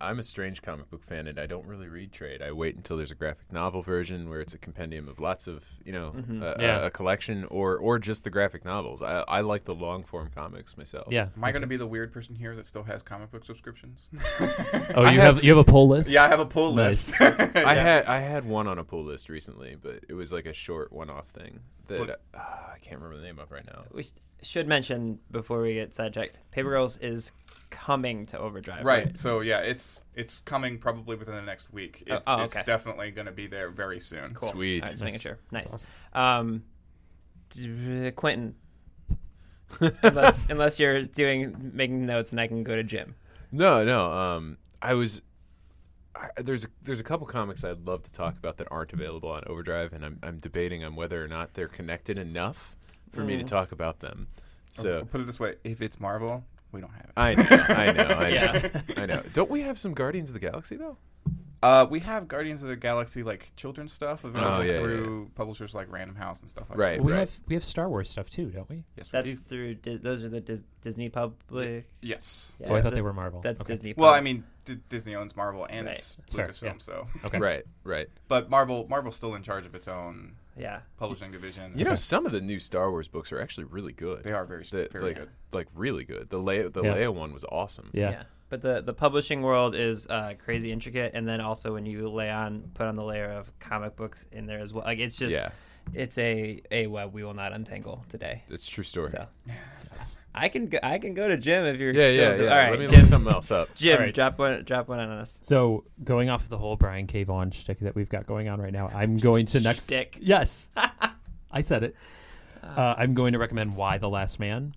I'm 0.00 0.18
a 0.18 0.22
strange 0.22 0.62
comic 0.62 0.90
book 0.90 1.04
fan, 1.04 1.26
and 1.26 1.38
I 1.38 1.46
don't 1.46 1.66
really 1.66 1.88
read 1.88 2.12
trade. 2.12 2.40
I 2.42 2.52
wait 2.52 2.74
until 2.76 2.96
there's 2.96 3.10
a 3.10 3.14
graphic 3.14 3.52
novel 3.52 3.82
version 3.82 4.28
where 4.30 4.40
it's 4.40 4.54
a 4.54 4.58
compendium 4.58 5.08
of 5.08 5.20
lots 5.20 5.46
of, 5.46 5.64
you 5.84 5.92
know, 5.92 6.12
Mm-hmm. 6.16 6.42
a, 6.42 6.56
Yeah. 6.58 6.78
a, 6.80 6.86
a 6.86 6.90
collection, 6.90 7.44
or 7.50 7.76
or 7.76 7.98
just 7.98 8.24
the 8.24 8.30
graphic 8.30 8.64
novels. 8.64 9.02
I, 9.02 9.20
I 9.28 9.40
like 9.42 9.64
the 9.64 9.74
long 9.74 10.04
form 10.04 10.30
comics 10.34 10.76
myself. 10.76 11.08
Yeah. 11.10 11.28
Am 11.36 11.44
I 11.44 11.52
going 11.52 11.62
to 11.62 11.68
be 11.68 11.76
the 11.76 11.86
weird 11.86 12.12
person 12.12 12.34
here 12.34 12.56
that 12.56 12.66
still 12.66 12.84
has 12.84 13.02
comic 13.02 13.30
book 13.30 13.44
subscriptions? 13.44 14.10
Oh, 14.94 15.02
you 15.08 15.20
have, 15.20 15.36
have- 15.36 15.44
you 15.44 15.50
have 15.50 15.58
a 15.58 15.70
pull 15.70 15.88
list? 15.88 16.08
yeah, 16.10 16.24
I 16.24 16.28
have 16.28 16.40
a 16.40 16.46
pull 16.46 16.74
Nice. 16.74 17.08
list. 17.20 17.20
I 17.56 17.74
had 17.74 18.06
I 18.06 18.18
had 18.20 18.44
one 18.46 18.66
on 18.66 18.78
a 18.78 18.84
pull 18.84 19.04
list 19.04 19.28
recently, 19.28 19.76
but 19.80 20.04
it 20.08 20.14
was 20.14 20.32
like 20.32 20.46
a 20.46 20.52
short 20.54 20.92
one 20.92 21.10
off 21.10 21.28
thing 21.28 21.60
that 21.88 21.98
But- 21.98 22.10
uh, 22.34 22.38
I 22.74 22.78
can't 22.82 23.00
remember 23.00 23.20
the 23.20 23.26
name 23.26 23.38
of 23.38 23.50
right 23.50 23.64
now. 23.66 23.84
we 23.92 24.06
should 24.42 24.66
mention 24.66 25.18
before 25.30 25.60
we 25.60 25.74
get 25.74 25.92
sidetracked, 25.94 26.38
Paper 26.50 26.70
Girls 26.70 26.96
is 26.98 27.30
coming 27.70 28.26
to 28.26 28.38
Overdrive. 28.38 28.84
Right. 28.84 29.16
So 29.16 29.40
yeah, 29.40 29.58
it's 29.60 30.02
it's 30.14 30.40
coming 30.40 30.78
probably 30.78 31.16
within 31.16 31.34
the 31.34 31.42
next 31.42 31.72
week. 31.72 32.02
It, 32.06 32.12
Oh, 32.12 32.20
oh, 32.26 32.42
it's 32.42 32.58
definitely 32.64 33.10
going 33.12 33.26
to 33.26 33.32
be 33.32 33.46
there 33.46 33.70
very 33.70 34.00
soon. 34.00 34.34
Cool. 34.34 34.50
Sweet. 34.50 34.82
All 34.82 34.86
right, 34.86 34.90
just 34.92 35.02
making 35.04 35.14
Nice. 35.14 35.22
sure. 35.22 35.38
Nice. 35.50 35.70
That's 35.70 35.86
Um, 36.12 36.64
Quinton, 38.16 38.54
unless 40.02 40.46
unless 40.50 40.78
you're 40.80 41.02
doing 41.02 41.70
making 41.72 42.06
notes 42.06 42.30
and 42.32 42.40
I 42.40 42.46
can 42.46 42.62
go 42.62 42.76
to 42.76 42.82
Jim. 42.82 43.14
No, 43.52 43.84
no. 43.84 44.12
Um, 44.12 44.58
I 44.82 44.94
was. 44.94 45.22
I, 46.14 46.28
there's 46.42 46.64
a, 46.64 46.68
there's 46.82 46.98
a 47.00 47.04
couple 47.04 47.26
comics 47.26 47.62
I'd 47.64 47.86
love 47.86 48.02
to 48.02 48.12
talk 48.12 48.36
about 48.36 48.56
that 48.58 48.66
aren't 48.70 48.92
available 48.92 49.30
on 49.30 49.42
Overdrive, 49.46 49.92
and 49.92 50.04
I'm 50.04 50.18
I'm 50.22 50.38
debating 50.38 50.84
on 50.84 50.96
whether 50.96 51.22
or 51.24 51.28
not 51.28 51.54
they're 51.54 51.68
connected 51.68 52.18
enough 52.18 52.74
for 53.12 53.22
me 53.22 53.36
to 53.36 53.44
talk 53.44 53.72
about 53.72 54.00
them. 54.00 54.26
I'll 54.78 54.84
So 54.84 55.04
put 55.04 55.20
it 55.20 55.26
this 55.26 55.38
way: 55.40 55.54
if 55.64 55.80
it's 55.82 55.98
Marvel, 56.00 56.44
we 56.72 56.80
don't 56.80 56.92
have 56.92 57.04
it. 57.06 57.12
I 57.16 57.34
know, 57.34 57.42
I 57.50 57.92
know, 57.92 58.02
I 58.04 58.20
know, 58.22 58.28
Yeah. 58.28 58.80
I 59.02 59.06
know. 59.06 59.22
Don't 59.32 59.50
we 59.50 59.62
have 59.62 59.78
some 59.78 59.94
Guardians 59.94 60.28
of 60.30 60.34
the 60.34 60.40
Galaxy 60.40 60.76
though? 60.76 60.96
Uh, 61.62 61.86
we 61.90 62.00
have 62.00 62.26
Guardians 62.26 62.62
of 62.62 62.70
the 62.70 62.76
Galaxy 62.76 63.22
like 63.22 63.52
children's 63.54 63.92
stuff 63.92 64.24
available 64.24 64.50
Oh, 64.56 64.60
yeah, 64.62 64.72
yeah, 64.72 64.78
through 64.78 65.30
publishers 65.34 65.74
like 65.74 65.92
Random 65.92 66.16
House 66.16 66.40
and 66.40 66.48
stuff 66.48 66.70
like 66.70 66.78
Right. 66.78 66.96
that. 66.96 67.04
we 67.04 67.12
have 67.12 67.38
we 67.48 67.54
have 67.54 67.64
Star 67.66 67.86
Wars 67.90 68.08
stuff 68.08 68.30
too, 68.30 68.46
don't 68.46 68.66
we? 68.70 68.84
Yes, 68.96 69.12
we 69.12 69.16
That's 69.18 69.30
do. 69.32 69.36
through 69.36 69.74
Di- 69.74 69.96
those 69.98 70.24
are 70.24 70.30
the 70.30 70.40
Dis- 70.40 70.62
Disney 70.82 71.10
public. 71.10 71.86
Yes. 72.00 72.54
Yeah, 72.58 72.68
oh, 72.70 72.74
I 72.76 72.80
thought 72.80 72.90
the- 72.90 72.96
they 72.96 73.02
were 73.02 73.12
Marvel. 73.12 73.42
That's 73.42 73.60
Okay. 73.60 73.74
Disney. 73.74 73.92
Well, 73.94 74.10
pub- 74.10 74.16
I 74.18 74.20
mean, 74.22 74.44
D- 74.64 74.78
Disney 74.88 75.14
owns 75.14 75.36
Marvel 75.36 75.66
and 75.68 75.86
Right. 75.86 75.96
That's 75.96 76.34
fair, 76.34 76.48
Lucasfilm, 76.48 76.62
yeah. 76.62 76.72
so 76.78 77.06
Okay. 77.26 77.38
Right, 77.38 77.64
right. 77.84 78.08
but 78.28 78.48
Marvel 78.48 78.86
Marvel's 78.88 79.16
still 79.16 79.34
in 79.34 79.42
charge 79.42 79.66
of 79.66 79.74
its 79.74 79.86
own 79.86 80.36
yeah. 80.56 80.80
publishing 80.98 81.30
division. 81.32 81.72
You 81.76 81.84
know, 81.84 81.94
some 81.94 82.26
of 82.26 82.32
the 82.32 82.40
new 82.40 82.58
Star 82.58 82.90
Wars 82.90 83.08
books 83.08 83.32
are 83.32 83.40
actually 83.40 83.64
really 83.64 83.92
good. 83.92 84.22
they 84.24 84.32
are 84.32 84.44
very 84.44 84.64
The- 84.64 84.88
very 84.90 85.04
like, 85.04 85.16
good. 85.16 85.28
like 85.52 85.68
really 85.74 86.04
good. 86.04 86.30
The 86.30 86.40
Leia, 86.42 86.72
the 86.72 86.82
Yeah. 86.82 86.94
Leia 86.94 87.14
one 87.14 87.32
was 87.32 87.44
awesome. 87.50 87.90
Yeah. 87.92 88.24
But 88.48 88.62
the 88.62 88.80
the 88.80 88.92
publishing 88.92 89.42
world 89.42 89.76
is 89.76 90.08
uh, 90.08 90.34
crazy 90.44 90.72
intricate, 90.72 91.12
and 91.14 91.26
then 91.28 91.40
also 91.40 91.72
when 91.74 91.86
you 91.86 92.08
lay 92.08 92.30
on 92.30 92.70
put 92.74 92.86
on 92.86 92.96
the 92.96 93.04
layer 93.04 93.30
of 93.30 93.56
comic 93.60 93.94
books 93.94 94.24
in 94.32 94.46
there 94.46 94.58
as 94.58 94.72
well, 94.72 94.84
like 94.84 94.98
it's 94.98 95.16
just 95.16 95.36
yeah, 95.36 95.50
it's 95.94 96.18
a 96.18 96.60
a 96.70 96.86
web 96.86 97.12
we 97.12 97.24
will 97.24 97.34
not 97.34 97.52
untangle 97.52 98.04
today. 98.08 98.42
it's 98.50 98.66
a 98.68 98.70
true 98.70 98.84
story. 98.84 99.10
So 99.10 99.26
I 100.32 100.48
can 100.48 100.66
go, 100.68 100.78
I 100.82 100.98
can 100.98 101.14
go 101.14 101.26
to 101.26 101.36
Jim 101.36 101.64
if 101.64 101.80
you're 101.80 101.92
Yeah, 101.92 102.00
still 102.10 102.14
yeah, 102.14 102.36
do- 102.36 102.44
yeah. 102.44 102.50
All 102.50 102.56
right, 102.56 102.70
Let 102.70 102.78
me 102.78 102.86
Jim. 102.86 103.00
look 103.00 103.08
something 103.08 103.32
else 103.32 103.50
up. 103.50 103.74
Jim, 103.74 103.98
All 103.98 104.04
right. 104.04 104.14
drop 104.14 104.38
one 104.38 104.62
drop 104.64 104.88
one 104.88 105.00
on 105.00 105.10
us. 105.10 105.38
So 105.42 105.84
going 106.04 106.30
off 106.30 106.42
of 106.44 106.48
the 106.50 106.58
whole 106.58 106.76
Brian 106.76 107.06
K. 107.08 107.24
Vaughan 107.24 107.50
shtick 107.50 107.80
that 107.80 107.94
we've 107.96 108.08
got 108.08 108.26
going 108.26 108.48
on 108.48 108.60
right 108.60 108.72
now, 108.72 108.88
I'm 108.94 109.18
going 109.28 109.46
to 109.46 109.60
next. 109.60 109.84
Shtick. 109.86 110.16
Yes, 110.20 110.68
I 111.50 111.60
said 111.62 111.82
it. 111.82 111.96
Uh, 112.62 112.94
I'm 112.96 113.14
going 113.14 113.32
to 113.32 113.38
recommend 113.38 113.74
Y 113.76 113.98
the 113.98 114.08
Last 114.08 114.38
Man, 114.38 114.74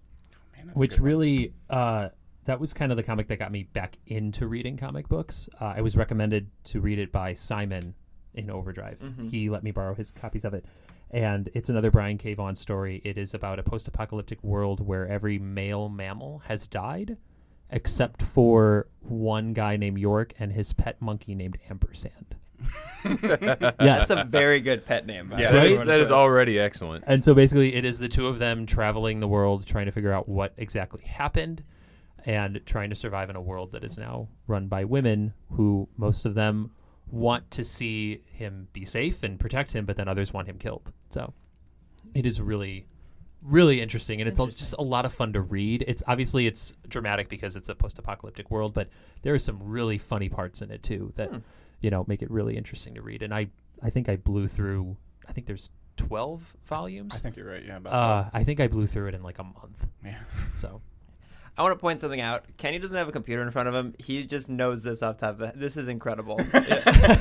Man, 0.55 0.71
which 0.73 0.97
really 0.99 1.53
uh, 1.69 2.09
that 2.45 2.59
was 2.59 2.73
kind 2.73 2.91
of 2.91 2.95
the 2.97 3.03
comic 3.03 3.27
that 3.27 3.37
got 3.37 3.51
me 3.51 3.63
back 3.63 3.97
into 4.07 4.47
reading 4.47 4.77
comic 4.77 5.07
books. 5.07 5.47
Uh, 5.61 5.73
I 5.77 5.81
was 5.81 5.95
recommended 5.95 6.49
to 6.65 6.79
read 6.81 6.97
it 6.97 7.11
by 7.11 7.33
Simon 7.35 7.93
in 8.33 8.49
Overdrive. 8.49 8.97
He 9.29 9.49
let 9.51 9.63
me 9.63 9.69
borrow 9.71 9.93
his 9.93 10.09
copies 10.09 10.45
of 10.45 10.53
it. 10.55 10.65
And 11.13 11.49
it's 11.53 11.69
another 11.69 11.91
Brian 11.91 12.17
K. 12.17 12.33
Vaughan 12.33 12.55
story. 12.55 12.99
It 13.05 13.19
is 13.19 13.35
about 13.35 13.59
a 13.59 13.63
post 13.63 13.87
apocalyptic 13.87 14.43
world 14.43 14.85
where 14.85 15.07
every 15.07 15.37
male 15.37 15.87
mammal 15.87 16.41
has 16.47 16.67
died, 16.67 17.17
except 17.69 18.23
for 18.23 18.87
one 18.99 19.53
guy 19.53 19.77
named 19.77 19.99
Yorick 19.99 20.33
and 20.39 20.51
his 20.51 20.73
pet 20.73 20.99
monkey 20.99 21.35
named 21.35 21.59
Ampersand. 21.69 22.35
That's 23.03 24.09
a 24.09 24.23
very 24.23 24.59
good 24.59 24.85
pet 24.85 25.05
name. 25.05 25.29
by 25.29 25.39
Yeah, 25.39 25.55
right? 25.55 25.85
that 25.85 25.99
is 25.99 26.11
already 26.11 26.59
excellent. 26.59 27.03
And 27.05 27.23
so 27.23 27.35
basically, 27.35 27.75
it 27.75 27.85
is 27.85 27.99
the 27.99 28.09
two 28.09 28.25
of 28.25 28.39
them 28.39 28.65
traveling 28.65 29.19
the 29.19 29.27
world, 29.27 29.67
trying 29.67 29.85
to 29.85 29.91
figure 29.91 30.11
out 30.11 30.27
what 30.27 30.53
exactly 30.57 31.03
happened, 31.03 31.63
and 32.25 32.61
trying 32.65 32.89
to 32.89 32.95
survive 32.95 33.29
in 33.29 33.35
a 33.35 33.41
world 33.41 33.71
that 33.73 33.83
is 33.83 33.99
now 33.99 34.29
run 34.47 34.67
by 34.67 34.83
women 34.83 35.33
who 35.51 35.89
most 35.95 36.25
of 36.25 36.33
them 36.33 36.71
want 37.13 37.51
to 37.51 37.63
see 37.63 38.21
him 38.25 38.67
be 38.73 38.85
safe 38.85 39.21
and 39.21 39.39
protect 39.39 39.71
him, 39.71 39.85
but 39.85 39.95
then 39.95 40.07
others 40.07 40.33
want 40.33 40.47
him 40.47 40.57
killed. 40.57 40.91
So 41.11 41.31
it 42.15 42.25
is 42.25 42.41
really, 42.41 42.87
really 43.43 43.81
interesting, 43.81 44.19
and 44.19 44.27
it's 44.27 44.39
just 44.57 44.73
a 44.79 44.81
lot 44.81 45.05
of 45.05 45.13
fun 45.13 45.31
to 45.33 45.41
read. 45.41 45.85
It's 45.87 46.01
obviously 46.07 46.47
it's 46.47 46.73
dramatic 46.87 47.29
because 47.29 47.55
it's 47.55 47.69
a 47.69 47.75
post-apocalyptic 47.75 48.49
world, 48.49 48.73
but 48.73 48.89
there 49.21 49.35
are 49.35 49.39
some 49.39 49.59
really 49.61 49.99
funny 49.99 50.27
parts 50.27 50.63
in 50.63 50.71
it 50.71 50.81
too 50.81 51.13
that 51.15 51.29
you 51.81 51.91
know 51.91 52.03
make 52.07 52.23
it 52.23 52.31
really 52.31 52.57
interesting 52.57 52.95
to 52.95 53.03
read. 53.03 53.21
And 53.21 53.31
I, 53.31 53.47
I 53.83 53.91
think 53.91 54.09
I 54.09 54.15
blew 54.15 54.47
through. 54.47 54.97
I 55.29 55.33
think 55.33 55.45
there's 55.45 55.69
twelve 55.97 56.41
volumes. 56.65 57.13
I 57.13 57.17
think 57.19 57.35
you're 57.35 57.47
right. 57.47 57.63
Yeah, 57.63 57.77
about 57.77 57.93
Uh, 57.93 58.29
I 58.33 58.43
think 58.43 58.59
I 58.59 58.67
blew 58.67 58.87
through 58.87 59.09
it 59.09 59.13
in 59.13 59.21
like 59.21 59.37
a 59.37 59.43
month. 59.43 59.85
Yeah. 60.03 60.17
So 60.55 60.81
I 61.55 61.61
want 61.61 61.73
to 61.73 61.79
point 61.79 62.01
something 62.01 62.19
out. 62.19 62.45
Kenny 62.57 62.79
doesn't 62.79 62.97
have 62.97 63.07
a 63.07 63.11
computer 63.11 63.43
in 63.43 63.51
front 63.51 63.69
of 63.69 63.75
him. 63.75 63.93
He 63.99 64.25
just 64.25 64.49
knows 64.49 64.81
this 64.81 65.03
off 65.03 65.17
top. 65.17 65.39
of 65.39 65.59
This 65.59 65.77
is 65.77 65.87
incredible. 65.87 66.39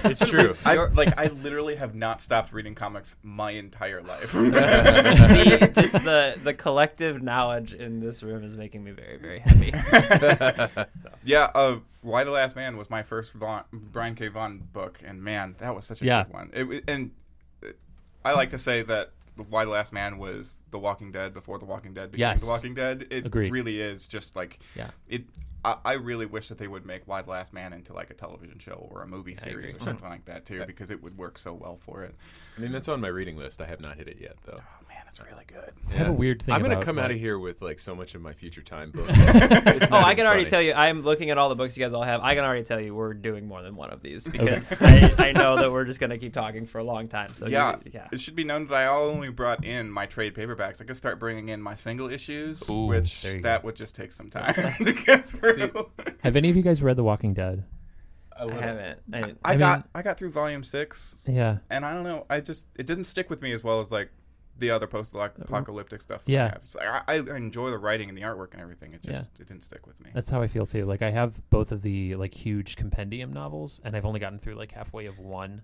It's 0.05 0.27
true. 0.29 0.57
I 0.65 0.75
like. 0.77 1.19
I 1.19 1.27
literally 1.27 1.77
have 1.77 1.95
not 1.95 2.21
stopped 2.23 2.53
reading 2.53 2.75
comics 2.75 3.17
my 3.23 3.51
entire 3.53 4.01
life. 4.03 4.33
the, 4.33 5.71
just 5.75 5.93
the 5.93 6.39
the 6.43 6.55
collective 6.55 7.23
knowledge 7.23 7.73
in 7.75 8.01
this 8.01 8.23
room 8.23 8.43
is 8.45 8.57
making 8.57 8.83
me 8.85 8.93
very 8.93 9.19
very 9.19 9.41
happy. 9.41 9.73
yeah. 11.25 11.51
Uh, 11.55 11.81
Y 12.03 12.25
the 12.25 12.31
Last 12.31 12.57
Man 12.57 12.77
was 12.77 12.89
my 12.91 13.03
first 13.03 13.33
Vaughan, 13.33 13.65
Brian 13.73 14.15
K. 14.15 14.29
Vaughan 14.29 14.69
book, 14.73 14.99
and 15.05 15.23
man, 15.23 15.55
that 15.59 15.75
was 15.75 15.85
such 15.85 16.03
a 16.03 16.05
Yeah. 16.05 16.25
good 16.25 16.33
one. 16.33 16.51
It, 16.53 16.85
and 16.89 17.11
uh, 17.65 17.69
I 18.25 18.33
like 18.33 18.51
to 18.51 18.59
say 18.59 18.83
that 18.83 19.11
Y 19.37 19.65
the 19.65 19.71
Last 19.71 19.93
Man 19.93 20.19
was 20.19 20.63
The 20.71 20.79
Walking 20.79 21.13
Dead 21.13 21.33
before 21.33 21.59
The 21.59 21.65
Walking 21.65 21.95
Dead 21.95 22.13
became 22.13 22.21
Yes. 22.21 22.41
The 22.41 22.47
Walking 22.47 22.75
Dead. 22.75 23.07
It 23.11 23.27
Agreed. 23.27 23.53
really 23.53 23.81
is 23.81 24.07
just 24.07 24.37
like 24.37 24.59
yeah, 24.75 24.91
it. 25.09 25.25
I, 25.65 25.77
I 25.85 25.93
really 25.93 26.27
wish 26.27 26.49
that 26.49 26.59
they 26.59 26.67
would 26.67 26.85
make 26.85 27.07
Y 27.07 27.23
the 27.23 27.31
Last 27.31 27.53
Man 27.53 27.73
into 27.73 27.93
like 27.93 28.11
a 28.11 28.15
television 28.15 28.59
show 28.59 28.89
or 28.91 29.03
a 29.03 29.07
movie 29.07 29.37
I 29.41 29.43
series 29.43 29.75
or 29.75 29.77
mm-hmm. 29.77 29.85
something 29.85 30.09
like 30.09 30.25
that 30.27 30.45
too, 30.45 30.65
because 30.67 30.91
it 30.91 31.03
would 31.03 31.17
work 31.17 31.39
so 31.39 31.53
well 31.53 31.79
for 31.81 32.03
it. 32.03 32.15
I 32.57 32.61
mean, 32.61 32.73
that's 32.73 32.89
on 32.89 33.01
my 33.01 33.09
reading 33.09 33.37
list. 33.37 33.61
I 33.61 33.67
have 33.67 33.81
not 33.81 33.97
hit 33.97 34.09
it 34.09 34.19
yet, 34.21 34.37
though. 34.45 34.61
Ah, 34.61 34.79
Man, 35.03 35.09
it's 35.09 35.21
really 35.21 35.45
good. 35.47 35.73
I 35.91 35.95
have 35.95 36.09
a 36.09 36.13
weird 36.13 36.43
thing. 36.43 36.55
I'm 36.55 36.63
gonna 36.63 36.75
about, 36.75 36.85
come 36.85 36.99
out 36.99 37.11
of 37.11 37.19
here 37.19 37.39
with 37.39 37.61
like 37.61 37.79
so 37.79 37.95
much 37.95 38.15
of 38.15 38.23
my 38.23 38.33
future 38.33 38.63
time 38.63 38.91
books. 38.93 39.11
It's 39.17 39.89
Oh, 39.91 39.97
I 39.97 40.15
can 40.15 40.27
already 40.27 40.43
funny. 40.43 40.51
tell 40.51 40.63
you. 40.63 40.73
I'm 40.75 41.03
looking 41.03 41.31
at 41.31 41.39
all 41.39 41.49
the 41.49 41.55
books 41.55 41.77
you 41.77 41.83
guys 41.85 41.93
all 41.93 42.03
have. 42.05 42.21
I 42.23 42.35
can 42.35 42.45
already 42.45 42.63
tell 42.63 42.81
you 42.81 42.95
we're 42.95 43.15
doing 43.15 43.47
more 43.47 43.63
than 43.63 43.75
one 43.77 43.91
of 43.91 44.01
these 44.03 44.27
because 44.29 44.73
I, 44.81 45.15
I 45.19 45.33
know 45.33 45.57
that 45.57 45.71
we're 45.73 45.85
just 45.85 45.99
gonna 46.01 46.19
keep 46.19 46.33
talking 46.33 46.67
for 46.67 46.79
a 46.79 46.85
long 46.85 47.09
time. 47.09 47.35
So 47.37 47.47
you- 47.47 47.53
yeah, 47.53 47.77
yeah. 47.93 48.09
It 48.13 48.21
should 48.21 48.37
be 48.37 48.45
known 48.45 48.67
that 48.69 48.75
I 48.75 48.87
only 48.87 49.29
brought 49.31 49.65
in 49.65 49.91
my 49.91 50.07
trade 50.07 50.35
paperbacks. 50.35 50.81
I 50.81 50.85
could 50.85 50.97
start 50.97 51.19
bringing 51.19 51.49
in 51.49 51.61
my 51.61 51.75
single 51.75 52.09
issues, 52.11 52.63
Ooh, 52.71 52.87
which 52.87 53.23
there 53.23 53.37
you 53.37 53.43
that 53.43 53.63
go. 53.63 53.67
would 53.67 53.77
just 53.77 53.95
take 53.95 54.13
some 54.13 54.31
time 54.31 54.55
to 54.85 54.93
get 54.93 55.29
through. 55.29 55.91
Have 56.23 56.37
any 56.37 56.49
of 56.51 56.57
you 56.57 56.63
guys 56.63 56.81
read 56.83 56.97
The 56.97 57.05
Walking 57.05 57.35
Dead? 57.35 57.65
I 58.39 58.51
haven't. 58.55 58.99
I, 59.13 59.19
I, 59.21 59.35
I 59.45 59.57
got 59.57 59.89
I 59.95 60.03
got 60.03 60.17
through 60.19 60.31
volume 60.31 60.65
six, 60.65 61.17
Yeah, 61.29 61.59
and 61.71 61.85
I 61.85 61.93
don't 61.93 62.03
know. 62.03 62.27
I 62.31 62.41
just 62.41 62.67
it 62.77 62.87
doesn't 62.87 63.05
stick 63.05 63.29
with 63.29 63.43
me 63.43 63.53
as 63.53 63.63
well 63.63 63.81
as 63.81 63.93
like 63.93 64.11
the 64.59 64.71
other 64.71 64.87
post-apocalyptic 64.87 66.01
stuff. 66.01 66.25
That 66.25 66.33
Yeah. 66.33 66.45
I, 66.45 66.49
have. 66.49 66.61
It's 66.65 66.75
like, 66.75 66.87
I, 67.09 67.15
I 67.33 67.37
enjoy 67.37 67.71
the 67.71 67.79
writing 67.79 68.09
and 68.09 68.17
the 68.17 68.23
artwork 68.23 68.53
and 68.53 68.61
everything. 68.61 68.93
It 68.93 69.03
just 69.03 69.31
Yeah. 69.37 69.43
it 69.43 69.49
didn't 69.49 69.65
stick 69.65 69.87
with 69.87 70.03
me. 70.05 70.11
that's 70.15 70.31
how 70.31 70.43
I 70.43 70.49
feel 70.49 70.67
too. 70.67 70.85
Like 70.85 71.03
I 71.03 71.11
have 71.11 71.49
both 71.51 71.73
of 71.73 71.83
the 71.83 72.15
like 72.17 72.35
huge 72.35 72.77
compendium 72.77 73.33
novels, 73.33 73.81
and 73.85 73.97
I've 73.97 74.05
only 74.05 74.21
gotten 74.21 74.39
through 74.39 74.55
like 74.55 74.73
halfway 74.73 75.07
of 75.07 75.19
one. 75.19 75.63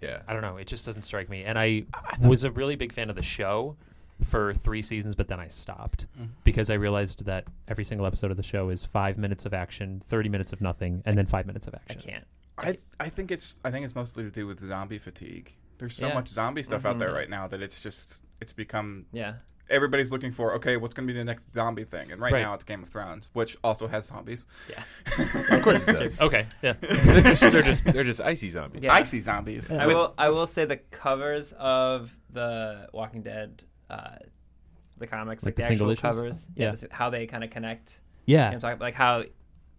Yeah. 0.00 0.22
I 0.26 0.32
don't 0.32 0.42
know. 0.42 0.56
It 0.56 0.66
just 0.66 0.86
doesn't 0.86 1.02
strike 1.02 1.28
me. 1.28 1.44
And 1.44 1.58
I 1.58 1.84
was 2.20 2.42
a 2.44 2.50
really 2.50 2.76
big 2.76 2.92
fan 2.92 3.10
of 3.10 3.16
the 3.16 3.22
show 3.22 3.76
for 4.24 4.52
three 4.54 4.82
seasons, 4.82 5.14
but 5.14 5.28
then 5.28 5.40
I 5.40 5.48
stopped 5.48 6.06
Mhm. 6.18 6.28
because 6.44 6.68
I 6.70 6.74
realized 6.74 7.24
that 7.26 7.44
every 7.68 7.84
single 7.84 8.06
episode 8.06 8.30
of 8.30 8.36
the 8.36 8.42
show 8.42 8.68
is 8.70 8.84
five 8.84 9.16
minutes 9.18 9.44
of 9.46 9.54
action, 9.54 10.02
thirty 10.08 10.28
minutes 10.28 10.52
of 10.52 10.60
nothing, 10.60 11.02
and 11.06 11.16
then 11.16 11.26
five 11.26 11.46
minutes 11.46 11.66
of 11.66 11.74
action. 11.74 11.98
I 11.98 12.02
can't. 12.02 12.26
I 12.58 12.78
I 12.98 13.08
think 13.10 13.30
it's 13.30 13.56
I 13.64 13.70
think 13.70 13.84
it's 13.84 13.94
mostly 13.94 14.22
to 14.24 14.30
do 14.30 14.46
with 14.46 14.60
zombie 14.60 14.98
fatigue. 14.98 15.54
There's 15.78 15.94
so 15.94 16.08
Yeah. 16.08 16.14
much 16.14 16.28
zombie 16.28 16.62
stuff 16.62 16.84
out 16.84 16.98
there 16.98 17.08
Mhm. 17.10 17.14
right 17.14 17.30
now 17.30 17.46
that 17.48 17.62
it's 17.62 17.82
just 17.82 18.22
it's 18.40 18.52
become 18.52 19.06
Yeah. 19.12 19.34
everybody's 19.68 20.10
looking 20.10 20.32
for 20.32 20.54
okay 20.54 20.76
what's 20.76 20.94
going 20.94 21.06
to 21.06 21.12
be 21.14 21.18
the 21.18 21.24
next 21.24 21.54
zombie 21.54 21.84
thing 21.84 22.10
and 22.12 22.20
right, 22.20 22.32
Right. 22.32 22.42
now 22.42 22.54
it's 22.54 22.64
Game 22.64 22.82
of 22.82 22.88
Thrones 22.88 23.30
which 23.32 23.56
also 23.62 23.86
has 23.88 24.06
zombies. 24.06 24.46
Yeah. 24.68 24.82
Of 25.56 25.62
course 25.62 25.86
it 25.88 25.92
does. 25.98 26.20
Okay, 26.26 26.46
yeah. 26.62 26.72
they're, 26.80 27.22
just, 27.22 27.42
they're 27.52 27.62
just 27.62 27.84
they're 27.84 28.04
just 28.04 28.20
icy 28.20 28.48
zombies. 28.48 28.82
Yeah. 28.82 28.94
Icy 28.94 29.20
zombies. 29.20 29.72
I 29.72 29.86
will. 29.86 30.14
I 30.18 30.28
will 30.30 30.46
say 30.46 30.64
the 30.64 30.76
covers 30.76 31.52
of 31.58 32.14
the 32.32 32.88
Walking 32.92 33.22
Dead, 33.22 33.62
uh, 33.88 34.16
the 34.98 35.06
comics, 35.06 35.44
Like 35.44 35.50
like, 35.50 35.56
the 35.56 35.62
the, 35.62 35.72
actual 35.72 35.90
issues? 35.90 36.00
covers. 36.02 36.46
Yeah. 36.56 36.70
this- 36.72 36.84
how 36.90 37.10
they 37.10 37.26
kind 37.26 37.42
of 37.44 37.50
connect. 37.50 38.00
Yeah. 38.26 38.48
You 38.48 38.54
know, 38.56 38.60
talk- 38.60 38.80
like 38.80 38.94
how. 38.94 39.24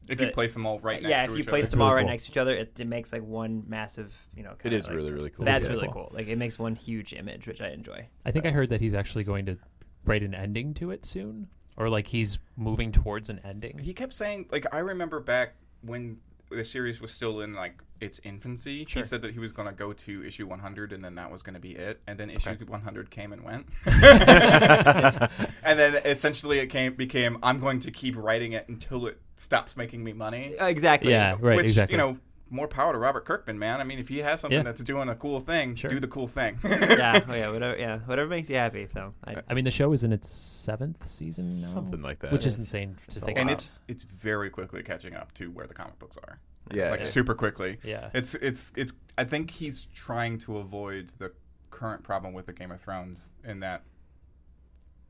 If 0.09 0.19
you 0.19 0.29
place 0.31 0.53
them 0.53 0.65
all 0.65 0.79
right 0.79 1.01
next 1.01 1.09
yeah, 1.11 1.25
to 1.25 1.31
if 1.33 1.39
each 1.39 1.45
you 1.45 1.49
place 1.49 1.65
other. 1.65 1.71
them 1.71 1.79
Really 1.79 1.89
all 1.89 1.95
right 1.95 2.01
cool. 2.03 2.09
next 2.09 2.23
to 2.25 2.31
each 2.31 2.37
other, 2.37 2.53
it, 2.55 2.79
it 2.79 2.87
makes 2.87 3.13
like 3.13 3.23
one 3.23 3.63
massive. 3.67 4.13
You 4.35 4.43
know, 4.43 4.55
It 4.63 4.73
is 4.73 4.87
like- 4.87 4.95
really 4.95 5.11
really 5.11 5.29
cool. 5.29 5.45
That's 5.45 5.67
Yeah. 5.67 5.73
really 5.73 5.87
Cool. 5.87 6.07
cool. 6.09 6.11
Like 6.13 6.27
it 6.27 6.37
makes 6.37 6.57
one 6.59 6.75
huge 6.75 7.13
image, 7.13 7.47
which 7.47 7.61
I 7.61 7.69
enjoy. 7.69 8.07
I 8.25 8.31
think 8.31 8.45
I 8.45 8.51
heard 8.51 8.69
that 8.69 8.81
he's 8.81 8.93
actually 8.93 9.23
going 9.23 9.45
to 9.45 9.57
write 10.05 10.23
an 10.23 10.33
ending 10.33 10.73
to 10.75 10.91
it 10.91 11.05
soon, 11.05 11.47
or 11.77 11.87
like 11.89 12.07
he's 12.07 12.39
moving 12.57 12.91
towards 12.91 13.29
an 13.29 13.39
ending. 13.43 13.77
He 13.79 13.93
kept 13.93 14.13
saying 14.13 14.47
like 14.51 14.65
I 14.73 14.79
remember 14.79 15.19
back 15.19 15.53
when 15.81 16.17
the 16.51 16.65
series 16.65 17.01
was 17.01 17.11
still 17.11 17.41
in 17.41 17.53
like 17.53 17.81
its 17.99 18.19
infancy. 18.23 18.85
Sure. 18.85 19.01
He 19.01 19.07
said 19.07 19.21
that 19.21 19.33
he 19.33 19.39
was 19.39 19.51
going 19.53 19.67
to 19.67 19.73
go 19.73 19.93
to 19.93 20.25
issue 20.25 20.47
100 20.47 20.91
and 20.91 21.03
then 21.03 21.15
that 21.15 21.31
was 21.31 21.41
going 21.41 21.53
to 21.53 21.59
be 21.59 21.75
it. 21.75 22.01
And 22.07 22.19
then 22.19 22.29
issue 22.29 22.55
100 22.65 23.09
came 23.09 23.31
and 23.31 23.43
went. 23.43 23.67
and 23.85 25.79
then 25.79 26.01
essentially 26.05 26.59
it 26.59 26.67
came 26.67 26.95
became 26.95 27.37
I'm 27.43 27.59
going 27.59 27.79
to 27.81 27.91
keep 27.91 28.15
writing 28.17 28.53
it 28.53 28.67
until 28.67 29.07
it 29.07 29.19
stops 29.35 29.77
making 29.77 30.03
me 30.03 30.13
money. 30.13 30.55
Exactly. 30.59 31.11
Yeah, 31.11 31.37
right, 31.39 31.57
Which 31.57 31.67
exactly. 31.67 31.93
you 31.93 31.97
know, 31.97 32.17
more 32.51 32.67
power 32.67 32.91
to 32.93 32.99
Robert 32.99 33.25
Kirkman, 33.25 33.57
man. 33.57 33.79
I 33.81 33.83
mean, 33.83 33.97
if 33.97 34.09
he 34.09 34.19
has 34.19 34.41
something 34.41 34.57
Yeah. 34.59 34.63
that's 34.63 34.83
doing 34.83 35.09
a 35.09 35.15
cool 35.15 35.39
thing, 35.39 35.75
Sure. 35.75 35.89
do 35.89 35.99
the 35.99 36.07
cool 36.07 36.27
thing. 36.27 36.59
yeah. 36.63 37.23
Oh, 37.27 37.33
yeah. 37.33 37.49
Whatever. 37.49 37.77
Yeah. 37.79 37.99
Whatever 37.99 38.29
makes 38.29 38.49
you 38.49 38.57
happy. 38.57 38.85
So. 38.87 39.13
I, 39.25 39.37
I 39.49 39.53
mean, 39.53 39.63
the 39.65 39.71
show 39.71 39.91
is 39.93 40.03
in 40.03 40.11
its 40.13 40.29
seventh 40.29 41.09
season 41.09 41.61
now, 41.61 41.67
Something 41.67 42.01
like 42.01 42.19
that. 42.19 42.31
which 42.31 42.45
is 42.45 42.57
insane 42.57 42.95
to 42.95 43.01
it's 43.07 43.15
a 43.17 43.25
think. 43.25 43.37
and 43.39 43.49
about. 43.49 43.53
it's 43.59 43.81
it's 43.87 44.03
very 44.03 44.49
quickly 44.49 44.83
catching 44.83 45.15
up 45.15 45.33
to 45.35 45.49
where 45.49 45.65
the 45.65 45.73
comic 45.73 45.97
books 45.97 46.17
are. 46.17 46.39
yeah. 46.71 46.91
like 46.91 46.99
yeah. 46.99 47.05
super 47.07 47.33
quickly. 47.33 47.79
yeah, 47.83 48.09
It's 48.13 48.35
it's 48.35 48.71
it's. 48.75 48.93
I 49.17 49.23
think 49.23 49.51
he's 49.51 49.87
trying 49.87 50.37
to 50.39 50.57
avoid 50.57 51.09
the 51.17 51.31
current 51.69 52.03
problem 52.03 52.33
with 52.33 52.45
the 52.47 52.53
Game 52.53 52.71
of 52.71 52.79
Thrones 52.81 53.29
in 53.45 53.61
that 53.61 53.83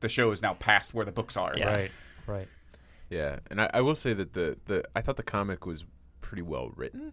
the 0.00 0.08
show 0.08 0.30
is 0.32 0.42
now 0.42 0.54
past 0.54 0.94
where 0.94 1.04
the 1.04 1.12
books 1.12 1.36
are. 1.36 1.54
Yeah. 1.56 1.66
right, 1.74 1.90
right. 2.26 2.48
Yeah, 3.10 3.40
and 3.50 3.60
I, 3.60 3.70
I 3.74 3.80
will 3.82 3.94
say 3.94 4.14
that 4.14 4.32
the, 4.32 4.56
the 4.66 4.84
I 4.96 5.00
thought 5.02 5.16
the 5.16 5.22
comic 5.22 5.66
was 5.66 5.84
pretty 6.22 6.42
well 6.42 6.72
written, 6.76 7.12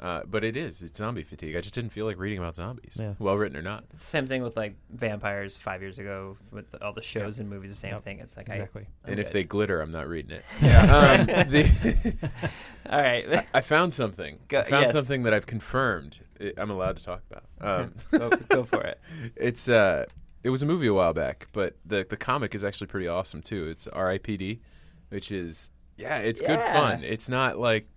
uh, 0.00 0.20
but 0.26 0.44
it 0.44 0.56
is 0.56 0.82
it's 0.82 0.98
zombie 0.98 1.22
fatigue. 1.22 1.56
I 1.56 1.60
just 1.60 1.74
didn't 1.74 1.90
feel 1.90 2.04
like 2.04 2.18
reading 2.18 2.38
about 2.38 2.54
zombies, 2.54 2.96
Yeah. 3.00 3.14
well 3.18 3.34
written 3.36 3.56
or 3.56 3.62
not. 3.62 3.84
It's 3.92 4.04
the 4.04 4.10
same 4.10 4.26
thing 4.26 4.42
with 4.42 4.56
like 4.56 4.76
vampires 4.90 5.56
five 5.56 5.80
years 5.80 5.98
ago 5.98 6.36
with 6.50 6.66
all 6.82 6.92
the 6.92 7.02
shows 7.02 7.38
and 7.40 7.48
movies. 7.48 7.70
The 7.70 7.76
same 7.76 7.92
Yep. 7.92 8.00
thing. 8.02 8.18
It's 8.20 8.36
like 8.36 8.48
Exactly. 8.48 8.82
I. 8.82 9.06
I'm 9.06 9.12
and 9.12 9.20
if 9.20 9.32
they 9.32 9.42
glitter, 9.44 9.80
I'm 9.80 9.92
not 9.92 10.08
reading 10.08 10.32
it. 10.32 10.44
Yeah. 10.62 11.16
Um, 11.20 11.26
the, 11.50 12.14
All 12.90 13.00
right. 13.00 13.46
I 13.54 13.60
found 13.62 13.94
something. 13.94 14.38
Go- 14.48 14.60
I 14.60 14.70
found 14.70 14.82
yes. 14.82 14.92
something 14.92 15.22
that 15.24 15.32
I've 15.34 15.46
confirmed. 15.46 16.18
i 16.40 16.52
I'm 16.58 16.70
allowed 16.70 16.96
to 16.98 17.04
talk 17.04 17.22
about. 17.30 17.44
Um, 17.60 17.94
go, 18.10 18.30
go 18.48 18.64
for 18.64 18.82
it. 18.82 19.00
it's 19.34 19.68
uh, 19.68 20.04
it 20.44 20.50
was 20.50 20.62
a 20.62 20.66
movie 20.66 20.86
a 20.86 20.94
while 20.94 21.14
back, 21.14 21.48
but 21.52 21.76
the 21.84 22.06
the 22.08 22.16
comic 22.16 22.54
is 22.54 22.62
actually 22.64 22.86
pretty 22.88 23.08
awesome 23.08 23.42
too. 23.42 23.66
It's 23.68 23.86
R.I.P.D., 23.88 24.60
which 25.08 25.32
is 25.32 25.70
yeah, 25.96 26.18
it's 26.18 26.40
good 26.40 26.60
fun. 26.60 27.02
It's 27.02 27.28
not 27.28 27.58
like 27.58 27.88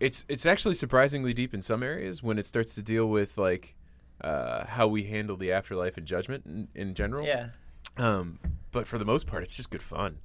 it's 0.00 0.24
it's 0.28 0.44
actually 0.46 0.74
surprisingly 0.74 1.32
deep 1.32 1.54
in 1.54 1.62
some 1.62 1.82
areas 1.82 2.22
when 2.22 2.38
it 2.38 2.46
starts 2.46 2.74
to 2.74 2.82
deal 2.82 3.06
with 3.06 3.38
like 3.38 3.74
uh, 4.20 4.64
how 4.66 4.86
we 4.86 5.04
handle 5.04 5.36
the 5.36 5.52
afterlife 5.52 5.96
and 5.96 6.06
judgment 6.06 6.44
in, 6.46 6.68
in 6.74 6.94
general. 6.94 7.26
Yeah. 7.26 7.48
Um, 7.96 8.38
but 8.72 8.86
for 8.86 8.98
the 8.98 9.04
most 9.04 9.26
part, 9.26 9.42
it's 9.42 9.56
just 9.56 9.70
good 9.70 9.82
fun, 9.82 10.18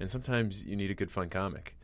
and 0.00 0.10
sometimes 0.10 0.62
you 0.64 0.76
need 0.76 0.90
a 0.90 0.94
good 0.94 1.10
fun 1.10 1.28
comic. 1.30 1.76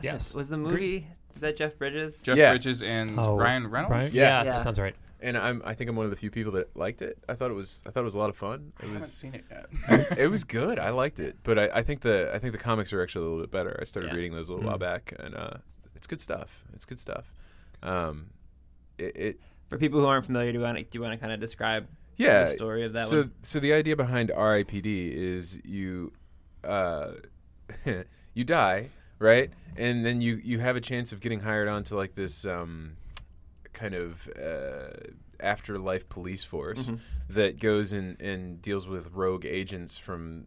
Yes. 0.00 0.34
Was 0.34 0.48
the 0.48 0.56
movie? 0.56 1.06
Was 1.32 1.40
that 1.42 1.56
Jeff 1.56 1.76
Bridges? 1.78 2.22
Jeff 2.22 2.36
Yeah. 2.36 2.50
Bridges 2.52 2.82
and 2.82 3.18
Oh, 3.18 3.36
Ryan 3.36 3.66
Reynolds. 3.68 3.90
Brian? 3.90 4.10
Yeah. 4.12 4.22
Yeah, 4.22 4.42
Yeah. 4.44 4.52
that 4.56 4.62
sounds 4.62 4.78
right. 4.78 4.96
and 5.20 5.36
I'm 5.36 5.60
I 5.64 5.74
think 5.74 5.90
I'm 5.90 5.96
one 5.96 6.06
of 6.06 6.10
the 6.10 6.16
few 6.16 6.30
people 6.30 6.52
that 6.52 6.74
liked 6.74 7.02
it. 7.02 7.18
I 7.28 7.34
thought 7.34 7.50
it 7.50 7.54
was 7.54 7.82
I 7.86 7.90
thought 7.90 8.00
it 8.00 8.04
was 8.04 8.14
a 8.14 8.18
lot 8.18 8.30
of 8.30 8.36
fun. 8.36 8.72
I 8.80 8.84
It 8.84 8.86
haven't 8.86 9.00
was 9.02 9.12
seen 9.12 9.34
it 9.34 9.44
yet. 9.50 10.18
it 10.18 10.30
was 10.30 10.44
good. 10.44 10.78
I 10.78 10.90
liked 10.90 11.20
it, 11.20 11.36
but 11.42 11.58
I, 11.58 11.68
I 11.74 11.82
think 11.82 12.00
the 12.00 12.30
I 12.34 12.38
think 12.38 12.52
the 12.52 12.58
comics 12.58 12.92
are 12.92 13.02
actually 13.02 13.26
a 13.26 13.28
little 13.28 13.42
bit 13.44 13.50
better. 13.50 13.78
I 13.80 13.84
started 13.84 14.08
Yeah. 14.08 14.14
reading 14.16 14.32
those 14.32 14.48
a 14.48 14.54
little 14.54 14.66
while 14.68 14.78
back, 14.78 15.12
and 15.18 15.34
uh, 15.36 15.50
it's 16.00 16.06
good 16.06 16.20
stuff. 16.20 16.64
It's 16.72 16.86
good 16.86 16.98
stuff. 16.98 17.30
Um, 17.82 18.30
it, 18.96 19.16
it 19.16 19.40
For 19.68 19.76
people 19.76 20.00
who 20.00 20.06
aren't 20.06 20.24
familiar, 20.24 20.50
do 20.50 20.58
you 20.58 20.64
want 20.64 20.78
to, 20.78 20.84
do 20.84 20.96
you 20.96 21.02
want 21.02 21.12
to 21.12 21.18
kind 21.18 21.30
of 21.30 21.40
describe 21.40 21.88
yeah. 22.16 22.44
the 22.44 22.52
story 22.52 22.86
of 22.86 22.94
that 22.94 23.06
so 23.06 23.18
one? 23.18 23.32
so 23.42 23.60
the 23.60 23.74
idea 23.74 23.96
behind 23.96 24.30
RIPD 24.30 25.12
is 25.12 25.60
you 25.62 26.12
uh, 26.64 27.12
you 28.34 28.44
die 28.44 28.88
right, 29.18 29.50
and 29.76 30.06
then 30.06 30.22
you 30.22 30.40
you 30.42 30.58
have 30.60 30.74
a 30.74 30.80
chance 30.80 31.12
of 31.12 31.20
getting 31.20 31.40
hired 31.40 31.68
onto 31.68 31.94
like 31.96 32.14
this 32.14 32.46
um, 32.46 32.96
kind 33.74 33.94
of 33.94 34.26
uh, 34.42 35.10
afterlife 35.38 36.08
police 36.08 36.44
force 36.44 36.86
Mm-hmm. 36.86 37.34
that 37.34 37.60
goes 37.60 37.92
and, 37.92 38.18
and 38.22 38.62
deals 38.62 38.88
with 38.88 39.12
rogue 39.12 39.44
agents 39.44 39.98
from 39.98 40.46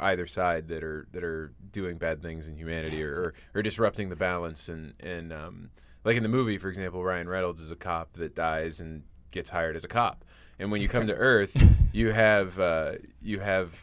either 0.00 0.26
side 0.26 0.68
that 0.68 0.82
are 0.82 1.06
that 1.12 1.22
are 1.22 1.52
doing 1.72 1.98
bad 1.98 2.22
things 2.22 2.48
in 2.48 2.56
humanity 2.56 3.02
or, 3.02 3.34
or, 3.54 3.62
disrupting 3.62 4.08
the 4.08 4.16
balance. 4.16 4.68
And 4.68 4.94
and 5.00 5.32
um, 5.32 5.70
like 6.04 6.16
in 6.16 6.22
the 6.22 6.28
movie 6.28 6.58
for 6.58 6.68
example 6.68 7.04
Ryan 7.04 7.28
Reynolds 7.28 7.60
is 7.60 7.70
a 7.70 7.76
cop 7.76 8.14
that 8.14 8.34
dies 8.34 8.80
and 8.80 9.02
gets 9.30 9.50
hired 9.50 9.76
as 9.76 9.84
a 9.84 9.88
cop. 9.88 10.24
And 10.58 10.70
when 10.70 10.82
you 10.82 10.88
come 10.88 11.06
to 11.06 11.14
Earth 11.14 11.56
you 11.92 12.12
have 12.12 12.58
uh, 12.58 12.92
you 13.22 13.40
have 13.40 13.74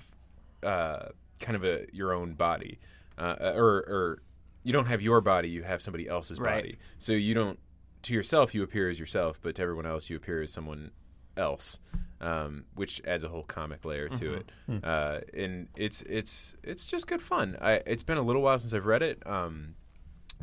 uh, 0.63 1.07
kind 1.39 1.55
of 1.55 1.63
a 1.63 1.85
your 1.93 2.13
own 2.13 2.33
body 2.33 2.79
uh, 3.17 3.35
or 3.55 3.67
or 3.67 4.21
you 4.63 4.73
don't 4.73 4.87
have 4.87 5.01
your 5.01 5.21
body 5.21 5.49
you 5.49 5.63
have 5.63 5.81
somebody 5.81 6.07
else's 6.07 6.39
Right. 6.39 6.63
body. 6.63 6.77
So 6.97 7.13
you 7.13 7.33
don't 7.33 7.59
to 8.03 8.13
yourself 8.13 8.53
you 8.53 8.63
appear 8.63 8.89
as 8.89 8.99
yourself 8.99 9.39
but 9.41 9.55
to 9.55 9.61
everyone 9.61 9.85
else 9.85 10.09
you 10.09 10.15
appear 10.15 10.41
as 10.41 10.51
someone 10.51 10.91
else 11.37 11.79
um, 12.19 12.65
which 12.73 12.99
adds 13.05 13.23
a 13.23 13.29
whole 13.29 13.43
comic 13.43 13.85
layer 13.85 14.09
to 14.09 14.33
it. 14.33 14.51
Uh, 14.83 15.19
and 15.35 15.67
it's 15.75 16.01
it's 16.03 16.55
it's 16.63 16.87
just 16.87 17.05
good 17.07 17.21
fun. 17.21 17.55
I, 17.61 17.73
it's 17.85 18.01
been 18.03 18.17
a 18.17 18.23
little 18.23 18.41
while 18.41 18.57
since 18.57 18.73
I've 18.73 18.87
read 18.87 19.03
it 19.03 19.21
um, 19.27 19.75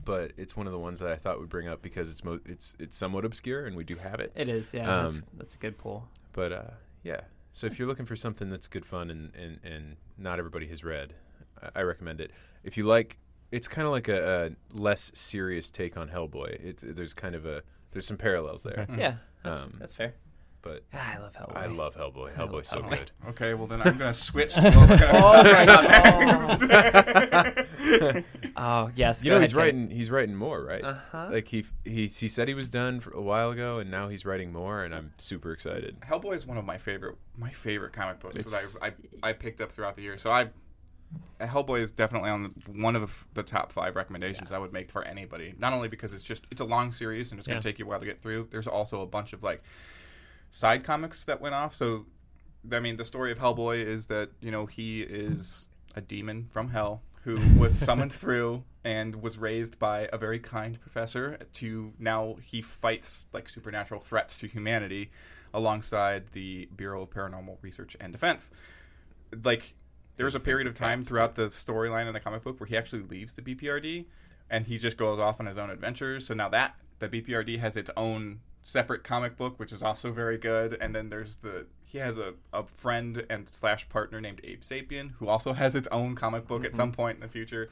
but 0.05 0.33
it's 0.37 0.57
one 0.57 0.67
of 0.67 0.73
the 0.73 0.79
ones 0.79 1.01
that 1.01 1.11
I 1.11 1.17
thought 1.17 1.41
would 1.41 1.49
bring 1.49 1.67
up 1.69 1.83
because 1.83 2.11
it's 2.11 2.23
mo- 2.25 2.41
it's 2.47 2.77
it's 2.79 2.97
somewhat 2.97 3.25
obscure 3.25 3.67
and 3.67 3.77
we 3.77 3.83
do 3.85 3.97
have 3.97 4.21
it. 4.21 4.33
It 4.37 4.49
is, 4.49 4.73
yeah. 4.75 5.03
that's, 5.03 5.17
Um, 5.17 5.23
that's 5.37 5.55
a 5.57 5.59
good 5.59 5.77
pull. 5.79 6.09
but 6.33 6.53
uh, 6.53 6.71
yeah. 7.03 7.23
So 7.53 7.67
if 7.67 7.79
you're 7.79 7.87
looking 7.89 8.07
for 8.07 8.17
something 8.17 8.51
that's 8.51 8.67
good 8.69 8.85
fun 8.85 9.11
and, 9.11 9.33
and, 9.37 9.61
and 9.65 9.97
not 10.19 10.39
everybody 10.41 10.67
has 10.69 10.83
read 10.85 11.15
I, 11.63 11.81
I 11.81 11.83
recommend 11.83 12.21
it. 12.21 12.31
If 12.63 12.77
you 12.77 12.85
like 12.85 13.19
it's 13.53 13.69
kind 13.69 13.87
of 13.87 13.93
like 13.93 14.09
a, 14.09 14.47
a 14.47 14.77
less 14.77 15.11
serious 15.15 15.71
take 15.71 15.97
on 15.97 16.09
Hellboy. 16.09 16.65
It's 16.65 16.85
there's 16.87 17.15
kind 17.15 17.35
of 17.35 17.47
a 17.47 17.63
there's 17.93 18.07
some 18.07 18.17
parallels 18.17 18.63
there. 18.65 18.87
Yeah, 18.97 19.15
that's, 19.45 19.59
Um, 19.61 19.75
that's 19.79 19.95
fair. 19.95 20.15
But 20.65 20.83
Ah, 20.95 21.15
I 21.15 21.19
love 21.19 21.35
Hellboy. 21.37 21.57
I 21.57 21.67
love 21.67 21.95
Hellboy 21.95 22.35
Hellboy's 22.35 22.69
so 22.69 22.81
Hellboy. 22.81 22.89
good 22.91 23.11
Okay, 23.29 23.55
well 23.55 23.67
then 23.69 23.83
I'm 23.83 23.99
gonna 23.99 24.15
switch 24.15 24.55
to 24.55 24.63
what 24.63 24.75
we're 24.89 24.97
gonna 24.97 25.13
talk 25.13 25.47
about 25.47 25.85
next. 27.55 28.27
Oh 28.57 28.91
yes, 28.97 29.23
you 29.23 29.29
go 29.31 29.35
know 29.35 29.37
ahead, 29.37 29.43
he's 29.49 29.53
Ken. 29.53 29.59
writing 29.63 29.91
he's 29.91 30.11
writing 30.11 30.35
more 30.35 30.63
right 30.65 30.83
Uh-huh. 30.83 31.29
like 31.31 31.49
he 31.49 31.65
he 31.85 32.07
he 32.07 32.29
said 32.29 32.49
he 32.49 32.55
was 32.55 32.71
done 32.71 33.01
for 33.01 33.11
a 33.13 33.21
while 33.23 33.51
ago 33.51 33.79
and 33.79 33.91
now 33.91 34.09
he's 34.09 34.25
writing 34.25 34.53
more 34.53 34.83
and 34.85 34.95
I'm 34.95 35.13
super 35.19 35.53
excited 35.53 36.01
Hellboy 36.01 36.35
is 36.37 36.47
one 36.47 36.57
of 36.59 36.65
my 36.65 36.79
favorite 36.79 37.17
my 37.37 37.51
favorite 37.51 37.93
comic 37.93 38.21
books 38.21 38.37
It's- 38.37 38.73
that 38.73 38.83
I, 38.83 38.87
I 39.27 39.31
I 39.31 39.33
picked 39.33 39.61
up 39.61 39.71
throughout 39.73 39.95
the 39.97 40.03
year. 40.03 40.17
So 40.19 40.31
I 40.31 40.49
Hellboy 41.41 41.81
is 41.81 41.93
definitely 41.93 42.31
on 42.31 42.43
the, 42.43 42.73
one 42.83 42.97
of 42.97 43.27
the 43.35 43.43
top 43.45 43.71
five 43.71 43.95
recommendations 43.95 44.51
I 44.51 44.59
would 44.59 44.73
make 44.73 44.91
for 44.91 45.05
anybody. 45.05 45.55
Not 45.59 45.73
only 45.73 45.87
because 45.89 46.13
it's 46.13 46.25
just 46.25 46.47
it's 46.51 46.61
a 46.61 46.65
long 46.65 46.91
series 46.91 47.31
and 47.31 47.39
it's 47.39 47.47
going 47.47 47.61
to 47.61 47.69
take 47.69 47.79
you 47.79 47.85
a 47.85 47.89
while 47.89 48.01
to 48.01 48.07
get 48.07 48.21
through. 48.21 48.49
There's 48.51 48.67
also 48.67 49.01
a 49.01 49.07
bunch 49.07 49.33
of 49.33 49.43
like 49.45 49.63
side 50.55 50.85
comics 50.85 51.25
that 51.25 51.41
went 51.41 51.53
off. 51.53 51.75
So 51.75 52.07
I 52.73 52.79
mean, 52.79 52.97
the 52.97 53.05
story 53.05 53.33
of 53.33 53.39
Hellboy 53.39 53.85
is 53.85 54.07
that 54.07 54.31
you 54.41 54.51
know 54.51 54.67
he 54.67 55.03
is 55.03 55.67
a 55.97 56.01
demon 56.01 56.49
from 56.51 56.71
hell 56.71 57.03
who 57.25 57.41
was 57.59 57.77
summoned 57.89 58.13
through 58.13 58.63
and 58.85 59.21
was 59.21 59.37
raised 59.37 59.79
by 59.79 60.09
a 60.13 60.19
very 60.19 60.39
kind 60.39 60.81
professor 60.81 61.39
to 61.55 61.93
now 61.99 62.37
he 62.41 62.63
fights 62.63 63.27
like 63.33 63.49
supernatural 63.49 64.01
threats 64.01 64.39
to 64.39 64.47
humanity 64.47 65.11
alongside 65.53 66.33
the 66.33 66.69
Bureau 66.77 67.03
of 67.03 67.11
Paranormal 67.11 67.57
Research 67.61 67.97
and 68.01 68.13
Defense. 68.13 68.53
Like 69.43 69.75
there 70.17 70.25
was 70.25 70.37
a 70.37 70.41
period 70.41 70.69
of 70.69 70.75
time 70.75 71.03
throughout 71.03 71.35
the 71.35 71.47
storyline 71.47 72.07
in 72.07 72.13
the 72.13 72.21
comic 72.21 72.45
book 72.45 72.61
where 72.61 72.69
he 72.69 72.77
actually 72.77 73.03
leaves 73.03 73.35
the 73.35 73.43
BPRD 73.43 74.05
and 74.49 74.67
he 74.67 74.79
just 74.79 74.97
goes 74.97 75.19
off 75.19 75.41
on 75.41 75.47
his 75.47 75.59
own 75.59 75.71
adventures. 75.71 76.27
So 76.27 76.35
now 76.35 76.49
that 76.51 76.77
the 77.01 77.09
BPRD 77.09 77.59
has 77.59 77.77
its 77.77 77.91
own 77.97 78.41
separate 78.65 79.05
comic 79.05 79.37
book, 79.37 79.61
which 79.61 79.73
is 79.73 79.83
also 79.83 80.11
very 80.11 80.39
good. 80.39 80.77
And 80.81 80.95
then 80.95 81.11
there's 81.11 81.37
the 81.37 81.67
he 81.85 81.99
has 81.99 82.19
a, 82.19 82.35
a 82.53 82.65
friend 82.65 83.25
and 83.31 83.49
slash 83.49 83.89
partner 83.89 84.21
named 84.21 84.41
Abe 84.43 84.63
Sapien 84.63 85.13
who 85.19 85.29
also 85.29 85.53
has 85.53 85.77
its 85.77 85.87
own 85.93 86.17
comic 86.17 86.49
book 86.49 86.65
at 86.65 86.75
some 86.75 86.91
point 86.91 87.17
in 87.17 87.21
the 87.21 87.29
future. 87.29 87.71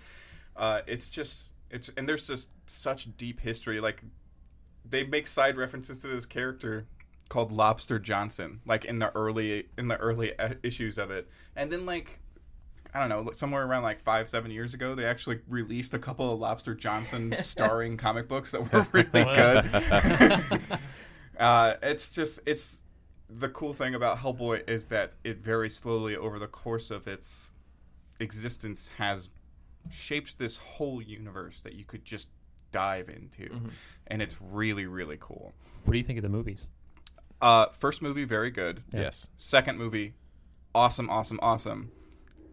Uh, 0.57 0.83
it's 0.87 1.11
just 1.11 1.49
it's 1.71 1.91
and 1.97 2.09
there's 2.09 2.29
just 2.29 2.51
such 2.67 3.17
deep 3.17 3.41
history. 3.41 3.81
Like 3.81 4.05
they 4.89 5.03
make 5.03 5.27
side 5.27 5.57
references 5.57 5.99
to 6.01 6.09
this 6.09 6.27
character 6.27 6.87
called 7.29 7.51
Lobster 7.51 7.99
Johnson, 7.99 8.61
like 8.67 8.85
in 8.85 8.99
the 8.99 9.11
early 9.17 9.69
in 9.77 9.89
the 9.89 9.97
early 9.97 10.35
issues 10.63 10.99
of 10.99 11.11
it, 11.11 11.29
and 11.57 11.73
then 11.73 11.87
like 11.87 12.21
I 12.95 13.01
don't 13.01 13.09
know, 13.09 13.33
somewhere 13.33 13.65
around 13.65 13.85
like 13.85 14.01
five 14.01 14.29
seven 14.29 14.51
years 14.51 14.75
ago, 14.75 14.95
they 14.95 15.07
actually 15.07 15.41
released 15.49 15.95
a 15.95 15.99
couple 15.99 16.33
of 16.33 16.39
Lobster 16.39 16.75
Johnson 16.75 17.35
starring 17.41 17.97
comic 17.97 18.29
books 18.29 18.53
that 18.53 18.73
were 18.73 18.87
really 18.93 19.25
good. 19.25 20.61
uh, 21.39 21.75
it's 21.83 22.11
just 22.11 22.41
it's 22.45 22.83
the 23.31 23.49
cool 23.49 23.73
thing 23.73 23.95
about 23.95 24.19
Hellboy 24.19 24.69
is 24.69 24.87
that 24.87 25.15
it 25.25 25.39
very 25.39 25.71
slowly 25.71 26.15
over 26.15 26.39
the 26.39 26.47
course 26.47 26.91
of 26.91 27.09
its 27.09 27.53
existence 28.21 28.91
has 28.99 29.31
shaped 29.91 30.39
this 30.39 30.59
whole 30.59 31.01
universe 31.01 31.63
that 31.63 31.73
you 31.73 31.85
could 31.85 32.05
just 32.05 32.29
dive 32.73 33.09
into, 33.09 33.71
and 34.07 34.21
it's 34.21 34.37
really 34.41 34.85
really 34.85 35.17
cool. 35.19 35.55
What 35.85 35.93
do 35.93 35.99
you 35.99 36.05
think 36.05 36.19
of 36.19 36.23
the 36.23 36.29
movies? 36.29 36.69
Uh, 37.41 37.67
first 37.71 38.03
movie 38.03 38.25
very 38.25 38.51
good. 38.51 38.83
Yeah. 38.93 39.01
yes 39.01 39.29
Second 39.39 39.79
movie, 39.79 40.13
awesome, 40.75 41.09
awesome, 41.09 41.41
awesome. 41.43 41.91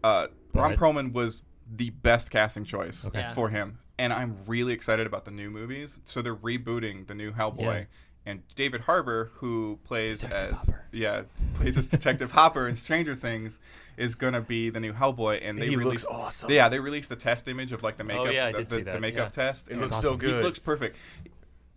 Uh, 0.02 0.28
Ron 0.54 0.70
But- 0.70 0.78
Perlman 0.78 1.12
was 1.12 1.44
the 1.72 1.90
best 1.90 2.30
casting 2.30 2.64
choice 2.64 3.06
Okay. 3.06 3.20
Yeah. 3.20 3.34
for 3.34 3.48
him, 3.50 3.78
and 3.98 4.12
I'm 4.12 4.38
really 4.46 4.72
excited 4.72 5.06
about 5.06 5.24
the 5.24 5.30
new 5.30 5.50
movies. 5.50 6.00
So 6.04 6.20
they're 6.22 6.34
rebooting 6.34 7.06
the 7.06 7.14
new 7.14 7.32
Hellboy, 7.32 7.60
Yeah. 7.82 7.84
and 8.26 8.42
David 8.56 8.82
Harbour, 8.82 9.30
who 9.34 9.78
plays 9.84 10.22
Detective 10.22 10.52
as 10.54 10.66
Hopper. 10.66 10.84
yeah 10.92 11.22
plays 11.54 11.76
as 11.76 11.86
Detective 11.88 12.32
Hopper 12.32 12.66
in 12.66 12.74
Stranger 12.76 13.14
Things, 13.14 13.60
is 13.96 14.14
gonna 14.16 14.40
be 14.40 14.68
the 14.70 14.80
new 14.80 14.92
Hellboy. 14.92 15.40
And 15.42 15.58
they 15.58 15.66
He 15.68 15.76
looks 15.76 15.84
released 15.84 16.06
awesome. 16.10 16.50
Yeah, 16.50 16.68
they 16.68 16.80
released 16.80 17.08
the 17.10 17.16
test 17.16 17.46
image 17.46 17.70
of 17.70 17.82
like 17.84 17.98
the 17.98 18.04
makeup. 18.04 18.26
Oh, 18.26 18.30
yeah, 18.30 18.46
I 18.46 18.52
the, 18.52 18.58
did 18.58 18.68
the, 18.68 18.76
see 18.76 18.82
the 18.82 18.98
makeup 19.00 19.26
yeah. 19.36 19.44
test. 19.44 19.70
it 19.70 19.76
looks 19.78 19.92
it's 19.92 20.00
so 20.02 20.16
good. 20.16 20.36
He 20.38 20.42
looks 20.42 20.58
perfect. 20.58 20.96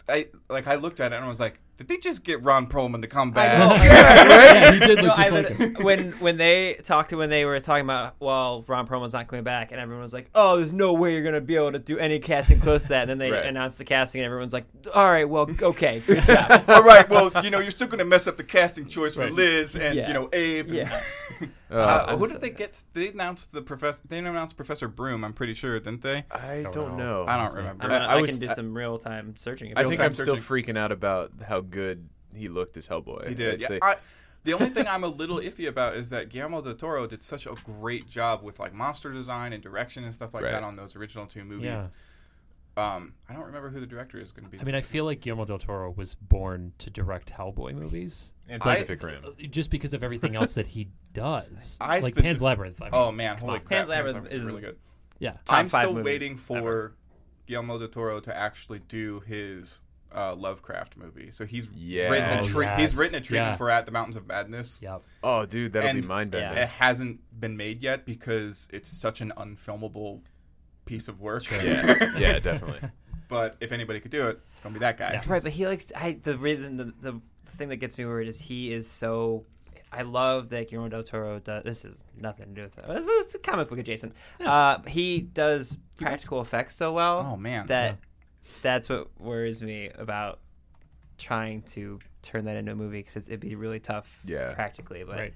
I 0.09 0.27
like 0.49 0.67
I 0.67 0.75
looked 0.75 0.99
at 0.99 1.13
it 1.13 1.15
and 1.15 1.25
I 1.25 1.27
was 1.29 1.39
like, 1.39 1.59
did 1.77 1.88
they 1.88 1.97
just 1.97 2.23
get 2.23 2.43
Ron 2.43 2.67
Perlman 2.67 3.01
to 3.01 3.07
come 3.07 3.31
back? 3.31 3.57
know. 3.57 3.73
yeah, 3.83 4.71
he 4.73 4.79
did 4.79 4.97
No, 4.97 5.03
look 5.05 5.17
I 5.19 5.29
just 5.29 5.59
like 5.59 5.75
him. 5.77 5.83
when 5.83 6.12
when 6.13 6.38
they 6.38 6.75
talked 6.83 7.09
to 7.09 7.17
when 7.17 7.29
they 7.29 7.45
were 7.45 7.59
talking 7.59 7.83
about 7.86 8.15
well 8.19 8.63
Ron 8.67 8.88
Perlman's 8.88 9.13
not 9.13 9.27
coming 9.27 9.43
back 9.43 9.71
and 9.71 9.81
everyone 9.81 10.03
was 10.03 10.13
like 10.13 10.29
oh 10.36 10.57
there's 10.57 10.71
no 10.73 10.93
way 10.93 11.13
you're 11.13 11.23
gonna 11.23 11.41
be 11.41 11.55
able 11.55 11.71
to 11.71 11.79
do 11.79 11.97
any 11.97 12.19
casting 12.19 12.59
close 12.59 12.83
to 12.83 12.89
that 12.89 13.01
and 13.03 13.09
then 13.09 13.17
they 13.17 13.31
Right. 13.31 13.45
announced 13.45 13.77
the 13.79 13.86
casting 13.86 14.21
and 14.21 14.25
everyone's 14.27 14.53
like 14.53 14.65
all 14.93 15.05
right 15.05 15.27
well 15.27 15.49
okay 15.62 16.01
good 16.05 16.23
job 16.27 16.63
All 16.67 16.83
right, 16.83 17.09
well, 17.09 17.31
you 17.43 17.49
know, 17.49 17.59
you're 17.59 17.71
still 17.71 17.88
going 17.88 17.99
to 17.99 18.05
mess 18.05 18.27
up 18.27 18.38
the 18.38 18.43
casting 18.43 18.88
choice 18.88 19.15
for 19.15 19.21
Right. 19.21 19.31
Liz 19.33 19.75
and 19.75 19.95
Yeah. 19.95 20.07
you 20.07 20.13
know 20.13 20.29
Abe. 20.31 20.69
yeah 20.69 21.01
uh, 21.71 21.75
Uh, 21.75 22.17
who 22.17 22.27
did 22.27 22.39
they 22.41 22.51
get? 22.51 22.83
They 22.93 23.07
announced 23.09 23.51
the 23.51 23.62
professor. 23.63 24.01
They 24.07 24.19
announced 24.19 24.55
Professor 24.55 24.88
Broom. 24.88 25.23
I'm 25.23 25.33
pretty 25.33 25.55
sure, 25.55 25.79
didn't 25.79 26.01
they? 26.03 26.23
I 26.29 26.62
Don't 26.62 26.71
don't 26.73 26.97
know. 26.97 27.23
know 27.23 27.25
I 27.27 27.38
don't 27.38 27.55
remember. 27.55 27.83
I'm 27.86 27.91
I- 27.91 28.05
I 28.05 28.17
I, 28.17 28.21
was- 28.21 28.31
can 28.31 28.39
do 28.41 28.49
I- 28.49 28.53
some 28.53 28.77
real 28.77 28.99
time 28.99 29.33
searching 29.38 29.73
I 29.75 29.83
think 29.83 29.99
I'm 29.99 30.13
still 30.13 30.38
freaking 30.38 30.77
out 30.77 30.91
about 30.91 31.31
how 31.47 31.62
good 31.63 32.10
he 32.36 32.47
looked 32.49 32.78
as 32.78 32.88
Hellboy. 32.88 33.28
He 33.30 33.36
did. 33.36 33.63
I'd 33.63 33.69
Yeah. 33.71 33.78
I, 33.82 33.95
the 34.43 34.54
only 34.54 34.69
thing 34.69 34.88
I'm 34.88 35.04
a 35.04 35.08
little 35.08 35.38
iffy 35.38 35.67
about 35.69 35.95
is 35.95 36.10
that 36.10 36.30
Guillermo 36.30 36.62
del 36.62 36.73
Toro 36.76 37.08
did 37.08 37.21
such 37.23 37.45
a 37.45 37.54
great 37.63 38.10
job 38.10 38.41
with 38.43 38.60
like 38.60 38.73
monster 38.73 39.12
design 39.13 39.54
and 39.54 39.62
direction 39.63 40.04
and 40.04 40.13
stuff 40.13 40.34
like 40.34 40.43
Right. 40.43 40.52
that 40.52 40.63
on 40.63 40.76
those 40.76 40.95
original 40.95 41.26
two 41.28 41.43
movies. 41.45 41.65
Yeah. 41.65 41.88
Um, 42.76 43.13
I 43.30 43.34
don't 43.34 43.45
remember 43.45 43.69
who 43.69 43.80
the 43.80 43.86
director 43.86 44.19
is 44.19 44.32
going 44.32 44.45
to 44.45 44.49
be. 44.49 44.60
I 44.60 44.63
mean, 44.63 44.73
I 44.73 44.82
feel 44.82 45.06
like 45.06 45.21
Guillermo 45.21 45.45
del 45.45 45.60
Toro 45.60 45.91
was 45.91 46.15
born 46.15 46.73
to 46.80 46.89
direct 46.89 47.32
Hellboy 47.32 47.76
movies, 47.76 48.34
and 48.49 48.63
I- 48.63 48.73
Pacific 48.78 49.04
Rim. 49.04 49.23
just 49.52 49.69
because 49.69 49.93
of 49.93 50.04
everything 50.04 50.36
else 50.36 50.56
that 50.56 50.65
he 50.67 50.89
does. 51.13 51.78
I 51.82 52.00
like 52.00 52.15
specif- 52.15 52.23
Pan's 52.23 52.42
Labyrinth. 52.42 52.81
I 52.81 52.85
mean, 52.85 52.92
oh 52.94 53.12
man, 53.12 53.35
come 53.37 53.50
holy 53.50 53.60
on. 53.60 53.65
crap! 53.65 53.77
Pan's 53.77 53.90
Labyrinth 53.90 54.31
is- 54.31 54.44
really 54.46 54.62
good. 54.62 54.77
Yeah, 55.19 55.33
Top 55.46 55.60
I'm 55.60 55.69
five 55.69 55.83
still 55.83 56.02
waiting 56.04 56.35
for 56.35 56.58
ever. 56.58 56.94
Guillermo 57.46 57.77
del 57.77 57.87
Toro 57.90 58.19
to 58.21 58.35
actually 58.35 58.79
do 58.79 59.19
his 59.21 59.81
uh, 60.15 60.35
Lovecraft 60.35 60.97
movie. 60.97 61.31
So 61.31 61.45
he's 61.45 61.67
Yes. 61.73 62.09
written 62.11 62.39
a 62.39 62.43
tre- 62.43 62.65
Yes. 62.65 62.77
he's 62.79 62.95
written 62.95 63.15
a 63.15 63.21
treatment 63.21 63.51
Yeah. 63.53 63.55
for 63.57 63.69
At 63.69 63.85
the 63.85 63.91
Mountains 63.91 64.15
of 64.15 64.27
Madness. 64.27 64.81
Yep. 64.81 65.01
Oh, 65.23 65.45
dude, 65.45 65.73
that'll 65.73 65.89
And- 65.89 66.01
be 66.01 66.07
mind 66.07 66.31
bending. 66.31 66.61
It 66.63 66.69
hasn't 66.69 67.19
been 67.39 67.57
made 67.57 67.81
yet 67.81 68.05
because 68.05 68.67
it's 68.71 68.89
such 68.89 69.21
an 69.21 69.31
unfilmable 69.37 70.21
piece 70.85 71.07
of 71.07 71.21
work. 71.21 71.49
Yeah, 71.51 72.11
yeah, 72.17 72.39
definitely. 72.39 72.89
But 73.29 73.57
if 73.59 73.71
anybody 73.71 73.99
could 73.99 74.11
do 74.11 74.27
it, 74.27 74.39
it's 74.51 74.61
gonna 74.61 74.73
be 74.73 74.79
that 74.79 74.97
guy. 74.97 75.21
right 75.27 75.41
but 75.41 75.51
he 75.53 75.65
likes 75.65 75.91
I 75.95 76.19
the 76.21 76.37
reason 76.37 76.77
the, 76.77 76.93
the 77.01 77.21
thing 77.47 77.69
that 77.69 77.77
gets 77.77 77.97
me 77.97 78.05
worried 78.05 78.27
is 78.27 78.39
he 78.41 78.71
is 78.71 78.89
so. 78.89 79.45
I 79.95 80.01
love 80.01 80.49
that 80.49 80.69
Guillermo 80.69 80.89
del 80.89 81.03
Toro 81.03 81.37
does. 81.39 81.63
This 81.63 81.85
is 81.85 82.03
nothing 82.17 82.47
to 82.47 82.51
do 82.53 82.61
with 82.63 82.77
it. 82.79 82.87
This 82.87 83.27
is 83.27 83.35
a 83.35 83.37
comic 83.37 83.69
book 83.69 83.77
adjacent. 83.77 84.13
Uh, 84.43 84.79
he 84.87 85.21
does 85.21 85.77
practical 85.97 86.41
effects 86.41 86.75
so 86.75 86.91
well. 86.91 87.19
Oh, 87.33 87.37
man. 87.37 87.67
that 87.67 87.99
that's 88.62 88.89
what 88.89 89.10
worries 89.19 89.62
me 89.62 89.89
about 89.96 90.39
trying 91.17 91.62
to 91.62 92.00
turn 92.21 92.46
that 92.46 92.56
into 92.56 92.71
a 92.71 92.75
movie 92.75 93.00
because 93.00 93.15
it'd 93.27 93.39
be 93.39 93.56
really 93.56 93.79
tough 93.79 94.21
Yeah. 94.25 94.54
practically. 94.54 95.04
But 95.04 95.17
Right. 95.17 95.33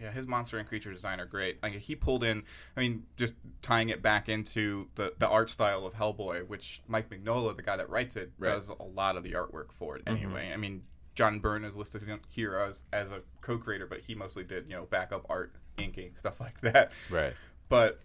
Yeah, 0.00 0.10
his 0.12 0.26
monster 0.26 0.56
and 0.56 0.66
creature 0.66 0.92
design 0.92 1.20
are 1.20 1.26
great. 1.26 1.62
Like 1.62 1.74
he 1.74 1.94
pulled 1.94 2.24
in, 2.24 2.44
I 2.76 2.80
mean, 2.80 3.04
just 3.16 3.34
tying 3.60 3.90
it 3.90 4.00
back 4.00 4.30
into 4.30 4.88
the, 4.94 5.12
the 5.18 5.28
art 5.28 5.50
style 5.50 5.86
of 5.86 5.94
Hellboy, 5.94 6.48
which 6.48 6.82
Mike 6.88 7.10
Mignola, 7.10 7.54
the 7.54 7.62
guy 7.62 7.76
that 7.76 7.90
writes 7.90 8.16
it, 8.16 8.32
Right. 8.38 8.52
does 8.52 8.70
a 8.70 8.82
lot 8.82 9.16
of 9.16 9.24
the 9.24 9.32
artwork 9.32 9.72
for 9.72 9.96
it 9.96 10.04
mm-hmm. 10.06 10.24
anyway. 10.24 10.52
I 10.52 10.56
mean, 10.56 10.84
John 11.14 11.38
Byrne 11.40 11.64
is 11.64 11.76
listed 11.76 12.02
here 12.28 12.56
as, 12.56 12.84
as 12.92 13.10
a 13.10 13.20
co-creator, 13.42 13.86
but 13.86 14.00
he 14.00 14.14
mostly 14.14 14.42
did, 14.42 14.66
you 14.68 14.76
know, 14.76 14.86
backup 14.86 15.26
art, 15.28 15.52
inking, 15.76 16.12
stuff 16.14 16.40
like 16.40 16.60
that. 16.62 16.92
Right. 17.10 17.34
But 17.68 18.00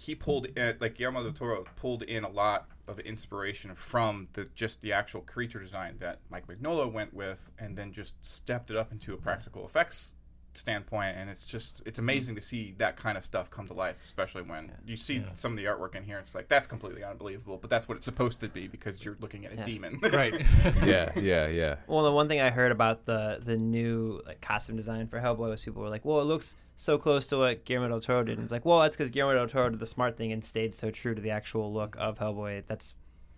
he 0.00 0.14
pulled 0.14 0.46
in, 0.56 0.76
like 0.80 0.94
Guillermo 0.94 1.24
del 1.24 1.32
Toro 1.32 1.64
pulled 1.76 2.02
in 2.04 2.22
a 2.22 2.28
lot 2.28 2.68
of 2.88 2.98
inspiration 3.00 3.74
from 3.74 4.28
the 4.32 4.48
just 4.54 4.80
the 4.80 4.92
actual 4.92 5.20
creature 5.20 5.60
design 5.60 5.96
that 6.00 6.20
Mike 6.30 6.46
Mignola 6.46 6.90
went 6.90 7.14
with, 7.14 7.50
and 7.58 7.76
then 7.76 7.92
just 7.92 8.24
stepped 8.24 8.70
it 8.70 8.76
up 8.76 8.90
into 8.90 9.14
a 9.14 9.16
practical 9.16 9.64
effects 9.64 10.14
standpoint. 10.54 11.16
And 11.16 11.30
it's 11.30 11.44
just 11.44 11.82
it's 11.86 11.98
amazing 11.98 12.34
to 12.34 12.40
see 12.40 12.74
that 12.78 12.96
kind 12.96 13.16
of 13.16 13.24
stuff 13.24 13.50
come 13.50 13.66
to 13.68 13.74
life, 13.74 13.96
especially 14.02 14.42
when 14.42 14.72
you 14.86 14.96
see 14.96 15.22
some 15.34 15.52
of 15.52 15.56
the 15.58 15.64
artwork 15.64 15.94
in 15.94 16.04
here. 16.04 16.18
It's 16.18 16.34
like 16.34 16.48
that's 16.48 16.66
completely 16.66 17.04
unbelievable, 17.04 17.58
but 17.58 17.70
that's 17.70 17.88
what 17.88 17.96
it's 17.96 18.04
supposed 18.04 18.40
to 18.40 18.48
be 18.48 18.66
because 18.68 19.04
you're 19.04 19.16
looking 19.20 19.44
at 19.46 19.52
a 19.52 19.56
Yeah. 19.56 19.64
demon. 19.64 20.00
Right. 20.12 20.34
Yeah, 20.84 21.10
yeah, 21.18 21.46
yeah. 21.48 21.76
Well, 21.86 22.04
the 22.04 22.12
one 22.12 22.28
thing 22.28 22.40
I 22.40 22.50
heard 22.50 22.72
about 22.72 23.04
the 23.06 23.40
the 23.44 23.56
new 23.56 24.20
like 24.26 24.40
costume 24.40 24.76
design 24.76 25.06
for 25.08 25.20
Hellboy 25.20 25.48
was 25.50 25.62
people 25.62 25.82
were 25.82 25.88
like, 25.90 26.04
"Well, 26.04 26.20
it 26.20 26.24
looks 26.24 26.54
so 26.76 26.96
close 26.98 27.26
to 27.28 27.38
what 27.38 27.64
Guillermo 27.64 27.88
del 27.88 28.00
Toro 28.00 28.24
did." 28.24 28.38
And 28.38 28.44
it's 28.44 28.52
like, 28.52 28.64
"Well, 28.64 28.80
that's 28.80 28.96
because 28.96 29.10
Guillermo 29.10 29.38
del 29.38 29.48
Toro 29.48 29.70
did 29.70 29.80
the 29.80 29.86
smart 29.86 30.16
thing 30.16 30.32
and 30.32 30.44
stayed 30.44 30.74
so 30.74 30.90
true 30.90 31.14
to 31.14 31.20
the 31.20 31.30
actual 31.30 31.72
look 31.72 31.96
of 31.98 32.18
Hellboy." 32.18 32.64
That's 32.66 32.94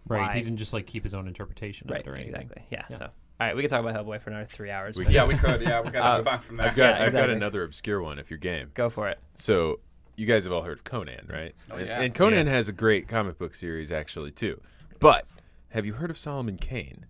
Right. 0.07 0.21
why. 0.29 0.35
He 0.37 0.43
didn't 0.43 0.57
just 0.59 0.73
like 0.73 0.87
keep 0.87 1.03
his 1.05 1.13
own 1.15 1.29
interpretation 1.29 1.89
right, 1.91 2.01
of 2.01 2.07
it 2.07 2.11
or 2.11 2.15
anything. 2.17 2.35
exactly. 2.43 2.65
Yeah, 2.71 2.85
Yeah. 2.91 2.97
So, 2.99 3.11
all 3.41 3.47
right, 3.47 3.57
we 3.57 3.63
can 3.63 3.71
talk 3.71 3.81
about 3.81 3.95
Hellboy 3.95 4.21
for 4.21 4.31
another 4.31 4.45
three 4.47 4.71
hours. 4.71 4.97
We 4.99 5.05
but 5.05 5.13
yeah, 5.15 5.25
we 5.25 5.35
could. 5.35 5.61
Yeah, 5.63 5.81
we 5.81 5.91
got 5.91 6.03
to 6.03 6.13
Uh, 6.15 6.19
move 6.19 6.29
on 6.29 6.41
from 6.41 6.57
that. 6.59 6.69
I've 6.71 6.77
got 6.77 6.99
Yeah, 7.01 7.05
I've 7.07 7.13
got 7.13 7.31
another 7.31 7.65
obscure 7.65 8.03
one 8.03 8.19
if 8.19 8.31
you're 8.31 8.39
game. 8.39 8.71
go 8.75 8.91
for 8.91 9.09
it. 9.09 9.19
So 9.37 9.81
you 10.17 10.27
guys 10.27 10.45
have 10.45 10.53
all 10.53 10.63
heard 10.63 10.77
of 10.79 10.85
Conan, 10.85 11.27
right? 11.33 11.55
Oh, 11.71 11.77
and, 11.77 11.87
yeah. 11.87 12.01
and 12.03 12.15
Conan 12.15 12.47
Yes. 12.47 12.55
has 12.55 12.69
a 12.69 12.73
great 12.73 13.09
comic 13.09 13.39
book 13.39 13.55
series 13.55 13.91
actually 13.91 14.31
too. 14.31 14.61
But 14.99 15.27
have 15.71 15.87
you 15.87 15.95
heard 15.95 16.11
of 16.11 16.19
Solomon 16.19 16.57
Kane? 16.59 17.07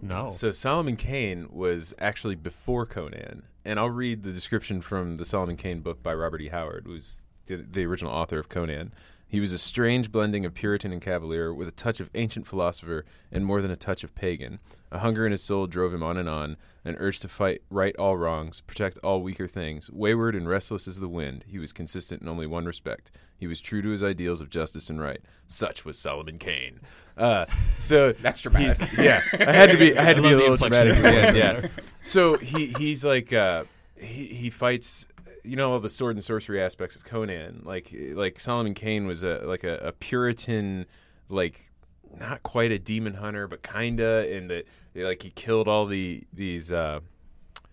No. 0.00 0.28
So 0.28 0.50
Solomon 0.52 0.96
Kane 0.96 1.46
was 1.50 1.94
actually 1.98 2.34
before 2.34 2.86
Conan, 2.86 3.42
and 3.64 3.78
I'll 3.78 3.90
read 3.90 4.22
the 4.22 4.32
description 4.32 4.80
from 4.80 5.18
the 5.18 5.24
Solomon 5.24 5.56
Kane 5.56 5.80
book 5.80 6.02
by 6.02 6.14
Robert 6.14 6.40
E. 6.40 6.48
Howard, 6.48 6.84
who's 6.86 7.24
the, 7.46 7.56
the 7.56 7.84
original 7.84 8.10
author 8.12 8.38
of 8.38 8.48
Conan. 8.48 8.92
He 9.28 9.40
was 9.40 9.52
a 9.52 9.58
strange 9.58 10.10
blending 10.10 10.46
of 10.46 10.54
Puritan 10.54 10.90
and 10.90 11.02
Cavalier, 11.02 11.52
with 11.52 11.68
a 11.68 11.72
touch 11.72 12.00
of 12.00 12.08
ancient 12.14 12.46
philosopher 12.46 13.04
and 13.30 13.44
more 13.44 13.60
than 13.60 13.70
a 13.70 13.76
touch 13.76 14.02
of 14.02 14.14
pagan. 14.14 14.58
A 14.90 15.00
hunger 15.00 15.26
in 15.26 15.32
his 15.32 15.42
soul 15.42 15.66
drove 15.66 15.92
him 15.92 16.02
on 16.02 16.16
and 16.16 16.28
on, 16.30 16.56
an 16.82 16.96
urge 16.98 17.18
to 17.20 17.28
fight, 17.28 17.60
right 17.70 17.94
all 17.96 18.16
wrongs, 18.16 18.62
protect 18.62 18.96
all 19.04 19.20
weaker 19.22 19.46
things. 19.46 19.90
Wayward 19.90 20.34
and 20.34 20.48
restless 20.48 20.88
as 20.88 20.98
the 20.98 21.08
wind, 21.08 21.44
he 21.46 21.58
was 21.58 21.74
consistent 21.74 22.22
in 22.22 22.28
only 22.28 22.46
one 22.46 22.64
respect. 22.64 23.10
He 23.36 23.46
was 23.46 23.60
true 23.60 23.82
to 23.82 23.90
his 23.90 24.02
ideals 24.02 24.40
of 24.40 24.48
justice 24.48 24.88
and 24.88 24.98
right. 24.98 25.20
Such 25.46 25.84
was 25.84 25.98
Solomon 25.98 26.38
Kane. 26.38 26.80
Uh, 27.16 27.44
so 27.78 28.12
That's 28.22 28.40
dramatic. 28.40 28.78
he's- 28.78 28.98
Yeah, 28.98 29.20
I 29.46 29.52
had 29.52 29.70
to 29.70 29.76
be. 29.76 29.96
I 29.96 30.02
had 30.02 30.16
to 30.16 30.22
I 30.22 30.28
be 30.28 30.32
a 30.32 30.36
little 30.38 30.56
dramatic. 30.56 30.92
of 30.96 30.98
your 31.02 31.06
at 31.06 31.12
the 31.12 31.20
voice 31.20 31.26
end, 31.26 31.36
there. 31.36 31.60
yeah. 31.64 31.82
So 32.02 32.38
he 32.38 32.68
he's 32.78 33.04
like 33.04 33.32
uh, 33.34 33.64
he 34.00 34.26
he 34.28 34.48
fights. 34.50 35.06
You 35.48 35.56
know 35.56 35.72
all 35.72 35.80
the 35.80 35.88
sword 35.88 36.16
and 36.16 36.22
sorcery 36.22 36.62
aspects 36.62 36.94
of 36.94 37.04
Conan. 37.04 37.62
Like 37.64 37.94
like 38.12 38.38
Solomon 38.38 38.74
Kane 38.74 39.06
was 39.06 39.24
a 39.24 39.40
like 39.44 39.64
a, 39.64 39.78
a 39.78 39.92
Puritan, 39.92 40.84
like 41.28 41.70
not 42.18 42.42
quite 42.42 42.70
a 42.70 42.78
demon 42.78 43.14
hunter, 43.14 43.48
but 43.48 43.62
kinda. 43.62 44.30
In 44.30 44.48
that 44.48 44.66
like 44.94 45.22
he 45.22 45.30
killed 45.30 45.66
all 45.66 45.86
the 45.86 46.24
these. 46.32 46.70
Uh, 46.70 47.00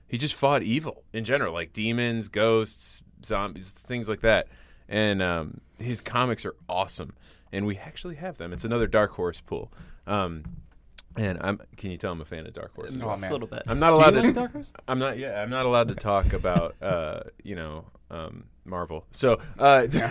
he 0.08 0.18
just 0.18 0.36
fought 0.36 0.64
evil 0.64 1.04
in 1.12 1.26
general, 1.26 1.54
like 1.54 1.74
demons, 1.74 2.30
ghosts, 2.30 3.02
zombies, 3.26 3.72
things 3.72 4.08
like 4.08 4.22
that. 4.22 4.48
And 4.88 5.22
um, 5.22 5.62
his 5.78 6.00
comics 6.00 6.46
are 6.46 6.56
awesome, 6.70 7.14
and 7.52 7.66
we 7.66 7.78
actually 7.78 8.16
have 8.16 8.38
them. 8.38 8.54
It's 8.54 8.64
another 8.64 8.88
Dark 8.88 9.12
Horse 9.12 9.42
pool. 9.42 9.72
Um, 10.08 10.44
and 11.18 11.38
I'm. 11.42 11.60
Can 11.78 11.92
you 11.92 11.98
tell 11.98 12.12
I'm 12.12 12.22
a 12.22 12.26
fan 12.26 12.46
of 12.46 12.54
Dark 12.54 12.76
Horse? 12.76 12.92
Oh, 12.96 13.00
Just 13.10 13.22
man. 13.22 13.30
a 13.30 13.34
little 13.34 13.48
bit. 13.48 13.64
I'm 13.68 13.80
not 13.80 13.90
Do 13.92 13.96
allowed 13.96 14.16
you 14.16 14.22
to. 14.22 14.28
like 14.28 14.36
Dark 14.36 14.52
Horse? 14.54 14.74
I'm 14.88 15.00
not. 15.00 15.18
Yeah, 15.18 15.42
I'm 15.42 15.50
not 15.50 15.66
allowed 15.66 15.88
to 15.90 15.96
talk 15.96 16.34
about. 16.34 16.76
Uh, 16.82 17.22
you 17.44 17.56
know, 17.56 17.86
um, 18.12 18.46
Marvel. 18.66 19.06
So. 19.12 19.40
Uh, 19.58 19.88
you're 19.92 20.02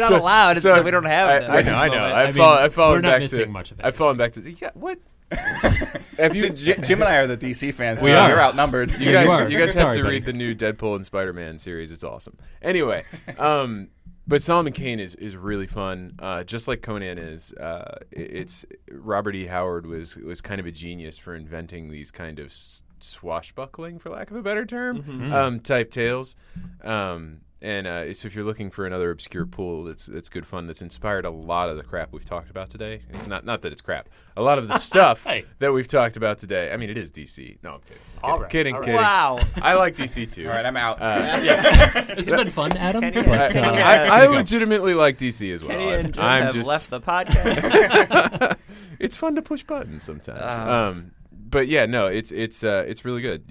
not 0.00 0.08
so- 0.08 0.20
allowed. 0.20 0.52
It's 0.52 0.62
so 0.62 0.74
that 0.74 0.84
we 0.84 0.90
don't 0.90 1.04
have 1.04 1.28
I, 1.28 1.40
them. 1.40 1.50
I 1.50 1.62
know. 1.62 1.74
I 1.74 1.88
know. 1.88 2.04
I've, 2.16 2.28
I 2.28 2.38
fall, 2.38 2.52
I've 2.54 2.74
fallen 2.74 3.02
back 3.02 3.26
to. 3.28 3.46
much 3.46 3.70
of 3.70 3.80
it. 3.80 3.84
I've 3.86 3.96
fallen 3.96 4.16
back 4.16 4.32
to. 4.32 4.50
Yeah. 4.50 4.70
What? 4.74 4.98
have 5.30 6.38
So 6.38 6.46
you? 6.46 6.50
J- 6.50 6.76
Jim 6.82 7.00
and 7.02 7.08
I 7.08 7.16
are 7.16 7.26
the 7.26 7.36
DC 7.36 7.74
fans. 7.74 8.00
We 8.00 8.10
so 8.10 8.16
are. 8.16 8.28
You're 8.28 8.40
outnumbered. 8.40 8.92
You 8.92 9.10
Yeah, 9.10 9.24
guys, 9.24 9.38
you 9.40 9.48
you 9.56 9.58
guys 9.58 9.74
have 9.74 9.86
Sorry, 9.88 9.96
to 9.96 10.02
buddy. 10.04 10.14
read 10.16 10.24
the 10.24 10.32
new 10.32 10.54
Deadpool 10.54 10.94
and 10.96 11.04
Spider-Man 11.04 11.58
series. 11.58 11.90
It's 11.90 12.04
awesome. 12.04 12.36
Anyway, 12.62 13.02
um, 13.38 13.88
but 14.26 14.42
Solomon 14.42 14.72
Kane 14.72 15.00
is 15.00 15.14
is 15.14 15.36
really 15.36 15.66
fun. 15.66 16.14
Uh, 16.18 16.42
just 16.44 16.68
like 16.68 16.82
Conan 16.82 17.18
is. 17.18 17.52
Uh, 17.54 17.98
it's 18.10 18.64
Robert 18.90 19.34
E. 19.34 19.46
Howard 19.46 19.86
was 19.86 20.16
was 20.16 20.40
kind 20.40 20.60
of 20.60 20.66
a 20.66 20.72
genius 20.72 21.16
for 21.18 21.34
inventing 21.34 21.88
these 21.90 22.10
kind 22.10 22.38
of 22.38 22.52
swashbuckling, 23.00 23.98
for 23.98 24.10
lack 24.10 24.30
of 24.30 24.36
a 24.36 24.42
better 24.42 24.64
term, 24.66 25.02
Mm-hmm. 25.02 25.32
um, 25.32 25.60
type 25.60 25.90
tales. 25.90 26.36
Um, 26.82 27.40
and 27.66 27.86
uh, 27.86 28.14
so, 28.14 28.26
if 28.28 28.34
you're 28.34 28.44
looking 28.44 28.70
for 28.70 28.86
another 28.86 29.10
obscure 29.10 29.44
pool 29.46 29.84
that's 29.84 30.06
that's 30.06 30.28
good 30.28 30.46
fun, 30.46 30.66
that's 30.68 30.82
inspired 30.82 31.24
a 31.24 31.30
lot 31.30 31.68
of 31.68 31.76
the 31.76 31.82
crap 31.82 32.12
we've 32.12 32.24
talked 32.24 32.48
about 32.50 32.70
today. 32.70 33.02
It's 33.10 33.26
not 33.26 33.44
not 33.44 33.62
that 33.62 33.72
it's 33.72 33.82
crap. 33.82 34.08
A 34.36 34.42
lot 34.42 34.58
of 34.58 34.68
the 34.68 34.78
stuff 34.90 35.24
Hey. 35.24 35.44
that 35.58 35.72
we've 35.72 35.88
talked 35.88 36.16
about 36.16 36.38
today. 36.38 36.72
I 36.72 36.76
mean, 36.76 36.90
it 36.90 36.96
is 36.96 37.10
DC. 37.10 37.58
No, 37.62 37.74
I'm 37.74 37.80
kidding. 37.80 37.98
Kidding, 38.16 38.24
All 38.32 38.40
right, 38.40 38.50
kidding, 38.50 38.74
all 38.74 38.80
right. 38.80 38.86
kidding. 38.86 39.00
Wow. 39.00 39.40
I 39.56 39.74
like 39.74 39.96
DC 39.96 40.32
too. 40.32 40.46
All 40.48 40.54
right, 40.54 40.64
I'm 40.64 40.76
out. 40.76 41.00
Uh, 41.02 41.40
yeah, 41.42 42.04
It's 42.16 42.30
been 42.30 42.50
fun, 42.50 42.76
Adam. 42.76 43.00
Kenny- 43.02 43.22
but, 43.22 43.56
uh, 43.56 43.60
I, 43.60 44.08
I 44.08 44.20
Here 44.20 44.28
we 44.28 44.34
go. 44.34 44.38
legitimately 44.40 44.94
like 44.94 45.18
DC 45.18 45.52
as 45.52 45.62
well. 45.62 45.70
Kenny 45.72 45.88
and 45.92 46.14
Jim 46.14 46.22
I'm 46.24 46.42
have 46.44 46.54
just 46.54 46.68
left 46.68 46.90
the 46.90 47.00
podcast. 47.10 48.56
it's 48.98 49.16
fun 49.16 49.34
to 49.34 49.42
push 49.42 49.62
buttons 49.64 50.02
sometimes. 50.02 50.38
Ah. 50.42 50.88
um, 50.88 51.12
but 51.32 51.68
yeah, 51.68 51.86
no, 51.86 52.06
it's 52.06 52.32
it's 52.32 52.64
uh, 52.64 52.84
it's 52.86 53.04
really 53.04 53.22
good. 53.22 53.44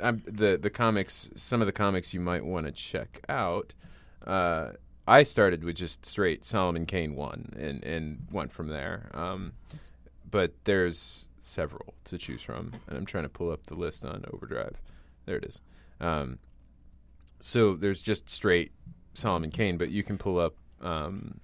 I'm, 0.00 0.22
the 0.26 0.58
the 0.60 0.70
comics, 0.70 1.30
some 1.34 1.60
of 1.60 1.66
the 1.66 1.72
comics 1.72 2.14
you 2.14 2.20
might 2.20 2.44
want 2.44 2.66
to 2.66 2.72
check 2.72 3.22
out. 3.28 3.74
Uh, 4.26 4.70
I 5.06 5.22
started 5.22 5.64
with 5.64 5.76
just 5.76 6.04
straight 6.04 6.44
Solomon 6.44 6.86
Kane 6.86 7.14
one 7.14 7.54
and 7.58 7.82
and 7.84 8.26
went 8.30 8.52
from 8.52 8.68
there. 8.68 9.10
Um, 9.14 9.52
but 10.30 10.52
there's 10.64 11.26
several 11.40 11.94
to 12.04 12.18
choose 12.18 12.42
from, 12.42 12.72
and 12.86 12.98
I'm 12.98 13.06
trying 13.06 13.24
to 13.24 13.30
pull 13.30 13.50
up 13.50 13.66
the 13.66 13.74
list 13.74 14.04
on 14.04 14.24
Overdrive. 14.32 14.76
There 15.26 15.36
it 15.36 15.44
is. 15.44 15.60
Um, 16.00 16.38
so 17.40 17.74
there's 17.74 18.02
just 18.02 18.28
straight 18.28 18.72
Solomon 19.14 19.50
Kane, 19.50 19.78
but 19.78 19.90
you 19.90 20.02
can 20.02 20.18
pull 20.18 20.38
up. 20.38 20.54
Um, 20.80 21.40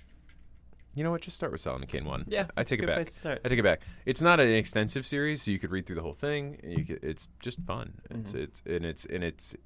you 0.95 1.05
know 1.05 1.11
what? 1.11 1.21
Just 1.23 1.37
start 1.37 1.53
with 1.53 1.61
Solomon 1.61 1.87
Kane 1.89 2.05
one. 2.05 2.25
Yeah, 2.29 2.47
I 2.57 2.65
take 2.65 2.81
it 2.81 2.87
back. 2.87 2.97
place 2.97 3.13
to 3.15 3.19
start. 3.21 3.41
I 3.45 3.49
take 3.49 3.59
it 3.59 3.63
back. 3.63 3.81
It's 4.07 4.23
not 4.23 4.41
an 4.41 4.49
extensive 4.53 5.07
series, 5.07 5.43
so 5.43 5.51
you 5.51 5.59
could 5.59 5.71
read 5.71 5.87
through 5.87 5.97
the 5.97 6.03
whole 6.03 6.15
thing. 6.15 6.59
And 6.63 6.73
you 6.79 6.85
could, 6.85 7.03
it's 7.03 7.29
just 7.41 7.59
fun. 7.61 7.95
It's 8.11 8.33
Mhm. 8.33 8.43
it's 8.43 8.63
and 8.67 8.85
it's 8.85 9.05
and 9.07 9.25
it's 9.25 9.57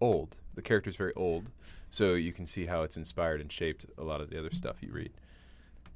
old. 0.00 0.36
The 0.54 0.62
character's 0.62 0.96
very 0.96 1.12
old, 1.14 1.50
so 1.90 2.14
you 2.14 2.32
can 2.32 2.46
see 2.46 2.66
how 2.66 2.82
it's 2.82 2.96
inspired 2.96 3.40
and 3.40 3.50
shaped 3.50 3.86
a 3.96 4.02
lot 4.04 4.20
of 4.20 4.30
the 4.30 4.38
other 4.38 4.50
stuff 4.52 4.76
you 4.82 4.92
read. 4.92 5.12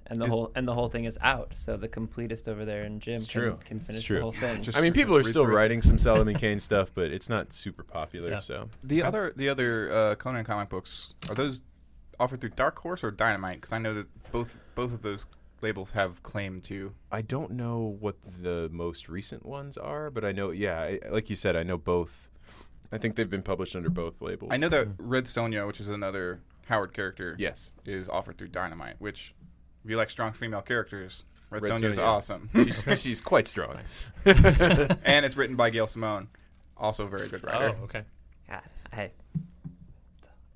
and 0.08 0.20
the 0.20 0.26
Is- 0.26 0.30
whole 0.32 0.52
and 0.54 0.68
the 0.68 0.72
whole 0.74 0.88
thing 0.88 1.04
is 1.04 1.18
out. 1.20 1.50
So 1.56 1.76
the 1.76 1.88
completest 1.88 2.46
over 2.48 2.64
there 2.64 2.84
in 2.84 3.00
Jim 3.00 3.18
can, 3.18 3.26
true. 3.26 3.58
can 3.64 3.80
finish 3.80 4.04
true. 4.04 4.18
the 4.18 4.22
whole 4.22 4.30
thing. 4.32 4.62
Just- 4.62 4.78
I 4.78 4.80
mean, 4.80 4.92
people 4.92 5.16
are 5.16 5.24
still 5.24 5.46
writing 5.48 5.82
some 5.82 5.98
Solomon 5.98 6.36
Kane 6.36 6.60
stuff, 6.60 6.92
but 6.94 7.10
it's 7.10 7.28
not 7.28 7.52
super 7.52 7.82
popular. 7.82 8.30
Yeah. 8.30 8.38
So 8.38 8.70
The 8.84 9.02
other 9.02 9.32
the 9.34 9.48
other 9.48 9.92
uh, 9.92 10.14
Conan 10.14 10.44
comic 10.44 10.68
books 10.68 11.14
are 11.28 11.34
those 11.34 11.60
offered 12.18 12.40
through 12.40 12.50
Dark 12.50 12.78
Horse 12.80 13.02
or 13.04 13.10
Dynamite? 13.10 13.58
Because 13.60 13.72
I 13.72 13.78
know 13.78 13.94
that 13.94 14.06
both 14.32 14.58
both 14.74 14.92
of 14.92 15.02
those 15.02 15.26
labels 15.62 15.92
have 15.92 16.22
claim 16.22 16.60
to. 16.62 16.92
I 17.10 17.22
don't 17.22 17.52
know 17.52 17.96
what 18.00 18.16
the 18.42 18.68
most 18.72 19.08
recent 19.08 19.44
ones 19.46 19.76
are, 19.76 20.10
but 20.10 20.24
I 20.24 20.32
know, 20.32 20.50
yeah, 20.50 20.80
I, 20.80 21.00
like 21.10 21.30
you 21.30 21.36
said, 21.36 21.56
I 21.56 21.62
know 21.62 21.78
both. 21.78 22.30
I 22.92 22.98
think 22.98 23.16
they've 23.16 23.28
been 23.28 23.42
published 23.42 23.74
under 23.74 23.90
both 23.90 24.20
labels. 24.20 24.50
I 24.52 24.58
know 24.58 24.68
that 24.68 24.88
Red 24.98 25.24
Sonja, 25.24 25.66
which 25.66 25.80
is 25.80 25.88
another 25.88 26.40
Howard 26.66 26.92
character, 26.92 27.34
Yes, 27.38 27.72
is 27.84 28.08
offered 28.08 28.38
through 28.38 28.48
Dynamite. 28.48 28.96
Which, 29.00 29.34
if 29.84 29.90
you 29.90 29.96
like 29.96 30.10
strong 30.10 30.32
female 30.32 30.62
characters, 30.62 31.24
Red, 31.50 31.62
Red 31.62 31.72
Sonja 31.72 31.90
is 31.90 31.98
awesome. 31.98 32.48
she's, 32.54 33.00
she's 33.00 33.20
quite 33.20 33.48
strong. 33.48 33.78
and 34.24 35.24
it's 35.26 35.36
written 35.36 35.56
by 35.56 35.70
Gail 35.70 35.86
Simone, 35.86 36.28
also 36.76 37.06
a 37.06 37.08
very 37.08 37.28
good 37.28 37.42
Oh, 37.44 37.48
writer. 37.50 37.76
okay. 37.84 38.02
God, 38.48 38.60
I, 38.92 39.10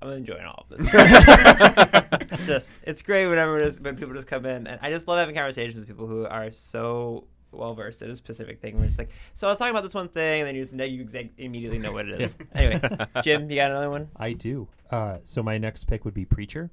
I'm 0.01 0.09
enjoying 0.11 0.45
all 0.45 0.65
of 0.69 0.77
this. 0.77 0.89
it's 2.31 2.45
just 2.47 2.71
it's 2.83 3.01
great 3.01 3.27
whenever 3.27 3.57
it 3.57 3.63
is, 3.65 3.79
when 3.79 3.95
people 3.95 4.13
just 4.13 4.27
come 4.27 4.45
in, 4.45 4.67
and 4.67 4.79
I 4.81 4.89
just 4.89 5.07
love 5.07 5.19
having 5.19 5.35
conversations 5.35 5.75
with 5.77 5.87
people 5.87 6.07
who 6.07 6.25
are 6.25 6.51
so 6.51 7.27
well 7.51 7.73
versed 7.73 8.01
in 8.01 8.09
a 8.09 8.15
specific 8.15 8.61
thing. 8.61 8.77
We're 8.77 8.85
just 8.87 8.97
like, 8.97 9.09
so 9.33 9.47
I 9.47 9.51
was 9.51 9.59
talking 9.59 9.71
about 9.71 9.83
this 9.83 9.93
one 9.93 10.07
thing, 10.09 10.41
and 10.41 10.47
then 10.47 10.55
you 10.55 10.61
just 10.61 10.73
know 10.73 10.85
you 10.85 11.01
exact, 11.01 11.37
immediately 11.39 11.79
know 11.79 11.91
what 11.91 12.07
it 12.07 12.19
is. 12.21 12.37
anyway, 12.55 12.81
Jim, 13.23 13.49
you 13.49 13.57
got 13.57 13.71
another 13.71 13.89
one? 13.89 14.09
I 14.15 14.33
do. 14.33 14.67
Uh, 14.89 15.17
so 15.23 15.43
my 15.43 15.57
next 15.57 15.83
pick 15.85 16.05
would 16.05 16.13
be 16.13 16.25
Preacher. 16.25 16.71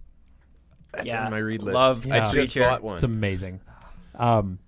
That's 0.95 1.09
Yeah. 1.09 1.25
on 1.25 1.31
my 1.31 1.39
read 1.39 1.63
list. 1.63 1.75
Love 1.75 2.07
I 2.07 2.17
Yeah. 2.17 2.21
just 2.25 2.35
Preacher. 2.35 2.61
bought 2.61 2.83
one. 2.83 2.95
It's 2.95 3.03
amazing. 3.03 3.61
Um, 4.15 4.59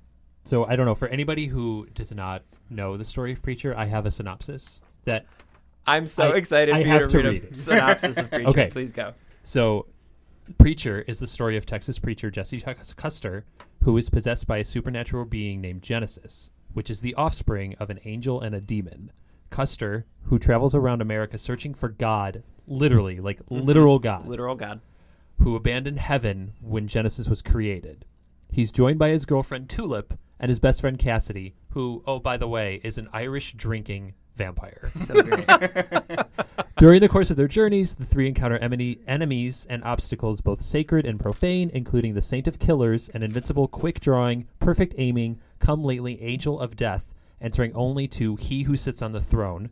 so 0.44 0.64
I 0.64 0.76
don't 0.76 0.86
know 0.86 0.94
for 0.94 1.08
anybody 1.08 1.46
who 1.46 1.86
does 1.94 2.12
not 2.12 2.42
know 2.68 2.96
the 2.96 3.04
story 3.04 3.32
of 3.32 3.40
Preacher, 3.42 3.74
I 3.76 3.86
have 3.86 4.04
a 4.06 4.10
synopsis 4.10 4.80
that 5.04 5.26
I'm 5.90 6.06
so 6.06 6.30
I- 6.32 6.36
excited 6.36 6.74
I 6.74 6.82
for 6.82 6.88
you 6.88 6.98
to 6.98 7.06
to 7.08 7.16
read, 7.18 7.26
read 7.26 7.44
a 7.44 7.46
it. 7.48 7.56
synopsis 7.56 8.16
of 8.18 8.30
Preacher. 8.30 8.48
Okay. 8.48 8.70
Please 8.70 8.92
go. 8.92 9.14
So, 9.44 9.86
Preacher 10.58 11.04
is 11.06 11.18
the 11.18 11.26
story 11.26 11.56
of 11.56 11.64
Texas 11.64 11.98
preacher 11.98 12.30
Jesse 12.30 12.62
Custer, 12.96 13.44
who 13.84 13.96
is 13.96 14.10
possessed 14.10 14.46
by 14.46 14.58
a 14.58 14.64
supernatural 14.64 15.24
being 15.24 15.60
named 15.60 15.82
Genesis, 15.82 16.50
which 16.72 16.90
is 16.90 17.00
the 17.00 17.14
offspring 17.14 17.74
of 17.78 17.88
an 17.90 18.00
angel 18.04 18.40
and 18.40 18.54
a 18.54 18.60
demon. 18.60 19.12
Custer, 19.50 20.06
who 20.24 20.38
travels 20.38 20.74
around 20.74 21.02
America 21.02 21.38
searching 21.38 21.74
for 21.74 21.88
God, 21.88 22.42
literally, 22.66 23.20
like 23.20 23.38
mm-hmm. 23.46 23.64
literal 23.64 23.98
God, 23.98 24.26
Literal 24.26 24.54
God. 24.54 24.80
who 25.38 25.56
abandoned 25.56 25.98
heaven 25.98 26.52
when 26.60 26.88
Genesis 26.88 27.28
was 27.28 27.42
created. 27.42 28.04
He's 28.50 28.72
joined 28.72 28.98
by 28.98 29.10
his 29.10 29.24
girlfriend 29.24 29.68
Tulip 29.68 30.14
and 30.38 30.48
his 30.48 30.58
best 30.60 30.80
friend 30.80 30.98
Cassidy, 30.98 31.54
who, 31.70 32.02
oh, 32.06 32.18
by 32.18 32.36
the 32.36 32.48
way, 32.48 32.80
is 32.82 32.98
an 32.98 33.08
Irish 33.12 33.52
drinking 33.54 34.14
vampire. 34.40 34.90
So 35.00 35.22
great. 35.22 35.46
During 36.78 37.00
the 37.00 37.08
course 37.08 37.30
of 37.30 37.36
their 37.36 37.48
journeys, 37.48 37.94
the 37.94 38.06
three 38.06 38.26
encounter 38.26 38.58
emini- 38.58 38.98
enemies 39.06 39.66
and 39.68 39.84
obstacles 39.84 40.40
both 40.40 40.62
sacred 40.62 41.04
and 41.04 41.20
profane, 41.20 41.70
including 41.74 42.14
the 42.14 42.22
Saint 42.22 42.48
of 42.48 42.58
Killers, 42.58 43.10
an 43.12 43.22
invincible, 43.22 43.68
quick 43.68 44.00
drawing, 44.00 44.46
perfect 44.58 44.94
aiming, 44.96 45.38
come 45.58 45.84
lately 45.84 46.20
angel 46.22 46.58
of 46.58 46.74
death, 46.76 47.12
answering 47.40 47.72
only 47.74 48.08
to 48.08 48.36
He 48.36 48.62
who 48.62 48.76
sits 48.78 49.02
on 49.02 49.12
the 49.12 49.20
throne, 49.20 49.70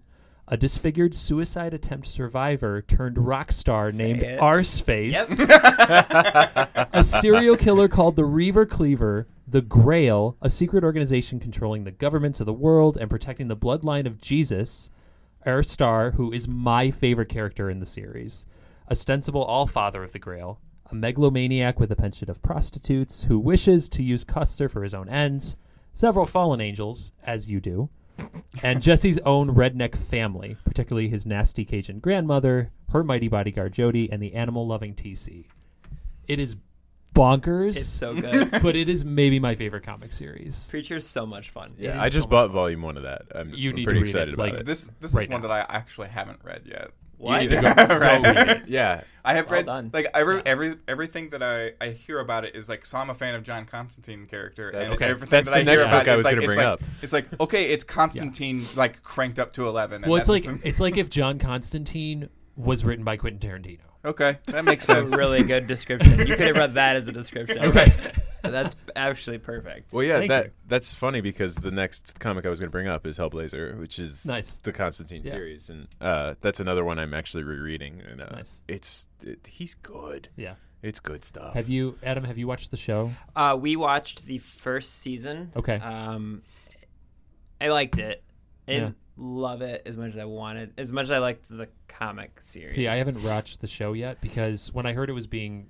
a 0.51 0.57
disfigured 0.57 1.15
suicide 1.15 1.75
attempt 1.75 2.09
survivor 2.09 2.83
turned 2.83 3.19
rock 3.19 3.53
star 3.53 3.93
Say 3.93 3.99
named 3.99 4.23
it. 4.23 4.41
Arseface, 4.41 5.39
yep. 5.39 6.89
a 6.93 7.05
serial 7.05 7.57
killer 7.57 7.87
called 7.87 8.17
the 8.17 8.25
Reaver 8.25 8.65
Cleaver, 8.65 9.29
the 9.47 9.61
Grail, 9.61 10.37
a 10.41 10.51
secret 10.51 10.85
organization 10.85 11.39
controlling 11.39 11.85
the 11.85 11.91
governments 11.91 12.41
of 12.41 12.47
the 12.47 12.53
world 12.53 12.97
and 12.97 13.11
protecting 13.11 13.49
the 13.49 13.57
bloodline 13.57 14.07
of 14.07 14.21
Jesus, 14.21 14.89
Herr 15.45 15.63
Starr, 15.63 16.13
who 16.13 16.33
is 16.33 16.49
my 16.49 16.91
favorite 16.91 17.29
character 17.29 17.69
in 17.69 17.81
the 17.81 17.87
series, 17.87 18.47
ostensible 18.91 19.45
all 19.45 19.67
father 19.67 20.03
of 20.03 20.13
the 20.13 20.19
Grail, 20.19 20.61
a 20.91 20.95
megalomaniac 20.95 21.79
with 21.79 21.93
a 21.93 21.97
penchant 21.97 22.31
of 22.31 22.43
prostitutes 22.43 23.25
who 23.25 23.39
wishes 23.39 23.89
to 23.91 24.03
use 24.03 24.25
Custer 24.25 24.69
for 24.69 24.83
his 24.83 24.95
own 24.95 25.09
ends, 25.11 25.57
several 25.93 26.27
fallen 26.27 26.61
angels, 26.61 27.13
as 27.23 27.49
you 27.49 27.61
do, 27.61 27.91
and 28.62 28.83
Jesse's 28.83 29.19
own 29.25 29.55
redneck 29.55 29.97
family, 29.97 30.57
particularly 30.64 31.09
his 31.09 31.25
nasty 31.27 31.64
Cajun 31.64 32.01
grandmother, 32.01 32.71
her 32.91 33.05
mighty 33.05 33.29
bodyguard 33.29 33.73
Jody, 33.73 34.11
and 34.11 34.23
the 34.23 34.35
animal 34.35 34.66
loving 34.66 34.95
TC. 34.95 35.47
It 36.27 36.39
is 36.39 36.57
bonkers, 37.14 37.77
It's 37.77 37.89
so 37.89 38.14
good. 38.21 38.51
but 38.62 38.77
it 38.77 38.89
is 38.89 39.05
maybe 39.05 39.39
my 39.41 39.55
favorite 39.55 39.83
comic 39.85 40.12
series. 40.12 40.66
Preacher's 40.71 41.07
so 41.07 41.25
much 41.27 41.51
fun. 41.51 41.71
It 41.79 41.85
Yeah, 41.85 41.95
is 41.95 41.99
I 42.01 42.09
just 42.09 42.14
so 42.14 42.21
much 42.21 42.31
bought 42.31 42.47
fun. 42.49 42.55
volume 42.55 42.83
one 42.83 42.97
of 42.97 43.03
that. 43.05 43.23
I'm, 43.35 43.53
You 43.55 43.71
I'm 43.71 43.77
need 43.77 43.83
to 43.83 43.85
pretty 43.87 44.01
read 44.01 44.07
it, 44.09 44.11
excited 44.11 44.35
about 44.35 44.47
like- 44.51 44.55
it. 44.61 44.66
This 44.66 44.91
this 45.01 45.14
Right 45.14 45.27
is 45.27 45.33
one 45.33 45.43
now. 45.43 45.49
that 45.49 45.69
I 45.71 45.77
actually 45.77 46.09
haven't 46.09 46.41
read 46.45 46.62
yet. 46.66 46.91
What? 47.19 47.43
You 47.43 47.49
need 47.51 47.57
to 47.57 47.62
go, 47.62 47.69
Right. 47.99 48.23
go 48.23 48.33
read 48.33 48.49
it. 48.49 48.69
Yeah, 48.69 49.03
I 49.25 49.35
have 49.35 49.47
Well 49.51 49.59
read 49.59 49.66
done. 49.66 49.91
like 49.93 50.07
every 50.14 50.41
every 50.47 50.77
everything 50.87 51.31
that 51.31 51.43
I, 51.43 51.73
I 51.85 51.91
hear 51.91 52.21
about 52.21 52.45
it 52.45 52.55
is 52.55 52.69
like 52.69 52.87
so 52.87 52.97
I'm 52.99 53.11
a 53.11 53.14
fan 53.14 53.35
of 53.35 53.43
John 53.43 53.66
Constantine 53.66 54.27
character 54.27 54.69
and 54.71 54.79
That's- 54.83 54.97
okay. 54.97 55.07
everything 55.11 55.31
that's 55.31 55.51
that 55.51 55.55
the 55.57 55.61
I 55.61 55.62
next 55.64 55.85
hear 55.85 55.93
about 55.93 56.05
book 56.05 56.09
I 56.09 56.12
is 56.14 56.16
was 56.19 56.25
like, 56.25 56.35
gonna 56.37 56.43
it's 56.45 56.47
bring 56.47 56.59
like, 56.59 56.66
up. 56.73 56.83
It's 57.03 57.12
like 57.12 57.41
okay, 57.41 57.71
it's 57.73 57.85
Constantine 57.85 58.66
like 58.77 59.03
cranked 59.03 59.39
up 59.39 59.53
to 59.55 59.66
eleven. 59.66 60.03
And 60.05 60.11
Well, 60.11 60.19
it's 60.19 60.29
that's 60.29 60.47
like 60.47 60.55
just- 60.57 60.66
it's 60.66 60.81
like 60.81 60.97
if 60.97 61.11
John 61.11 61.39
Constantine 61.39 62.29
was 62.57 62.85
written 62.85 63.05
by 63.05 63.16
Quentin 63.16 63.41
Tarantino. 63.51 63.81
okay, 64.05 64.39
that 64.47 64.64
makes 64.64 64.87
That's 64.87 65.01
a 65.07 65.09
sense. 65.09 65.19
really 65.19 65.43
good 65.43 65.66
description. 65.66 66.19
You 66.21 66.25
could 66.37 66.41
have 66.41 66.57
read 66.57 66.75
that 66.75 66.97
as 66.97 67.07
a 67.09 67.12
description. 67.12 67.59
Okay. 67.64 67.93
That's 68.43 68.76
actually 68.97 69.39
perfect. 69.39 69.93
Well, 69.93 70.05
yeah, 70.05 70.18
Thank 70.18 70.28
that 70.30 70.45
you. 70.47 70.51
that's 70.66 70.93
funny 70.95 71.20
because 71.20 71.57
the 71.57 71.70
next 71.70 72.20
comic 72.20 72.47
I 72.47 72.49
was 72.49 72.61
going 72.61 72.68
to 72.68 72.72
bring 72.72 72.86
up 72.89 73.07
is 73.07 73.18
Hellblazer, 73.18 73.78
which 73.78 73.99
is 73.99 74.24
Nice. 74.26 74.57
the 74.62 74.72
Constantine 74.72 75.22
Yeah. 75.24 75.30
series, 75.32 75.70
and 75.70 75.89
uh, 76.01 76.34
that's 76.41 76.61
another 76.61 76.84
one 76.84 76.99
I'm 76.99 77.14
actually 77.14 77.43
rereading. 77.45 78.01
And 78.09 78.20
uh, 78.20 78.26
Nice. 78.30 78.61
it's 78.68 79.09
it, 79.22 79.47
he's 79.49 79.74
good. 79.74 80.28
Yeah. 80.36 80.55
It's 80.80 81.01
good 81.01 81.24
stuff. 81.24 81.55
Have 81.55 81.68
you, 81.68 81.99
Adam? 82.05 82.22
Have 82.22 82.39
you 82.39 82.47
watched 82.47 82.70
the 82.70 82.76
show? 82.76 83.11
Uh, 83.34 83.57
we 83.61 83.74
watched 83.74 84.26
the 84.26 84.39
first 84.39 85.01
season. 85.01 85.51
Okay. 85.57 85.74
Um, 85.74 86.43
I 87.61 87.68
liked 87.68 87.99
it. 87.99 88.22
I 88.68 88.72
didn't 88.72 88.97
love 89.16 89.62
it 89.62 89.82
as 89.86 89.97
much 89.97 90.12
as 90.12 90.18
I 90.18 90.24
wanted, 90.26 90.74
as 90.78 90.93
much 90.93 91.05
as 91.05 91.11
I 91.11 91.18
liked 91.18 91.49
the 91.49 91.68
comic 91.89 92.41
series. 92.41 92.74
See, 92.74 92.86
I 92.86 92.95
haven't 92.95 93.22
watched 93.24 93.61
the 93.61 93.66
show 93.66 93.93
yet 93.93 94.20
because 94.20 94.72
when 94.72 94.86
I 94.86 94.93
heard 94.93 95.11
it 95.11 95.14
was 95.14 95.26
being 95.26 95.66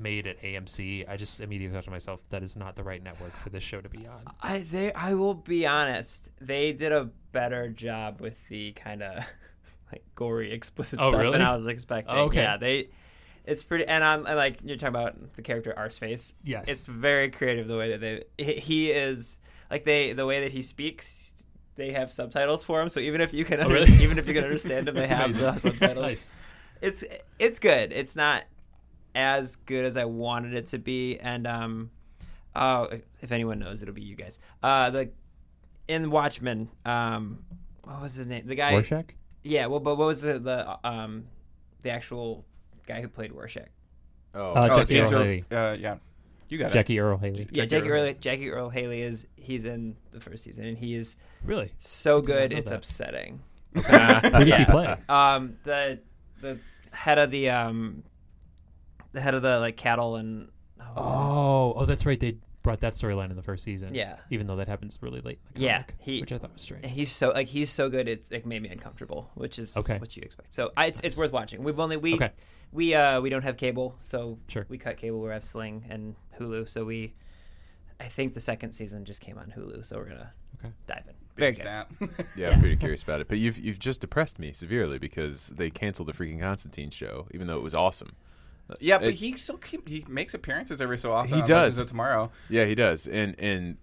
made 0.00 0.26
at 0.26 0.40
AMC, 0.42 1.08
I 1.08 1.16
just 1.16 1.40
immediately 1.40 1.74
thought 1.76 1.84
to 1.84 1.90
myself, 1.90 2.20
that 2.30 2.42
is 2.42 2.56
not 2.56 2.76
the 2.76 2.82
right 2.82 3.02
network 3.02 3.36
for 3.42 3.50
this 3.50 3.62
show 3.62 3.80
to 3.80 3.88
be 3.88 4.06
on. 4.06 4.24
I 4.40 4.58
they 4.60 4.92
I 4.92 5.14
will 5.14 5.34
be 5.34 5.66
honest, 5.66 6.28
they 6.40 6.72
did 6.72 6.92
a 6.92 7.10
better 7.32 7.68
job 7.68 8.20
with 8.20 8.36
the 8.48 8.72
kind 8.72 9.02
of 9.02 9.24
like 9.92 10.04
gory, 10.14 10.52
explicit 10.52 10.98
Oh, 11.00 11.10
stuff 11.10 11.20
really? 11.20 11.32
than 11.32 11.42
I 11.42 11.56
was 11.56 11.66
expecting. 11.66 12.14
Oh, 12.14 12.22
okay. 12.24 12.42
Yeah, 12.42 12.56
they. 12.56 12.88
It's 13.46 13.62
pretty, 13.62 13.86
and 13.86 14.04
I'm 14.04 14.26
and 14.26 14.36
like 14.36 14.58
you're 14.62 14.76
talking 14.76 14.88
about 14.94 15.34
the 15.34 15.42
character 15.42 15.74
Arseface. 15.76 16.34
Yes. 16.44 16.66
it's 16.68 16.86
very 16.86 17.30
creative 17.30 17.68
the 17.68 17.76
way 17.76 17.90
that 17.96 18.00
they. 18.00 18.24
He, 18.36 18.52
he 18.60 18.90
is 18.92 19.38
like 19.70 19.84
they 19.84 20.12
the 20.12 20.26
way 20.26 20.42
that 20.42 20.52
he 20.52 20.62
speaks. 20.62 21.46
They 21.76 21.92
have 21.92 22.12
subtitles 22.12 22.62
for 22.62 22.82
him, 22.82 22.90
so 22.90 23.00
even 23.00 23.22
if 23.22 23.32
you 23.32 23.44
can, 23.46 23.58
Oh, 23.60 23.62
under- 23.62 23.74
really? 23.76 24.02
even 24.02 24.18
if 24.18 24.26
you 24.28 24.34
can 24.34 24.44
understand 24.44 24.86
him, 24.88 24.94
they 24.96 25.06
have 25.06 25.36
the 25.38 25.56
subtitles. 25.56 25.96
Nice. 26.06 26.32
It's 26.82 27.04
it's 27.38 27.58
good. 27.58 27.92
It's 27.92 28.14
not 28.14 28.44
as 29.14 29.56
good 29.56 29.84
as 29.84 29.96
I 29.96 30.04
wanted 30.04 30.54
it 30.54 30.66
to 30.68 30.78
be, 30.78 31.18
and 31.18 31.46
um, 31.46 31.90
uh, 32.54 32.86
if 33.22 33.32
anyone 33.32 33.58
knows, 33.58 33.82
it'll 33.82 33.94
be 33.94 34.02
you 34.02 34.16
guys. 34.16 34.38
Uh, 34.62 34.90
the 34.90 35.10
in 35.88 36.10
Watchmen, 36.10 36.68
um, 36.84 37.44
what 37.82 38.00
was 38.02 38.14
his 38.14 38.26
name? 38.26 38.46
The 38.46 38.54
guy. 38.54 38.72
Rorschach? 38.72 39.14
Yeah. 39.42 39.66
Well, 39.66 39.80
but 39.80 39.96
what 39.96 40.06
was 40.06 40.20
the 40.20 40.38
the 40.38 40.88
um, 40.88 41.24
the 41.82 41.90
actual 41.90 42.44
guy 42.86 43.00
who 43.00 43.08
played 43.08 43.32
Rorschach? 43.32 43.68
oh, 44.34 44.52
Uh, 44.52 44.68
oh, 44.70 44.76
Jackie 44.78 44.94
James 44.94 45.12
Earl 45.12 45.18
Earl- 45.18 45.24
Haley. 45.24 45.44
uh, 45.50 45.72
yeah, 45.72 45.96
you 46.48 46.58
got 46.58 46.70
it. 46.70 46.74
Jackie 46.74 47.00
Earle 47.00 47.18
Haley. 47.18 47.48
Yeah, 47.50 47.64
Jackie 47.64 47.68
Jackie 47.68 47.90
Earle. 47.90 48.04
Earl, 48.08 48.14
Jackie 48.20 48.50
Earle 48.50 48.70
Haley 48.70 49.02
is 49.02 49.26
he's 49.36 49.64
in 49.64 49.96
the 50.12 50.20
first 50.20 50.44
season, 50.44 50.66
and 50.66 50.78
he 50.78 50.94
is 50.94 51.16
Really? 51.44 51.72
so 51.78 52.20
good. 52.20 52.52
It's 52.52 52.70
that. 52.70 52.76
upsetting. 52.76 53.40
Who 53.74 53.82
does 53.82 54.56
he 54.56 54.64
play? 54.64 54.94
Um, 55.08 55.56
the 55.64 56.00
the 56.40 56.58
head 56.92 57.18
of 57.18 57.30
the 57.30 57.50
um, 57.50 58.02
the 59.12 59.20
head 59.20 59.34
of 59.34 59.42
the 59.42 59.58
like 59.60 59.76
cattle 59.76 60.16
and 60.16 60.48
oh, 60.80 60.84
what's 60.94 61.08
his 61.08 61.12
name? 61.12 61.20
Oh, 61.22 61.74
oh, 61.76 61.84
that's 61.86 62.06
right. 62.06 62.18
They 62.20 62.36
brought 62.62 62.80
that 62.80 62.94
storyline 62.94 63.30
in 63.30 63.36
the 63.36 63.42
first 63.42 63.64
season. 63.64 63.94
Yeah. 63.94 64.16
Even 64.30 64.46
though 64.46 64.56
that 64.56 64.68
happens 64.68 64.98
really 65.00 65.20
late. 65.22 65.38
In 65.54 65.60
the 65.60 65.66
Yeah, 65.66 65.82
comic, 65.82 65.94
he- 66.00 66.20
which 66.20 66.32
I 66.32 66.38
thought 66.38 66.52
was 66.52 66.62
strange. 66.62 66.86
he's 66.86 67.10
so 67.10 67.30
like 67.30 67.48
he's 67.48 67.70
so 67.70 67.88
good. 67.88 68.08
It's 68.08 68.30
like 68.30 68.44
made 68.46 68.62
me 68.62 68.68
uncomfortable, 68.68 69.30
which 69.34 69.58
is 69.58 69.76
Okay. 69.76 69.98
what 69.98 70.16
you 70.16 70.22
expect. 70.22 70.52
So 70.54 70.70
I, 70.76 70.86
it's 70.86 71.00
it's 71.02 71.16
worth 71.16 71.32
watching. 71.32 71.62
We've 71.62 71.80
only 71.80 71.96
we 71.96 72.14
Okay. 72.14 72.30
we 72.72 72.94
uh 72.94 73.20
we 73.20 73.30
don't 73.30 73.42
have 73.42 73.56
cable, 73.56 73.96
so 74.02 74.38
Sure. 74.48 74.66
we 74.68 74.78
cut 74.78 74.96
cable. 74.96 75.20
We 75.20 75.30
have 75.30 75.44
Sling 75.44 75.86
and 75.88 76.16
Hulu, 76.38 76.68
so 76.70 76.84
we. 76.84 77.14
I 77.98 78.04
think 78.08 78.32
the 78.32 78.40
second 78.40 78.72
season 78.72 79.04
just 79.04 79.20
came 79.20 79.36
on 79.36 79.52
Hulu, 79.56 79.84
so 79.86 79.96
we're 79.98 80.08
gonna 80.08 80.32
Okay. 80.58 80.72
dive 80.86 81.04
in. 81.06 81.14
Very 81.36 81.52
good. 81.52 81.66
that. 81.66 81.88
yeah, 82.36 82.50
I'm 82.50 82.60
pretty 82.60 82.76
curious 82.76 83.02
about 83.02 83.20
it. 83.20 83.28
But 83.28 83.38
you've 83.38 83.58
you've 83.58 83.78
just 83.78 84.00
depressed 84.00 84.38
me 84.38 84.52
severely 84.52 84.98
because 84.98 85.48
they 85.48 85.68
canceled 85.70 86.08
the 86.08 86.12
freaking 86.12 86.40
Constantine 86.40 86.90
show, 86.90 87.26
even 87.32 87.46
though 87.46 87.56
it 87.56 87.62
was 87.62 87.74
awesome. 87.74 88.10
Yeah, 88.80 88.98
but 88.98 89.08
It- 89.08 89.14
he 89.14 89.36
still 89.36 89.56
keep, 89.58 89.88
he 89.88 90.04
makes 90.08 90.34
appearances 90.34 90.80
every 90.80 90.98
so 90.98 91.12
often. 91.12 91.34
He 91.34 91.40
on 91.42 91.48
does. 91.48 91.50
Legends 91.76 91.78
of 91.78 91.86
Tomorrow. 91.88 92.30
Yeah, 92.48 92.64
he 92.66 92.74
does, 92.74 93.06
and 93.08 93.34
and 93.38 93.76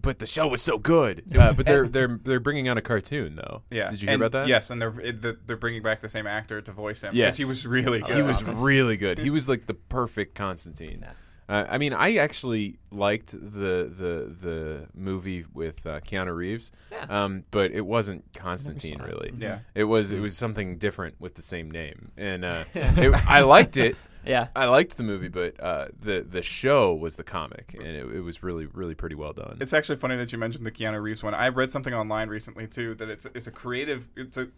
but 0.00 0.18
the 0.18 0.26
show 0.26 0.48
was 0.48 0.62
so 0.62 0.78
good. 0.78 1.22
Uh, 1.38 1.52
but 1.52 1.66
they're 1.66 1.86
they're 1.88 2.18
they're 2.24 2.40
bringing 2.40 2.66
out 2.68 2.78
a 2.78 2.82
cartoon 2.82 3.36
though. 3.36 3.62
Yeah. 3.70 3.90
did 3.90 4.00
you 4.00 4.06
hear 4.06 4.14
And- 4.14 4.22
about 4.22 4.32
that? 4.32 4.48
Yes, 4.48 4.70
and 4.70 4.80
they're 4.80 4.98
it, 5.00 5.46
they're 5.46 5.56
bringing 5.56 5.82
back 5.82 6.00
the 6.00 6.08
same 6.08 6.26
actor 6.26 6.60
to 6.62 6.72
voice 6.72 7.02
him. 7.02 7.14
Yes. 7.14 7.36
he 7.36 7.44
was 7.44 7.66
really 7.66 8.00
good. 8.00 8.16
he 8.16 8.22
was 8.22 8.42
really 8.48 8.96
good. 8.96 9.18
He 9.18 9.30
was 9.30 9.48
like 9.48 9.66
the 9.66 9.74
perfect 9.74 10.34
Constantine. 10.34 11.04
Uh, 11.48 11.66
I 11.68 11.76
mean, 11.76 11.92
I 11.92 12.16
actually 12.16 12.78
liked 12.90 13.32
the 13.32 13.90
the 13.98 14.34
the 14.40 14.86
movie 14.94 15.44
with 15.52 15.84
uh, 15.86 16.00
Keanu 16.00 16.34
Reeves, 16.34 16.70
Yeah. 16.90 17.04
um, 17.10 17.44
but 17.50 17.72
it 17.72 17.84
wasn't 17.84 18.32
Constantine 18.32 19.02
really. 19.02 19.32
Yeah. 19.36 19.58
it 19.74 19.84
was 19.84 20.12
it 20.12 20.20
was 20.20 20.36
something 20.36 20.78
different 20.78 21.20
with 21.20 21.34
the 21.34 21.42
same 21.42 21.70
name, 21.70 22.12
and 22.16 22.44
uh, 22.44 22.64
it, 22.74 23.12
I 23.28 23.40
liked 23.42 23.76
it. 23.76 23.96
Yeah. 24.24 24.48
I 24.54 24.66
liked 24.66 24.96
the 24.96 25.02
movie, 25.02 25.28
but 25.28 25.60
uh, 25.60 25.88
the 26.00 26.20
the 26.28 26.42
show 26.42 26.94
was 26.94 27.16
the 27.16 27.24
comic, 27.24 27.74
and 27.76 27.86
it, 27.86 28.06
it 28.16 28.20
was 28.20 28.42
really 28.42 28.66
really 28.66 28.94
pretty 28.94 29.14
well 29.14 29.32
done. 29.32 29.58
It's 29.60 29.72
actually 29.72 29.96
funny 29.96 30.16
that 30.16 30.32
you 30.32 30.38
mentioned 30.38 30.64
the 30.66 30.70
Keanu 30.70 31.02
Reeves 31.02 31.22
one. 31.22 31.34
I 31.34 31.48
read 31.48 31.72
something 31.72 31.94
online 31.94 32.28
recently 32.28 32.66
too 32.66 32.94
that 32.96 33.08
it's 33.08 33.26
it's 33.34 33.46
a 33.46 33.50
creative 33.50 34.08
it's 34.16 34.36
a 34.36 34.48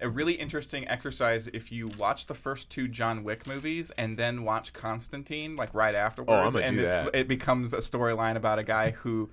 a 0.00 0.08
really 0.08 0.34
interesting 0.34 0.86
exercise 0.88 1.48
if 1.48 1.72
you 1.72 1.88
watch 1.88 2.26
the 2.26 2.34
first 2.34 2.70
two 2.70 2.86
John 2.88 3.24
Wick 3.24 3.46
movies 3.46 3.90
and 3.98 4.16
then 4.16 4.44
watch 4.44 4.72
Constantine 4.72 5.56
like 5.56 5.74
right 5.74 5.94
afterwards 5.94 6.54
gonna 6.54 6.66
and 6.66 6.76
do 6.76 6.84
it's 6.84 7.02
that. 7.02 7.14
it 7.14 7.28
becomes 7.28 7.72
a 7.72 7.78
storyline 7.78 8.36
about 8.36 8.58
a 8.58 8.62
guy 8.62 8.92
who 8.92 9.30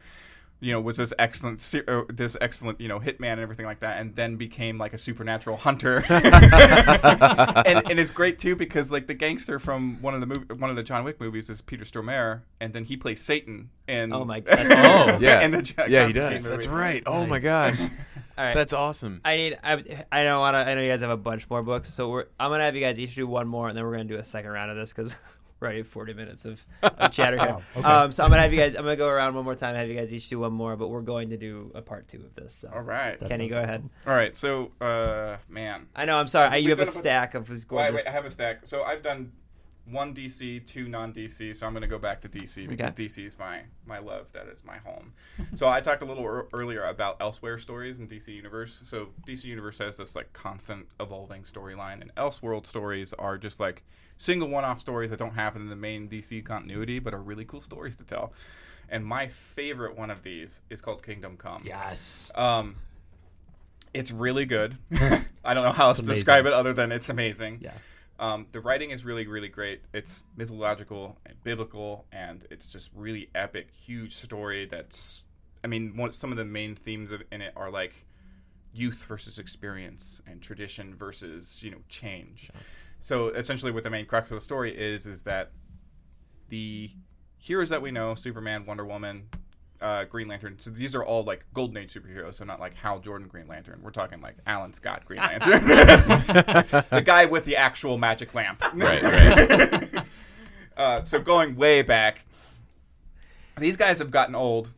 you 0.59 0.71
know, 0.71 0.79
was 0.79 0.97
this 0.97 1.13
excellent, 1.19 1.63
uh, 1.87 2.03
this 2.09 2.37
excellent, 2.39 2.79
you 2.79 2.87
know, 2.87 2.99
hitman 2.99 3.33
and 3.33 3.41
everything 3.41 3.65
like 3.65 3.79
that, 3.79 3.99
and 3.99 4.15
then 4.15 4.35
became 4.37 4.77
like 4.77 4.93
a 4.93 4.97
supernatural 4.97 5.57
hunter. 5.57 6.03
and, 6.09 7.91
and 7.91 7.99
it's 7.99 8.09
great 8.09 8.39
too 8.39 8.55
because 8.55 8.91
like 8.91 9.07
the 9.07 9.13
gangster 9.13 9.59
from 9.59 10.01
one 10.01 10.13
of 10.13 10.21
the 10.21 10.25
movie, 10.27 10.53
one 10.53 10.69
of 10.69 10.75
the 10.75 10.83
John 10.83 11.03
Wick 11.03 11.19
movies 11.19 11.49
is 11.49 11.61
Peter 11.61 11.83
Stormare, 11.85 12.41
and 12.59 12.73
then 12.73 12.85
he 12.85 12.97
plays 12.97 13.21
Satan. 13.21 13.69
And 13.87 14.13
Oh 14.13 14.25
my 14.25 14.39
god. 14.41 14.59
Oh, 14.59 15.17
yeah. 15.19 15.39
and 15.41 15.53
the 15.53 15.61
Jack 15.61 15.89
yeah, 15.89 16.07
he 16.07 16.13
Constantine 16.13 16.37
does. 16.37 16.43
That's 16.49 16.67
right. 16.67 17.03
Oh 17.05 17.25
my 17.25 17.39
gosh, 17.39 17.79
All 17.79 17.87
right. 18.37 18.55
that's 18.55 18.73
awesome. 18.73 19.21
I 19.23 19.37
need. 19.37 19.57
I, 19.63 19.83
I 20.11 20.23
don't 20.23 20.39
want 20.39 20.55
to. 20.55 20.59
I 20.59 20.73
know 20.73 20.81
you 20.81 20.89
guys 20.89 21.01
have 21.01 21.09
a 21.09 21.17
bunch 21.17 21.49
more 21.49 21.61
books, 21.63 21.93
so 21.93 22.09
we're. 22.09 22.25
I'm 22.39 22.49
gonna 22.49 22.63
have 22.63 22.75
you 22.75 22.81
guys 22.81 22.99
each 22.99 23.15
do 23.15 23.27
one 23.27 23.47
more, 23.47 23.67
and 23.67 23.77
then 23.77 23.83
we're 23.83 23.91
gonna 23.91 24.05
do 24.05 24.17
a 24.17 24.23
second 24.23 24.51
round 24.51 24.71
of 24.71 24.77
this 24.77 24.91
because 24.93 25.15
we're 25.59 25.67
already 25.67 25.79
at 25.81 25.87
40 25.87 26.13
minutes 26.13 26.45
of, 26.45 26.65
of 26.83 27.11
chatter 27.11 27.37
here. 27.37 27.85
Um, 27.85 28.11
so 28.11 28.23
I'm 28.23 28.29
gonna 28.29 28.41
have 28.41 28.53
you 28.53 28.59
guys. 28.59 28.75
I'm 28.75 28.83
gonna 28.83 28.95
go 28.95 29.07
around 29.07 29.35
one 29.35 29.45
more 29.45 29.55
time. 29.55 29.75
Have 29.75 29.87
you 29.87 29.95
guys 29.95 30.13
each 30.13 30.27
do 30.29 30.39
one 30.39 30.53
more, 30.53 30.75
but 30.75 30.89
we're 30.89 31.01
going 31.01 31.29
to 31.29 31.37
do 31.37 31.71
a 31.73 31.81
part 31.81 32.07
two 32.07 32.17
of 32.25 32.35
this. 32.35 32.55
So. 32.55 32.71
All 32.73 32.81
right. 32.81 33.19
That 33.19 33.29
Kenny, 33.29 33.47
go 33.47 33.57
awesome. 33.57 33.69
ahead. 33.69 33.89
All 34.05 34.13
right. 34.13 34.35
So, 34.35 34.71
uh, 34.81 35.37
man, 35.47 35.87
I 35.95 36.05
know. 36.05 36.17
I'm 36.17 36.27
sorry. 36.27 36.49
I, 36.49 36.55
you 36.57 36.69
We've 36.69 36.79
a 36.79 36.83
a 36.83 36.85
stack 36.85 37.35
of 37.35 37.47
these 37.47 37.69
Wait, 37.69 37.93
wait, 37.93 38.07
I 38.07 38.11
have 38.11 38.25
a 38.25 38.29
stack. 38.29 38.61
So 38.65 38.83
I've 38.83 39.01
done 39.01 39.31
one 39.85 40.13
DC, 40.15 40.65
two 40.65 40.87
non-DC. 40.87 41.55
So 41.55 41.67
I'm 41.67 41.73
going 41.73 41.81
to 41.81 41.87
go 41.87 41.99
back 41.99 42.21
to 42.21 42.29
DC 42.29 42.67
because 42.67 42.91
Okay. 42.93 43.05
DC 43.05 43.25
is 43.25 43.37
my 43.37 43.61
my 43.85 43.99
love. 43.99 44.31
That 44.33 44.47
is 44.47 44.63
my 44.63 44.77
home. 44.77 45.13
so 45.55 45.67
I 45.67 45.79
talked 45.81 46.01
a 46.01 46.05
little 46.05 46.23
ear 46.23 46.47
earlier 46.53 46.83
about 46.83 47.19
Elseworld 47.19 47.59
stories 47.61 47.99
in 47.99 48.07
DC 48.07 48.27
Universe. 48.29 48.81
So 48.85 49.09
DC 49.27 49.43
Universe 49.45 49.77
has 49.79 49.97
this 49.97 50.15
like 50.15 50.33
constant 50.33 50.87
evolving 50.99 51.43
storyline, 51.43 52.01
and 52.01 52.13
Elseworld 52.15 52.65
stories 52.65 53.13
are 53.13 53.37
just 53.37 53.59
like 53.59 53.83
single 54.17 54.47
one-off 54.47 54.79
stories 54.79 55.09
that 55.09 55.19
don't 55.19 55.35
happen 55.35 55.61
in 55.61 55.69
the 55.69 55.75
main 55.75 56.07
DC 56.07 56.43
continuity, 56.45 56.99
but 56.99 57.13
are 57.13 57.21
really 57.21 57.45
cool 57.45 57.61
stories 57.61 57.95
to 57.97 58.03
tell. 58.03 58.33
And 58.89 59.05
my 59.05 59.27
favorite 59.27 59.97
one 59.97 60.09
of 60.09 60.23
these 60.23 60.61
is 60.69 60.79
called 60.81 61.03
Kingdom 61.03 61.37
Come. 61.37 61.63
Yes. 61.65 62.31
Um, 62.35 62.77
it's 63.93 64.11
really 64.11 64.45
good. 64.45 64.77
I 65.43 65.53
don't 65.53 65.63
know 65.63 65.71
how 65.71 65.87
else 65.89 65.97
to 65.97 66.03
amazing. 66.03 66.15
describe 66.15 66.45
it 66.45 66.53
other 66.53 66.73
than 66.73 66.91
it's 66.91 67.09
amazing. 67.09 67.59
Yeah. 67.61 67.73
Um, 68.17 68.47
the 68.51 68.61
writing 68.61 68.91
is 68.91 69.03
really, 69.03 69.27
really 69.27 69.49
great. 69.49 69.81
It's 69.93 70.23
mythological 70.37 71.17
and 71.25 71.35
biblical, 71.43 72.05
and 72.11 72.45
it's 72.49 72.71
just 72.71 72.91
really 72.95 73.29
epic, 73.35 73.71
huge 73.71 74.15
story. 74.15 74.65
That's, 74.65 75.25
I 75.63 75.67
mean, 75.67 75.97
one, 75.97 76.11
some 76.13 76.31
of 76.31 76.37
the 76.37 76.45
main 76.45 76.75
themes 76.75 77.11
of, 77.11 77.23
in 77.31 77.41
it 77.41 77.53
are 77.55 77.69
like 77.69 78.05
youth 78.73 79.03
versus 79.03 79.39
experience 79.39 80.21
and 80.27 80.41
tradition 80.41 80.95
versus 80.95 81.63
you 81.63 81.71
know 81.71 81.79
change. 81.89 82.49
So 83.01 83.29
essentially, 83.29 83.71
what 83.71 83.83
the 83.83 83.89
main 83.89 84.05
crux 84.05 84.31
of 84.31 84.35
the 84.35 84.41
story 84.41 84.75
is 84.75 85.05
is 85.05 85.23
that 85.23 85.51
the 86.49 86.89
heroes 87.37 87.69
that 87.69 87.81
we 87.81 87.91
know, 87.91 88.15
Superman, 88.15 88.65
Wonder 88.65 88.85
Woman, 88.85 89.29
uh, 89.85 90.03
Green 90.05 90.27
Lantern. 90.27 90.57
So 90.57 90.71
these 90.71 90.95
are 90.95 91.03
all 91.03 91.23
like 91.23 91.45
Golden 91.53 91.77
Age 91.77 91.93
superheroes. 91.93 92.35
So 92.35 92.45
not 92.45 92.59
like 92.59 92.73
Hal 92.73 92.99
Jordan 92.99 93.27
Green 93.27 93.47
Lantern. 93.47 93.81
We're 93.83 93.91
talking 93.91 94.19
like 94.19 94.35
Alan 94.47 94.73
Scott 94.73 95.05
Green 95.05 95.19
Lantern, 95.19 95.67
the 96.89 97.03
guy 97.05 97.25
with 97.25 97.45
the 97.45 97.55
actual 97.55 97.99
magic 97.99 98.33
lamp. 98.33 98.63
Right, 98.73 99.03
right. 99.93 100.05
Uh, 100.75 101.03
so 101.03 101.19
going 101.19 101.55
way 101.55 101.83
back, 101.83 102.21
these 103.59 103.77
guys 103.77 103.99
have 103.99 104.09
gotten 104.09 104.33
old, 104.33 104.73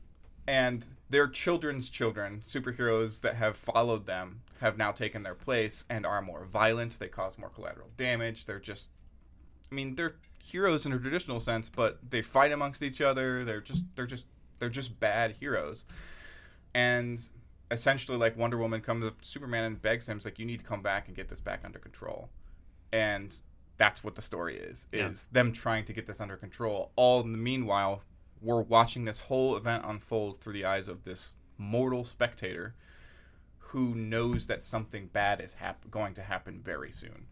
and 0.45 0.85
their 1.09 1.27
children's 1.29 1.89
children, 1.89 2.41
superheroes 2.45 3.21
that 3.21 3.35
have 3.35 3.55
followed 3.55 4.07
them, 4.07 4.41
have 4.59 4.77
now 4.77 4.91
taken 4.91 5.23
their 5.23 5.35
place 5.35 5.85
and 5.89 6.05
are 6.05 6.21
more 6.21 6.43
violent. 6.43 6.99
They 6.99 7.07
cause 7.07 7.37
more 7.37 7.49
collateral 7.49 7.91
damage. 7.95 8.45
They're 8.45 8.59
just, 8.59 8.89
I 9.71 9.75
mean, 9.75 9.95
they're 9.95 10.15
heroes 10.43 10.85
in 10.85 10.91
a 10.91 10.99
traditional 10.99 11.39
sense, 11.39 11.69
but 11.69 11.97
they 12.09 12.21
fight 12.21 12.51
amongst 12.51 12.83
each 12.83 12.99
other. 12.99 13.45
They're 13.45 13.61
just, 13.61 13.85
they're 13.95 14.05
just, 14.05 14.27
they're 14.59 14.69
just 14.69 14.99
bad 14.99 15.35
heroes. 15.39 15.85
And 16.73 17.19
essentially, 17.71 18.17
like 18.17 18.37
Wonder 18.37 18.57
Woman 18.57 18.81
comes 18.81 19.05
up 19.05 19.21
to 19.21 19.27
Superman 19.27 19.63
and 19.63 19.81
begs 19.81 20.07
him, 20.07 20.17
"It's 20.17 20.25
like 20.25 20.39
you 20.39 20.45
need 20.45 20.59
to 20.59 20.65
come 20.65 20.81
back 20.81 21.07
and 21.07 21.15
get 21.15 21.29
this 21.29 21.41
back 21.41 21.61
under 21.63 21.79
control." 21.79 22.29
And 22.91 23.35
that's 23.77 24.03
what 24.03 24.15
the 24.15 24.21
story 24.21 24.57
is: 24.57 24.87
Yeah. 24.91 25.09
is 25.09 25.25
them 25.31 25.51
trying 25.51 25.85
to 25.85 25.93
get 25.93 26.05
this 26.05 26.21
under 26.21 26.37
control. 26.37 26.91
All 26.95 27.21
in 27.21 27.31
the 27.31 27.37
meanwhile, 27.37 28.03
we're 28.41 28.61
watching 28.61 29.05
this 29.05 29.19
whole 29.19 29.55
event 29.55 29.83
unfold 29.85 30.39
through 30.39 30.53
the 30.53 30.65
eyes 30.65 30.87
of 30.87 31.03
this 31.03 31.35
mortal 31.57 32.03
spectator 32.03 32.75
who 33.71 33.93
knows 33.95 34.47
that 34.47 34.63
something 34.63 35.07
bad 35.07 35.41
is 35.41 35.55
hap- 35.55 35.89
going 35.91 36.13
to 36.13 36.21
happen 36.21 36.61
very 36.61 36.91
soon. 36.91 37.27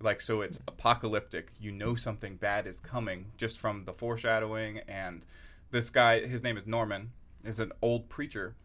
Like 0.00 0.20
so, 0.20 0.42
it's 0.42 0.58
apocalyptic. 0.68 1.52
You 1.58 1.72
know 1.72 1.94
something 1.94 2.36
bad 2.36 2.66
is 2.66 2.78
coming 2.78 3.32
just 3.36 3.58
from 3.58 3.84
the 3.84 3.92
foreshadowing. 3.92 4.78
And 4.86 5.24
this 5.70 5.90
guy, 5.90 6.26
his 6.26 6.42
name 6.42 6.56
is 6.56 6.66
Norman, 6.66 7.12
is 7.44 7.60
an 7.60 7.72
old 7.82 8.08
preacher 8.08 8.56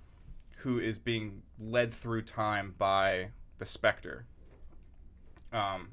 who 0.58 0.80
is 0.80 0.98
being 1.00 1.44
led 1.60 1.94
through 1.94 2.22
time 2.24 2.74
by 2.78 3.30
the 3.58 3.66
Spectre. 3.66 4.26
Um, 5.52 5.90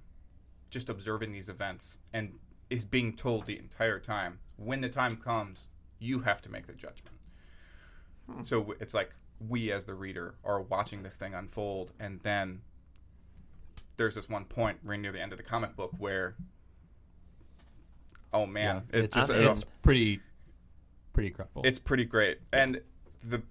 just 0.70 0.88
observing 0.88 1.32
these 1.32 1.48
events 1.48 1.98
and 2.12 2.38
is 2.70 2.84
being 2.84 3.14
told 3.14 3.46
the 3.46 3.58
entire 3.58 3.98
time 3.98 4.38
when 4.56 4.80
the 4.80 4.88
time 4.88 5.16
comes, 5.16 5.66
you 5.98 6.20
have 6.20 6.40
to 6.42 6.50
make 6.50 6.66
the 6.66 6.72
judgment. 6.72 7.16
So 8.44 8.74
it's 8.78 8.94
like 8.94 9.10
we 9.48 9.72
as 9.72 9.86
the 9.86 9.94
reader 9.94 10.34
are 10.44 10.62
watching 10.62 11.02
this 11.02 11.16
thing 11.16 11.34
unfold, 11.34 11.92
and 11.98 12.20
then 12.22 12.60
there's 13.96 14.14
this 14.14 14.28
one 14.28 14.44
point 14.44 14.78
right 14.84 15.00
near 15.00 15.10
the 15.12 15.20
end 15.20 15.32
of 15.32 15.38
the 15.38 15.42
comic 15.42 15.74
book 15.74 15.90
where, 15.98 16.36
oh 18.32 18.46
man, 18.46 18.84
Yeah. 18.92 18.98
it 19.00 19.04
it's, 19.06 19.16
just 19.16 19.30
it's 19.30 19.64
pretty 19.82 20.20
pretty 21.12 21.28
incredible. 21.28 21.62
it's 21.64 21.78
pretty 21.78 22.04
great, 22.04 22.38
and 22.52 22.80
the 23.22 23.42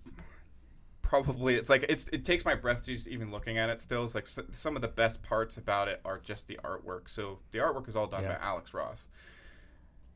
probably 1.01 1.55
it's 1.55 1.69
like 1.69 1.85
it's 1.89 2.07
it 2.09 2.23
takes 2.23 2.45
my 2.45 2.53
breath 2.55 2.85
just 2.85 3.07
even 3.07 3.31
looking 3.31 3.57
at 3.57 3.69
it. 3.69 3.81
Still, 3.81 4.03
it's 4.05 4.15
like 4.15 4.25
s- 4.25 4.39
some 4.51 4.75
of 4.75 4.81
the 4.81 4.87
best 4.87 5.23
parts 5.23 5.57
about 5.57 5.87
it 5.87 6.01
are 6.05 6.19
just 6.19 6.47
the 6.47 6.59
artwork. 6.63 7.09
So 7.09 7.39
the 7.51 7.59
artwork 7.59 7.87
is 7.89 7.95
all 7.95 8.07
done 8.07 8.23
Yeah. 8.23 8.37
by 8.37 8.45
Alex 8.45 8.73
Ross. 8.73 9.07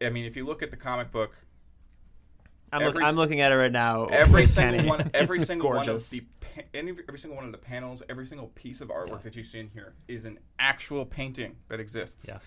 I 0.01 0.09
mean, 0.09 0.25
if 0.25 0.35
you 0.35 0.45
look 0.45 0.61
at 0.61 0.69
the 0.71 0.77
comic 0.77 1.11
book, 1.11 1.35
I'm, 2.71 2.81
look, 2.83 2.95
every 2.95 3.03
I'm 3.05 3.15
looking 3.15 3.41
at 3.41 3.51
it 3.51 3.55
right 3.55 3.71
now. 3.71 4.05
every 4.05 4.45
single 4.45 4.77
Kenny. 4.77 4.89
one, 4.89 5.11
every 5.13 5.37
It's 5.39 5.47
single 5.47 5.69
one 5.69 5.87
of 5.87 6.09
the 6.09 6.23
any, 6.73 6.91
every 7.07 7.19
single 7.19 7.35
one 7.35 7.45
of 7.45 7.51
the 7.51 7.57
panels, 7.57 8.03
every 8.09 8.25
single 8.25 8.47
piece 8.49 8.81
of 8.81 8.89
artwork 8.89 9.21
that 9.23 9.35
you 9.35 9.43
see 9.43 9.59
in 9.59 9.69
here 9.69 9.93
is 10.07 10.25
an 10.25 10.39
actual 10.59 11.05
painting 11.05 11.55
that 11.69 11.79
exists. 11.79 12.25
Yeah. 12.27 12.37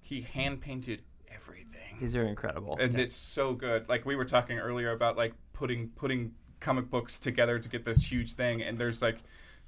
He 0.00 0.22
hand 0.22 0.60
painted 0.60 1.02
everything 1.48 1.98
These 2.00 2.14
are 2.16 2.24
incredible. 2.24 2.76
and 2.80 2.98
it's 2.98 3.14
so 3.14 3.52
good. 3.54 3.88
Like 3.88 4.04
we 4.06 4.16
were 4.16 4.24
talking 4.24 4.58
earlier 4.58 4.92
about 4.92 5.16
like 5.16 5.34
putting 5.52 5.88
putting 5.90 6.32
comic 6.60 6.90
books 6.90 7.18
together 7.18 7.58
to 7.58 7.68
get 7.68 7.84
this 7.84 8.04
huge 8.10 8.34
thing, 8.34 8.62
and 8.62 8.78
there's 8.78 9.02
like 9.02 9.18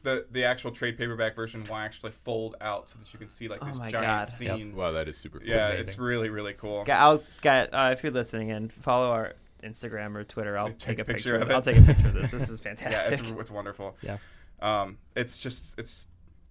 the 0.03 0.27
the 0.31 0.45
actual 0.45 0.71
trade 0.71 0.97
paperback 0.99 1.35
version 1.35 1.65
will 1.65 1.77
actually 1.77 2.13
fold 2.13 2.55
out 2.61 2.89
so 2.91 2.99
that 2.99 3.13
you 3.13 3.19
can 3.19 3.29
see 3.29 3.49
like 3.49 3.61
Oh 3.63 3.67
this 3.67 3.79
my 3.79 3.89
giant 3.89 4.07
God. 4.07 4.29
scene. 4.29 4.75
Wow, 4.77 4.93
that 4.93 5.09
is 5.09 5.17
super 5.17 5.39
cool. 5.41 5.49
Yeah, 5.49 5.67
amazing. 5.69 5.85
it's 5.85 5.99
really 5.99 6.29
really 6.31 6.53
cool. 6.55 6.85
Ga- 6.85 6.93
I'll 6.99 7.23
get 7.43 7.73
uh, 7.75 7.91
if 7.93 8.03
you're 8.03 8.13
listening 8.13 8.51
and 8.51 8.73
follow 8.73 9.11
our 9.11 9.35
Instagram 9.63 10.15
or 10.15 10.23
Twitter. 10.25 10.57
I'll 10.57 10.69
Take 10.69 10.79
take, 10.79 10.99
a 10.99 11.03
a 11.03 11.05
picture 11.05 11.31
picture. 11.33 11.37
of 11.37 11.43
of 11.43 11.51
it. 11.51 11.55
I'll 11.55 11.63
take 11.63 11.79
a 11.79 11.83
picture 11.83 12.09
of 12.09 12.15
this. 12.15 12.31
This 12.31 12.49
is 12.49 12.61
fantastic. 12.69 13.19
Yeah, 13.19 13.27
it's 13.27 13.41
it's 13.41 13.51
wonderful. 13.51 13.97
Yeah. 14.03 14.19
Um, 14.61 14.99
it's 15.17 15.39
just 15.39 15.79
it's 15.79 16.09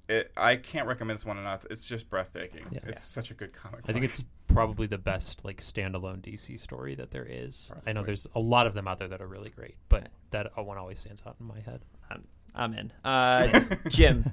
it. 0.10 0.32
I 0.36 0.58
can't 0.58 0.88
recommend 0.88 1.18
this 1.20 1.26
one 1.26 1.38
enough. 1.38 1.66
It's 1.70 1.86
just 1.86 2.10
breathtaking. 2.10 2.66
Yeah. 2.72 2.80
It's 2.88 3.04
such 3.04 3.32
a 3.32 3.34
good 3.34 3.54
comic. 3.54 3.82
I 3.88 3.94
think 3.94 4.04
book. 4.06 4.12
it's 4.12 4.24
probably 4.56 4.88
the 4.88 4.98
best 4.98 5.44
like 5.44 5.62
standalone 5.62 6.22
DC 6.22 6.60
story 6.60 6.96
that 6.96 7.12
there 7.12 7.28
is. 7.30 7.72
I 7.86 7.94
know 7.94 8.04
there's 8.04 8.26
a 8.36 8.40
lot 8.40 8.66
of 8.68 8.74
them 8.74 8.88
out 8.88 9.00
there 9.00 9.08
that 9.10 9.22
are 9.22 9.28
really 9.28 9.50
great, 9.50 9.76
but 9.90 10.08
that 10.32 10.52
uh, 10.58 10.64
one 10.64 10.78
always 10.78 11.00
stands 11.00 11.22
out 11.28 11.36
in 11.40 11.46
my 11.46 11.60
head. 11.60 11.82
I'm, 12.10 12.24
I'm 12.56 12.74
in. 12.74 12.92
Uh, 13.04 13.60
Jim, 13.90 14.32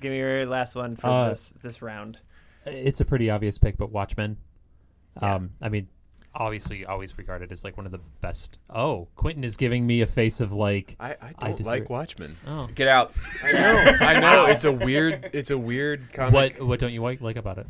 give 0.00 0.10
me 0.12 0.18
your 0.18 0.44
last 0.46 0.74
one 0.74 0.96
for 0.96 1.06
Uh, 1.06 1.28
this 1.30 1.54
this 1.62 1.80
round. 1.82 2.18
It's 2.66 3.00
a 3.00 3.04
pretty 3.04 3.30
obvious 3.30 3.58
pick, 3.58 3.76
but 3.76 3.90
Watchmen. 3.90 4.36
Yeah. 5.20 5.34
Um, 5.36 5.50
I 5.60 5.68
mean, 5.68 5.88
obviously, 6.34 6.84
always 6.86 7.16
regarded 7.18 7.52
as 7.52 7.62
like 7.62 7.76
one 7.76 7.86
of 7.86 7.92
the 7.92 8.00
best. 8.20 8.58
Oh, 8.70 9.06
Quinton 9.16 9.44
is 9.44 9.56
giving 9.56 9.86
me 9.86 10.00
a 10.00 10.06
face 10.06 10.40
of 10.40 10.50
like, 10.52 10.96
I, 10.98 11.10
I 11.10 11.16
I 11.20 11.32
don't 11.48 11.58
disagree. 11.58 11.80
like 11.80 11.90
Watchmen. 11.90 12.36
oh, 12.46 12.66
get 12.74 12.88
out. 12.88 13.12
I 13.44 13.52
know. 13.52 13.96
I 14.00 14.20
know. 14.20 14.46
It's 14.46 14.64
a 14.64 14.72
weird. 14.72 15.30
It's 15.32 15.50
a 15.50 15.58
weird 15.58 16.10
comic. 16.12 16.32
what 16.58 16.66
what 16.66 16.80
don't 16.80 16.92
you 16.92 17.02
like, 17.02 17.20
like 17.20 17.36
about 17.36 17.58
it? 17.58 17.66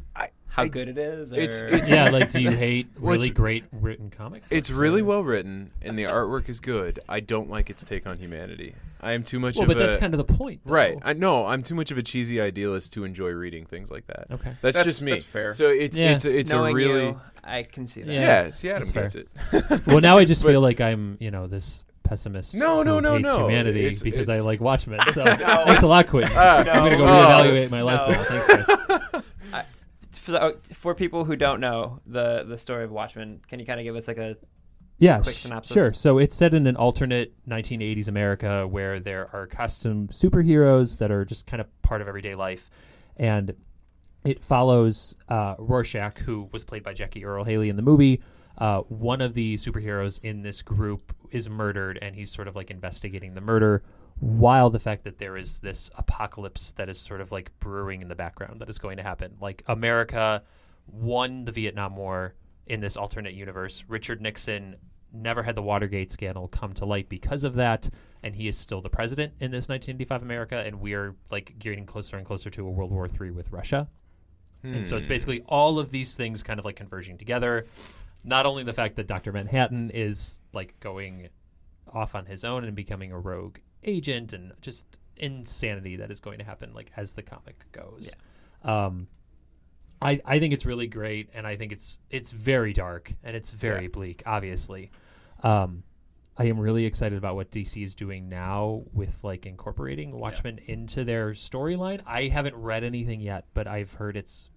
How 0.54 0.62
I- 0.62 0.68
good 0.68 0.88
it 0.88 0.98
is? 0.98 1.32
Or... 1.32 1.36
it's- 1.36 1.62
it's- 1.62 1.90
yeah, 1.90 2.10
like 2.10 2.30
do 2.30 2.40
you 2.40 2.50
hate 2.50 2.86
really 2.98 3.30
great 3.30 3.64
written 3.72 4.10
comic? 4.10 4.42
It's 4.50 4.70
really 4.70 5.00
or- 5.00 5.04
well 5.04 5.24
written, 5.24 5.72
and 5.82 5.98
the 5.98 6.04
artwork 6.04 6.48
is 6.48 6.60
good. 6.60 7.00
I 7.08 7.20
don't 7.20 7.50
like 7.50 7.70
its 7.70 7.82
take 7.82 8.06
on 8.06 8.18
humanity. 8.18 8.74
I 9.00 9.12
am 9.12 9.22
too 9.22 9.38
much 9.40 9.56
Well, 9.56 9.64
of 9.64 9.68
but 9.68 9.76
a 9.76 9.80
that's 9.80 9.96
kind 9.98 10.14
of 10.14 10.18
the 10.26 10.32
point, 10.32 10.60
though. 10.64 10.72
right. 10.72 10.96
I 11.02 11.12
know 11.12 11.46
I'm 11.46 11.62
too 11.62 11.74
much 11.74 11.90
of 11.90 11.98
a 11.98 12.02
cheesy 12.02 12.40
idealist 12.40 12.92
to 12.94 13.04
enjoy 13.04 13.30
reading 13.30 13.66
things 13.66 13.90
like 13.90 14.06
that. 14.06 14.28
Okay. 14.30 14.50
That's, 14.62 14.76
That's- 14.76 14.84
just 14.84 15.02
me. 15.02 15.10
that's 15.12 15.24
fair. 15.24 15.52
So 15.52 15.68
it's 15.68 15.98
Yeah. 15.98 16.12
it's 16.12 16.24
it's 16.24 16.50
a 16.52 16.62
really 16.72 17.06
you, 17.08 17.20
I 17.42 17.64
can 17.64 17.86
see 17.86 18.02
that. 18.02 18.12
Yeah. 18.12 18.20
yeah. 18.44 18.50
See, 18.50 18.70
Adam 18.70 18.88
that's 18.90 19.14
gets 19.14 19.28
it. 19.74 19.86
well, 19.86 20.00
now 20.00 20.16
I 20.18 20.24
just 20.24 20.42
But- 20.44 20.48
feel 20.52 20.60
like 20.62 20.80
I'm, 20.80 21.16
you 21.20 21.30
know, 21.30 21.46
this 21.48 21.82
pessimist. 22.04 22.54
No, 22.54 22.82
no, 22.82 23.00
no, 23.00 23.18
no. 23.18 23.40
Humanity 23.48 23.80
It's- 23.80 24.02
because 24.02 24.28
I 24.30 24.40
like 24.40 24.60
Watchmen. 24.60 25.00
So 25.12 25.24
thanks 25.24 25.82
a 25.82 25.86
lot, 25.86 26.06
Quinton. 26.06 26.32
Uh, 26.36 26.64
I'm 26.66 26.84
gonna 26.84 26.96
go 26.96 27.06
no. 27.06 27.12
reevaluate 27.12 27.70
my 27.70 27.82
life 27.82 28.08
No. 28.08 28.14
now. 28.14 28.24
Thanks, 28.24 28.66
guys. 28.68 29.13
For, 30.24 30.54
for 30.72 30.94
people 30.94 31.24
who 31.26 31.36
don't 31.36 31.60
know 31.60 32.00
the 32.06 32.44
the 32.48 32.56
story 32.58 32.84
of 32.84 32.90
Watchmen, 32.90 33.40
can 33.48 33.60
you 33.60 33.66
kind 33.66 33.78
of 33.78 33.84
give 33.84 33.94
us 33.94 34.08
like 34.08 34.16
a 34.16 34.36
Yeah, 34.98 35.18
quick 35.20 35.36
synopsis? 35.36 35.74
sure. 35.74 35.92
So 35.92 36.18
it's 36.18 36.34
set 36.34 36.54
in 36.54 36.66
an 36.66 36.76
alternate 36.76 37.34
1980s 37.46 38.08
America 38.08 38.66
where 38.66 39.00
there 39.00 39.28
are 39.34 39.46
custom 39.46 40.08
superheroes 40.08 40.98
that 40.98 41.10
are 41.10 41.24
just 41.24 41.46
kind 41.46 41.60
of 41.60 41.66
part 41.82 42.00
of 42.00 42.08
everyday 42.08 42.34
life, 42.34 42.70
and 43.16 43.54
it 44.24 44.42
follows 44.42 45.14
uh, 45.28 45.56
Rorschach, 45.58 46.18
who 46.20 46.48
was 46.52 46.64
played 46.64 46.82
by 46.82 46.94
Jackie 46.94 47.24
Earle 47.24 47.44
Haley 47.44 47.68
in 47.68 47.76
the 47.76 47.82
movie. 47.82 48.22
Uh, 48.56 48.80
one 48.82 49.20
of 49.20 49.34
the 49.34 49.56
superheroes 49.56 50.20
in 50.22 50.40
this 50.42 50.62
group 50.62 51.14
is 51.32 51.50
murdered, 51.50 51.98
and 52.00 52.14
he's 52.16 52.30
sort 52.30 52.48
of 52.48 52.56
like 52.56 52.70
investigating 52.70 53.34
the 53.34 53.40
murder. 53.42 53.82
While 54.20 54.70
the 54.70 54.78
fact 54.78 55.04
that 55.04 55.18
there 55.18 55.36
is 55.36 55.58
this 55.58 55.90
apocalypse 55.96 56.72
that 56.72 56.88
is 56.88 56.98
sort 56.98 57.20
of 57.20 57.32
like 57.32 57.50
brewing 57.58 58.00
in 58.00 58.08
the 58.08 58.14
background 58.14 58.60
that 58.60 58.70
is 58.70 58.78
going 58.78 58.96
to 58.96 59.02
happen, 59.02 59.36
like 59.40 59.62
America 59.66 60.42
won 60.86 61.44
the 61.44 61.52
Vietnam 61.52 61.96
War 61.96 62.34
in 62.66 62.80
this 62.80 62.96
alternate 62.96 63.34
universe. 63.34 63.84
Richard 63.88 64.20
Nixon 64.22 64.76
never 65.12 65.42
had 65.42 65.54
the 65.56 65.62
Watergate 65.62 66.10
scandal 66.10 66.48
come 66.48 66.72
to 66.74 66.84
light 66.84 67.08
because 67.08 67.44
of 67.44 67.54
that, 67.54 67.88
and 68.22 68.34
he 68.34 68.48
is 68.48 68.56
still 68.56 68.80
the 68.80 68.88
president 68.88 69.32
in 69.40 69.50
this 69.50 69.68
1985 69.68 70.22
America, 70.22 70.56
and 70.64 70.80
we 70.80 70.94
are 70.94 71.14
like 71.30 71.58
getting 71.58 71.84
closer 71.86 72.16
and 72.16 72.26
closer 72.26 72.50
to 72.50 72.66
a 72.66 72.70
World 72.70 72.90
War 72.90 73.08
III 73.08 73.30
with 73.32 73.50
Russia. 73.52 73.88
And 74.62 74.88
so 74.88 74.96
it's 74.96 75.04
Hmm. 75.06 75.10
basically 75.12 75.42
all 75.46 75.78
of 75.78 75.90
these 75.90 76.14
things 76.14 76.42
kind 76.42 76.58
of 76.58 76.64
like 76.64 76.76
converging 76.76 77.18
together. 77.18 77.66
Not 78.24 78.46
only 78.46 78.62
the 78.62 78.72
fact 78.72 78.96
that 78.96 79.06
Dr. 79.06 79.30
Manhattan 79.30 79.90
is 79.90 80.38
like 80.54 80.80
going 80.80 81.28
off 81.92 82.14
on 82.14 82.24
his 82.24 82.44
own 82.44 82.64
and 82.64 82.74
becoming 82.74 83.12
a 83.12 83.18
rogue 83.18 83.58
agent 83.84 84.32
and 84.32 84.52
just 84.60 84.84
insanity 85.16 85.96
that 85.96 86.10
is 86.10 86.20
going 86.20 86.38
to 86.38 86.44
happen 86.44 86.72
like 86.74 86.90
as 86.96 87.12
the 87.12 87.22
comic 87.22 87.64
goes. 87.72 88.10
Yeah. 88.64 88.86
Um 88.86 89.08
I 90.02 90.20
I 90.24 90.38
think 90.38 90.52
it's 90.52 90.64
really 90.66 90.86
great 90.88 91.28
and 91.34 91.46
I 91.46 91.56
think 91.56 91.72
it's 91.72 91.98
it's 92.10 92.30
very 92.30 92.72
dark 92.72 93.12
and 93.22 93.36
it's 93.36 93.50
very 93.50 93.82
Yeah. 93.84 93.88
bleak 93.92 94.22
obviously. 94.26 94.90
Um 95.42 95.84
I 96.36 96.46
am 96.46 96.58
really 96.58 96.84
excited 96.84 97.16
about 97.16 97.36
what 97.36 97.52
DC 97.52 97.84
is 97.84 97.94
doing 97.94 98.28
now 98.28 98.82
with 98.92 99.22
like 99.22 99.46
incorporating 99.46 100.10
Watchmen 100.18 100.58
into 100.66 101.04
their 101.04 101.30
storyline. 101.30 102.00
I 102.06 102.26
haven't 102.26 102.56
read 102.56 102.82
anything 102.82 103.20
yet, 103.20 103.44
but 103.54 103.68
I've 103.68 103.92
heard 103.92 104.16
it's 104.16 104.50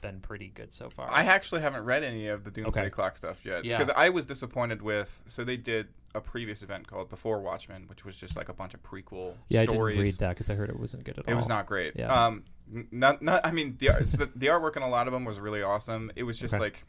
been 0.00 0.20
pretty 0.20 0.48
good 0.48 0.72
so 0.72 0.90
far. 0.90 1.10
I 1.10 1.24
actually 1.24 1.60
haven't 1.60 1.84
read 1.84 2.02
any 2.02 2.26
of 2.28 2.44
the 2.44 2.50
Doomsday 2.50 2.80
Okay. 2.80 2.90
Clock 2.90 3.16
stuff 3.16 3.44
yet 3.44 3.64
Yeah. 3.64 3.78
because 3.78 3.92
I 3.96 4.08
was 4.08 4.26
disappointed 4.26 4.82
with. 4.82 5.22
So 5.26 5.44
they 5.44 5.56
did 5.56 5.88
a 6.14 6.20
previous 6.20 6.62
event 6.62 6.86
called 6.86 7.08
Before 7.10 7.40
Watchmen, 7.40 7.84
which 7.88 8.04
was 8.04 8.16
just 8.16 8.36
like 8.36 8.48
a 8.48 8.54
bunch 8.54 8.74
of 8.74 8.82
prequel 8.82 9.34
yeah, 9.48 9.64
stories. 9.64 9.94
I 9.94 10.02
didn't 10.02 10.04
read 10.12 10.18
that 10.20 10.28
because 10.30 10.50
I 10.50 10.54
heard 10.54 10.70
it 10.70 10.78
wasn't 10.80 11.04
good 11.04 11.18
at 11.18 11.26
all. 11.26 11.32
It 11.32 11.36
was 11.36 11.48
not 11.48 11.66
great. 11.66 11.94
Yeah. 11.96 12.26
Um, 12.26 12.44
not, 12.90 13.20
not. 13.22 13.44
I 13.46 13.50
mean, 13.52 13.76
the, 13.78 14.04
so 14.06 14.18
the 14.18 14.30
the 14.34 14.46
artwork 14.46 14.76
in 14.76 14.82
a 14.82 14.88
lot 14.88 15.06
of 15.06 15.12
them 15.12 15.24
was 15.24 15.38
really 15.38 15.62
awesome. 15.62 16.10
It 16.16 16.22
was 16.24 16.38
just 16.38 16.54
Okay. 16.54 16.62
like 16.62 16.84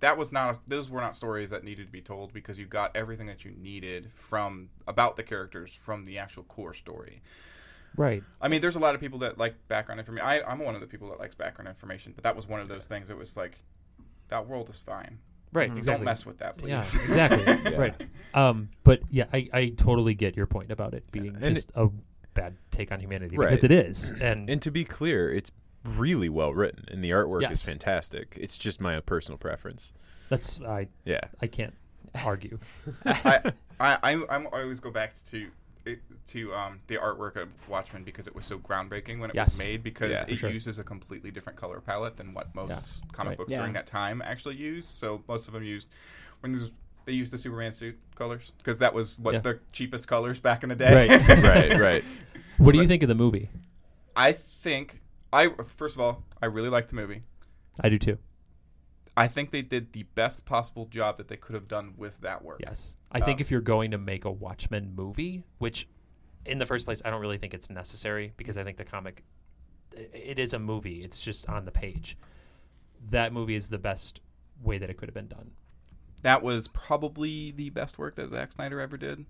that 0.00 0.16
was 0.16 0.32
not. 0.32 0.66
those 0.66 0.88
were 0.88 1.00
not 1.00 1.14
stories 1.14 1.50
that 1.50 1.62
needed 1.62 1.86
to 1.86 1.92
be 1.92 2.00
told 2.00 2.32
because 2.32 2.58
you 2.58 2.66
got 2.66 2.94
everything 2.96 3.26
that 3.26 3.44
you 3.44 3.50
needed 3.52 4.10
from 4.14 4.70
about 4.86 5.16
the 5.16 5.22
characters 5.22 5.74
from 5.74 6.04
the 6.06 6.18
actual 6.18 6.42
core 6.44 6.72
story. 6.74 7.20
Right. 7.96 8.22
I 8.40 8.48
mean, 8.48 8.60
there's 8.60 8.76
a 8.76 8.80
lot 8.80 8.94
of 8.94 9.00
people 9.00 9.18
that 9.20 9.38
like 9.38 9.54
background 9.68 9.98
information. 10.00 10.26
I, 10.26 10.42
I'm 10.42 10.58
one 10.58 10.74
of 10.74 10.80
the 10.80 10.86
people 10.86 11.08
that 11.10 11.18
likes 11.18 11.34
background 11.34 11.68
information, 11.68 12.12
but 12.14 12.24
that 12.24 12.36
was 12.36 12.48
one 12.48 12.60
of 12.60 12.68
those 12.68 12.86
things. 12.86 13.10
It 13.10 13.16
was 13.16 13.36
like, 13.36 13.58
that 14.28 14.46
world 14.46 14.68
is 14.68 14.78
fine. 14.78 15.18
Right. 15.52 15.68
Don't 15.68 15.78
Exactly. 15.78 16.04
mess 16.04 16.24
with 16.24 16.38
that, 16.38 16.56
please. 16.56 16.70
Yeah, 17.10 17.32
exactly. 17.34 17.76
Right. 17.76 18.00
Um, 18.34 18.68
but 18.84 19.00
yeah, 19.10 19.24
I, 19.32 19.48
I 19.52 19.68
totally 19.76 20.14
get 20.14 20.36
your 20.36 20.46
point 20.46 20.70
about 20.70 20.94
it 20.94 21.10
being 21.10 21.36
And 21.40 21.56
just 21.56 21.72
a 21.74 21.88
bad 22.34 22.56
take 22.70 22.92
on 22.92 23.00
humanity 23.00 23.36
Right. 23.36 23.50
because 23.50 23.64
it 23.64 23.72
is. 23.72 24.10
And, 24.10 24.48
And 24.48 24.62
to 24.62 24.70
be 24.70 24.84
clear, 24.84 25.32
it's 25.32 25.50
really 25.84 26.28
well 26.28 26.54
written, 26.54 26.84
and 26.88 27.02
the 27.02 27.10
artwork 27.10 27.42
Yes. 27.42 27.52
is 27.52 27.62
fantastic. 27.62 28.36
It's 28.40 28.56
just 28.58 28.80
my 28.80 29.00
personal 29.00 29.38
preference. 29.38 29.92
that's 30.28 30.60
I 30.60 30.86
Yeah. 31.04 31.20
I 31.42 31.48
can't 31.48 31.74
argue. 32.24 32.60
I, 33.04 33.52
I, 33.80 33.98
I'm, 34.02 34.24
I'm, 34.30 34.46
always 34.52 34.78
go 34.78 34.90
back 34.92 35.14
to 35.30 35.38
it- 35.38 35.50
to 36.26 36.54
um, 36.54 36.80
the 36.86 36.96
artwork 36.96 37.36
of 37.36 37.48
Watchmen 37.68 38.04
because 38.04 38.26
it 38.26 38.34
was 38.34 38.44
so 38.44 38.58
groundbreaking 38.58 39.18
when 39.18 39.30
it 39.30 39.34
Yes. 39.36 39.50
was 39.52 39.58
made 39.58 39.82
because 39.82 40.10
Yeah, 40.10 40.24
it 40.28 40.36
sure. 40.36 40.50
uses 40.50 40.78
a 40.78 40.84
completely 40.84 41.30
different 41.30 41.58
color 41.58 41.80
palette 41.80 42.16
than 42.16 42.32
what 42.32 42.54
most 42.54 43.02
comic 43.12 43.30
right. 43.30 43.38
books 43.38 43.50
Yeah. 43.50 43.58
during 43.58 43.72
that 43.72 43.86
time 43.86 44.22
actually 44.22 44.56
used. 44.56 44.88
So 44.96 45.22
most 45.28 45.48
of 45.48 45.54
them 45.54 45.64
used 45.64 45.88
when 46.40 46.52
there's- 46.52 46.70
they 47.06 47.12
used 47.12 47.32
the 47.32 47.38
Superman 47.38 47.72
suit 47.72 47.98
colors 48.14 48.52
because 48.58 48.78
that 48.78 48.94
was 48.94 49.18
what 49.18 49.34
Yeah. 49.34 49.40
the 49.40 49.60
cheapest 49.72 50.06
colors 50.06 50.38
back 50.40 50.62
in 50.62 50.68
the 50.68 50.76
day. 50.76 51.08
Right. 51.08 51.28
right, 51.42 51.78
right. 51.80 52.04
What 52.58 52.72
do 52.72 52.78
you 52.78 52.84
But- 52.84 52.88
think 52.88 53.02
of 53.02 53.08
the 53.08 53.14
movie? 53.14 53.48
I 54.14 54.32
think 54.32 55.00
I 55.32 55.48
first 55.64 55.94
of 55.96 56.00
all 56.00 56.24
I 56.42 56.46
really 56.46 56.68
like 56.68 56.88
the 56.88 56.96
movie. 56.96 57.22
I 57.80 57.88
do 57.88 57.98
too. 57.98 58.18
I 59.20 59.28
think 59.28 59.50
they 59.50 59.62
did 59.62 59.92
the 59.92 60.04
best 60.14 60.44
possible 60.44 60.86
job 60.86 61.18
that 61.18 61.28
they 61.28 61.36
could 61.36 61.54
have 61.54 61.68
done 61.68 61.94
with 61.96 62.20
that 62.22 62.44
work. 62.44 62.60
Yes. 62.62 62.96
I 63.12 63.20
think 63.20 63.38
Um, 63.38 63.40
if 63.42 63.50
you're 63.50 63.60
going 63.60 63.90
to 63.90 63.98
make 63.98 64.24
a 64.24 64.30
Watchmen 64.30 64.94
movie, 64.94 65.44
which 65.58 65.88
in 66.46 66.58
the 66.58 66.66
first 66.66 66.84
place 66.86 67.02
I 67.04 67.10
don't 67.10 67.20
really 67.20 67.38
think 67.38 67.52
it's 67.52 67.68
necessary 67.68 68.32
because 68.36 68.56
I 68.56 68.64
think 68.64 68.78
the 68.78 68.84
comic 68.84 69.24
it 69.92 70.38
is 70.38 70.52
a 70.54 70.58
movie. 70.58 71.02
It's 71.02 71.20
just 71.20 71.48
on 71.48 71.64
the 71.64 71.72
page. 71.72 72.16
That 73.10 73.32
movie 73.32 73.56
is 73.56 73.68
the 73.68 73.78
best 73.78 74.20
way 74.62 74.78
that 74.78 74.88
it 74.88 74.96
could 74.96 75.08
have 75.08 75.14
been 75.14 75.28
done. 75.28 75.50
That 76.22 76.42
was 76.42 76.68
probably 76.68 77.50
the 77.50 77.70
best 77.70 77.98
work 77.98 78.14
that 78.16 78.30
Zack 78.30 78.52
Snyder 78.52 78.80
ever 78.80 78.96
did. 78.96 79.26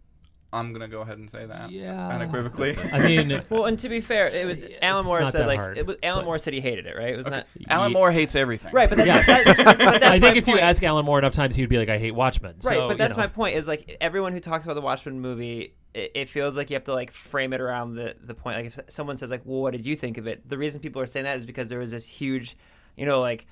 I'm 0.53 0.73
gonna 0.73 0.89
go 0.89 1.01
ahead 1.03 1.17
and 1.19 1.31
say 1.31 1.47
that 1.47 1.71
Yeah. 1.71 2.09
unequivocally. 2.09 2.77
I 2.93 3.07
mean, 3.07 3.41
Well, 3.51 3.67
and 3.67 3.79
to 3.79 3.89
be 3.89 4.01
fair, 4.01 4.29
it 4.29 4.47
was, 4.47 4.57
It's 4.59 4.75
Alan 4.83 5.05
Moore 5.07 5.25
said 5.31 5.47
like 5.47 5.59
hard, 5.59 5.79
it 5.79 5.87
was, 5.87 5.97
Alan 6.03 6.25
Moore 6.25 6.39
said 6.41 6.55
he 6.55 6.61
hated 6.61 6.87
it, 6.87 6.97
right? 6.97 7.15
It 7.15 7.17
was 7.17 7.27
Okay. 7.27 7.37
not 7.37 7.47
Alan 7.69 7.93
Moore 7.93 8.11
hates 8.11 8.35
everything. 8.35 8.73
right, 8.73 8.89
but 8.89 8.99
that's, 8.99 9.07
Yeah. 9.09 9.23
that, 9.23 9.45
but 9.65 9.79
that's 9.79 10.05
I 10.05 10.11
my 10.11 10.19
think 10.19 10.37
if 10.37 10.49
you 10.49 10.59
ask 10.59 10.83
Alan 10.83 11.05
Moore 11.05 11.19
enough 11.21 11.35
times, 11.35 11.55
he'd 11.55 11.69
be 11.69 11.79
like, 11.79 11.89
"I 11.89 11.99
hate 11.99 12.15
Watchmen." 12.17 12.57
Right, 12.65 12.75
So, 12.75 12.89
but 12.89 12.93
you 12.95 12.99
that's 12.99 13.17
know. 13.17 13.23
my 13.23 13.27
point. 13.29 13.55
Is 13.57 13.69
like 13.69 13.97
everyone 14.01 14.33
who 14.33 14.41
talks 14.41 14.65
about 14.65 14.75
the 14.75 14.81
Watchmen 14.81 15.21
movie, 15.21 15.75
it, 15.95 16.11
it 16.17 16.29
feels 16.29 16.57
like 16.57 16.69
you 16.71 16.75
have 16.75 16.85
to 16.85 16.95
like 16.95 17.13
frame 17.13 17.53
it 17.53 17.61
around 17.61 17.95
the 17.95 18.17
the 18.21 18.35
point. 18.35 18.57
Like 18.57 18.67
if 18.67 18.79
someone 18.93 19.19
says 19.19 19.31
like, 19.31 19.43
"Well, 19.45 19.61
what 19.63 19.71
did 19.73 19.87
you 19.87 19.95
think 19.95 20.19
of 20.19 20.27
it?" 20.27 20.49
The 20.49 20.59
reason 20.59 20.81
people 20.81 21.01
are 21.01 21.07
saying 21.07 21.25
that 21.25 21.39
is 21.39 21.47
because 21.47 21.69
there 21.69 21.79
was 21.79 21.93
this 21.93 22.09
huge, 22.09 22.57
you 22.97 23.07
know, 23.07 23.21
like 23.21 23.47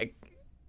a 0.00 0.10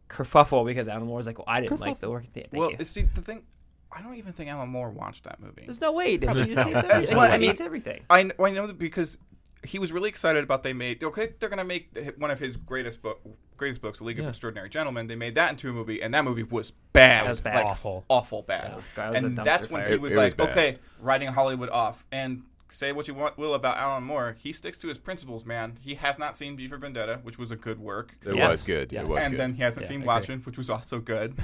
kerfuffle 0.10 0.66
because 0.66 0.88
Alan 0.90 1.06
Moore 1.08 1.18
was 1.18 1.28
like, 1.28 1.38
"Well, 1.38 1.46
I 1.48 1.62
didn't 1.62 1.80
like 1.80 2.00
the 2.02 2.10
work." 2.10 2.26
Thank 2.34 2.48
well, 2.52 2.72
you. 2.72 2.84
see, 2.84 3.04
the 3.14 3.22
thing, 3.22 3.44
I 3.92 4.02
don't 4.02 4.16
even 4.16 4.34
think 4.34 4.50
Alan 4.50 4.70
Moore 4.70 4.90
watched 4.92 5.24
that 5.24 5.40
movie. 5.40 5.64
There's 5.66 5.82
no 5.82 5.92
way 5.92 6.12
he. 6.12 6.18
He 6.18 6.20
just 6.20 6.38
hates 6.68 6.84
everything. 6.90 7.18
Well, 7.18 7.32
I 7.32 7.38
mean- 7.38 7.50
hates 7.50 7.62
everything. 7.62 8.02
I, 8.10 8.24
kn- 8.24 8.34
I 8.40 8.50
know 8.52 8.68
that 8.68 8.78
because 8.78 9.18
he 9.66 9.78
was 9.80 9.92
really 9.92 10.08
excited 10.10 10.42
about 10.42 10.64
they 10.64 10.72
made 10.72 11.04
okay 11.04 11.34
they're 11.38 11.50
gonna 11.50 11.66
make 11.66 11.98
one 12.18 12.32
of 12.32 12.40
his 12.40 12.56
greatest 12.56 13.02
book 13.02 13.20
greatest 13.58 13.82
books, 13.82 13.98
The 14.00 14.06
League 14.06 14.18
Yeah. 14.18 14.24
of 14.24 14.30
Extraordinary 14.30 14.70
Gentlemen. 14.70 15.08
They 15.08 15.18
made 15.18 15.36
that 15.36 15.50
into 15.52 15.70
a 15.70 15.74
movie, 15.74 16.02
and 16.02 16.14
that 16.14 16.24
movie 16.24 16.44
was 16.44 16.72
bad. 16.94 17.26
That 17.26 17.30
was 17.30 17.42
bad. 17.42 17.56
Like, 17.56 17.66
Awful. 17.66 18.06
awful 18.10 18.42
bad. 18.44 18.66
That 18.72 18.76
was- 18.78 18.88
that 18.96 19.10
was 19.12 19.24
and 19.24 19.38
dumpster 19.38 19.44
that's 19.44 19.70
when 19.70 19.82
fire. 19.82 19.92
he 19.92 19.98
was 19.98 20.14
it 20.14 20.18
like, 20.18 20.38
was 20.38 20.48
okay, 20.50 20.78
writing 21.02 21.28
Hollywood 21.30 21.70
off. 21.70 22.06
And 22.12 22.44
say 22.72 22.92
what 22.94 23.08
you 23.10 23.16
want 23.16 23.38
will 23.38 23.54
about 23.56 23.78
Alan 23.78 24.04
Moore, 24.04 24.38
he 24.40 24.54
sticks 24.54 24.78
to 24.80 24.88
his 24.88 24.98
principles, 25.00 25.44
man. 25.44 25.78
He 25.82 25.96
has 25.96 26.18
not 26.20 26.38
seen 26.38 26.56
V 26.56 26.68
for 26.70 26.78
Vendetta, 26.78 27.20
which 27.24 27.38
was 27.40 27.50
a 27.52 27.56
good 27.58 27.80
work. 27.80 28.16
It 28.24 28.36
Yes. 28.36 28.50
was 28.50 28.64
good. 28.64 28.92
Yes. 28.94 29.02
It 29.04 29.08
was 29.10 29.20
and 29.20 29.32
good. 29.32 29.40
then 29.40 29.54
he 29.56 29.64
hasn't 29.64 29.86
Yeah, 29.86 29.90
seen 29.90 29.98
agree. 29.98 30.08
Watchmen, 30.08 30.40
which 30.46 30.58
was 30.58 30.70
also 30.70 31.00
good. 31.00 31.34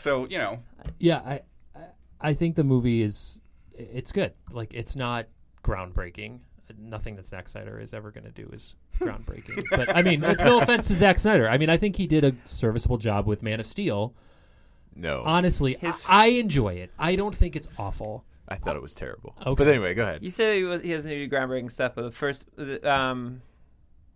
so 0.00 0.26
you 0.28 0.38
know, 0.38 0.60
Yeah, 0.98 1.18
I, 1.18 1.40
I, 1.74 1.80
I 2.20 2.34
think 2.34 2.56
the 2.56 2.64
movie 2.64 3.02
is, 3.02 3.40
it's 3.74 4.12
good. 4.12 4.32
Like 4.50 4.74
it's 4.74 4.96
not 4.96 5.26
groundbreaking. 5.62 6.40
Nothing 6.78 7.16
that 7.16 7.26
Zack 7.26 7.48
Snyder 7.48 7.80
is 7.80 7.92
ever 7.92 8.10
going 8.12 8.24
to 8.24 8.30
do 8.30 8.48
is 8.52 8.76
groundbreaking. 8.98 9.62
but 9.70 9.94
I 9.94 10.02
mean, 10.02 10.22
it's 10.22 10.44
no 10.44 10.60
offense 10.60 10.86
to 10.88 10.94
Zack 10.94 11.18
Snyder. 11.18 11.48
I 11.48 11.58
mean, 11.58 11.68
I 11.68 11.76
think 11.76 11.96
he 11.96 12.06
did 12.06 12.24
a 12.24 12.32
serviceable 12.44 12.96
job 12.96 13.26
with 13.26 13.42
Man 13.42 13.58
of 13.58 13.66
Steel. 13.66 14.14
no, 14.94 15.22
Honestly, 15.26 15.76
His- 15.80 16.04
I, 16.08 16.24
I 16.24 16.26
enjoy 16.26 16.74
it. 16.74 16.90
I 16.98 17.16
don't 17.16 17.34
think 17.34 17.56
it's 17.56 17.68
awful. 17.76 18.24
I 18.48 18.56
thought 18.56 18.76
it 18.76 18.82
was 18.82 18.94
terrible. 18.94 19.34
Okay. 19.44 19.54
But 19.64 19.68
anyway, 19.68 19.94
go 19.94 20.02
ahead. 20.02 20.22
You 20.24 20.30
said 20.30 20.56
he, 20.56 20.64
was, 20.64 20.80
he 20.82 20.90
doesn't 20.90 21.10
do 21.10 21.28
groundbreaking 21.28 21.70
stuff, 21.72 21.92
but 21.94 22.02
the 22.02 22.10
first 22.10 22.46
um, 22.84 23.42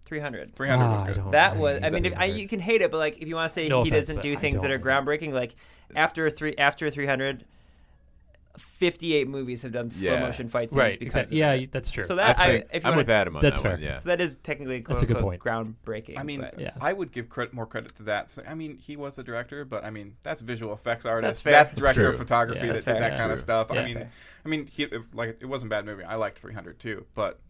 300. 0.04 0.54
300 0.54 0.86
was 0.92 1.00
Ah, 1.00 1.04
I 1.04 1.06
good. 1.08 1.16
don't- 1.16 1.30
That 1.32 1.56
was. 1.56 1.80
I 1.82 1.90
mean, 1.90 2.04
if, 2.04 2.14
I, 2.16 2.26
you 2.26 2.46
can 2.48 2.60
hate 2.60 2.82
it, 2.82 2.90
but 2.90 2.98
like, 2.98 3.18
if 3.20 3.28
you 3.28 3.34
want 3.34 3.48
to 3.50 3.54
say 3.54 3.68
No 3.68 3.82
he 3.82 3.88
offense, 3.90 4.06
doesn't 4.06 4.16
but 4.16 4.22
do 4.22 4.32
I 4.32 4.36
things 4.36 4.62
that 4.62 4.70
are 4.70 4.78
don't 4.78 4.86
like 4.86 5.20
groundbreaking, 5.20 5.32
like 5.32 5.54
after 5.96 6.26
a 6.26 6.30
three, 6.30 6.54
after 6.58 6.86
a 6.86 6.90
300, 6.90 7.44
58 8.56 9.26
movies 9.26 9.62
have 9.62 9.72
done 9.72 9.90
slow 9.90 10.12
Yeah. 10.12 10.20
motion 10.20 10.48
fight 10.48 10.70
scenes 10.70 10.78
right. 10.78 10.98
because 10.98 11.14
Exactly. 11.16 11.40
of 11.42 11.56
Yeah, 11.58 11.62
it. 11.64 11.72
that's 11.72 11.90
true. 11.90 12.04
So 12.04 12.14
that 12.14 12.36
That's 12.36 12.40
I, 12.40 12.46
fair. 12.46 12.54
if 12.56 12.62
you 12.70 12.70
I'm 12.76 12.82
wanna, 12.92 12.96
with 12.98 13.10
Adam 13.10 13.36
on 13.36 13.42
That's 13.42 13.56
that 13.56 13.62
fair. 13.62 13.72
one. 13.72 13.82
Yeah. 13.82 13.96
So 13.96 14.08
that 14.10 14.20
is 14.20 14.36
technically 14.44 14.80
quote 14.80 14.98
That's 14.98 15.02
a 15.02 15.06
good 15.06 15.16
unquote 15.16 15.40
point. 15.40 15.76
groundbreaking. 15.84 16.18
I 16.18 16.22
mean, 16.22 16.40
but- 16.42 16.60
Yeah. 16.60 16.70
I 16.80 16.92
would 16.92 17.10
give 17.10 17.28
credit, 17.28 17.52
more 17.52 17.66
credit 17.66 17.96
to 17.96 18.04
that. 18.04 18.30
So, 18.30 18.44
I 18.48 18.54
mean, 18.54 18.76
he 18.78 18.96
was 18.96 19.18
a 19.18 19.24
director, 19.24 19.64
but 19.64 19.84
I 19.84 19.90
mean, 19.90 20.14
that's 20.22 20.40
visual 20.40 20.72
effects 20.72 21.04
artist. 21.04 21.42
fair. 21.42 21.52
That's 21.52 21.72
That's 21.72 21.80
director 21.80 22.06
of 22.06 22.12
true. 22.14 22.18
photography 22.18 22.60
Yeah, 22.60 22.66
that 22.66 22.72
that's 22.74 22.84
did 22.84 22.90
fair. 22.92 23.00
that 23.00 23.18
kind 23.18 23.32
of 23.32 23.38
True. 23.38 23.42
stuff. 23.42 23.70
Yeah. 23.72 23.80
I 23.80 23.84
mean, 23.86 24.06
I 24.44 24.48
mean, 24.48 24.66
he, 24.66 24.84
it- 24.84 25.02
like 25.14 25.38
it 25.40 25.46
wasn't 25.46 25.72
a 25.72 25.74
bad 25.74 25.84
movie. 25.84 26.04
I 26.04 26.14
liked 26.14 26.38
300 26.38 26.78
too, 26.78 27.06
but 27.16 27.40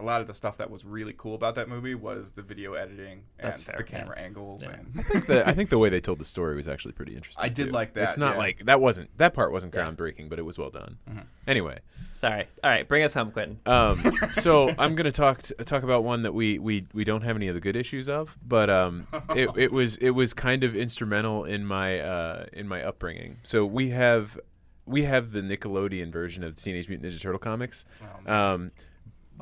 a 0.00 0.04
lot 0.04 0.20
of 0.20 0.26
the 0.26 0.34
stuff 0.34 0.56
that 0.58 0.70
was 0.70 0.84
really 0.84 1.14
cool 1.16 1.34
about 1.34 1.54
that 1.56 1.68
movie 1.68 1.94
was 1.94 2.32
the 2.32 2.42
video 2.42 2.74
editing 2.74 3.22
and 3.38 3.48
That's 3.48 3.60
fair, 3.60 3.76
the 3.78 3.84
yeah. 3.92 3.98
camera 4.00 4.18
angles 4.18 4.62
and 4.62 4.92
I 4.98 5.02
think 5.02 5.26
the, 5.26 5.48
I 5.48 5.52
think 5.52 5.70
the 5.70 5.78
way 5.78 5.88
they 5.88 6.00
told 6.00 6.18
the 6.18 6.24
story 6.24 6.56
was 6.56 6.68
actually 6.68 6.92
pretty 6.92 7.14
interesting. 7.16 7.44
I 7.44 7.48
did 7.48 7.66
too. 7.66 7.72
like 7.72 7.94
that, 7.94 8.04
It's 8.08 8.16
not 8.16 8.32
yeah. 8.34 8.38
like 8.38 8.64
that 8.66 8.80
wasn't 8.80 9.16
that 9.18 9.34
part 9.34 9.52
wasn't 9.52 9.72
groundbreaking, 9.72 10.28
but 10.28 10.38
it 10.38 10.42
was 10.42 10.58
well 10.58 10.70
done. 10.70 10.98
Anyway, 11.46 11.78
Sorry. 12.12 12.46
All 12.62 12.70
right, 12.70 12.86
bring 12.86 13.02
us 13.02 13.14
home, 13.14 13.30
Quinton. 13.30 13.60
um, 13.64 14.12
so 14.32 14.74
I'm 14.78 14.94
gonna 14.94 15.10
talk 15.10 15.42
t- 15.42 15.54
talk 15.64 15.82
about 15.82 16.04
one 16.04 16.22
that 16.22 16.34
we, 16.34 16.58
we, 16.58 16.86
we 16.92 17.02
don't 17.02 17.22
have 17.22 17.34
any 17.34 17.48
of 17.48 17.54
the 17.54 17.60
good 17.62 17.76
issues 17.76 18.08
of, 18.10 18.36
but 18.46 18.68
um, 18.68 19.06
it, 19.34 19.48
it 19.56 19.72
was 19.72 19.96
it 19.96 20.10
was 20.10 20.34
kind 20.34 20.62
of 20.62 20.76
instrumental 20.76 21.44
in 21.44 21.64
my 21.64 21.98
uh, 22.00 22.44
in 22.52 22.68
my 22.68 22.82
upbringing. 22.82 23.38
So 23.42 23.64
we 23.64 23.90
have 23.90 24.38
we 24.84 25.04
have 25.04 25.32
the 25.32 25.40
Nickelodeon 25.40 26.12
version 26.12 26.44
of 26.44 26.56
the 26.56 26.60
Teenage 26.60 26.88
Mutant 26.88 27.10
Ninja 27.10 27.20
Turtle 27.20 27.38
comics, 27.38 27.84
um, 28.26 28.70
Oh 28.76 28.80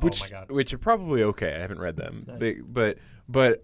which 0.03 0.21
my 0.21 0.29
God. 0.29 0.51
which 0.51 0.73
are 0.73 0.77
probably 0.77 1.23
okay. 1.23 1.55
I 1.55 1.59
haven't 1.59 1.79
read 1.79 1.95
them, 1.97 2.25
Nice. 2.27 2.39
They- 2.39 2.55
but 2.55 2.97
but 3.27 3.63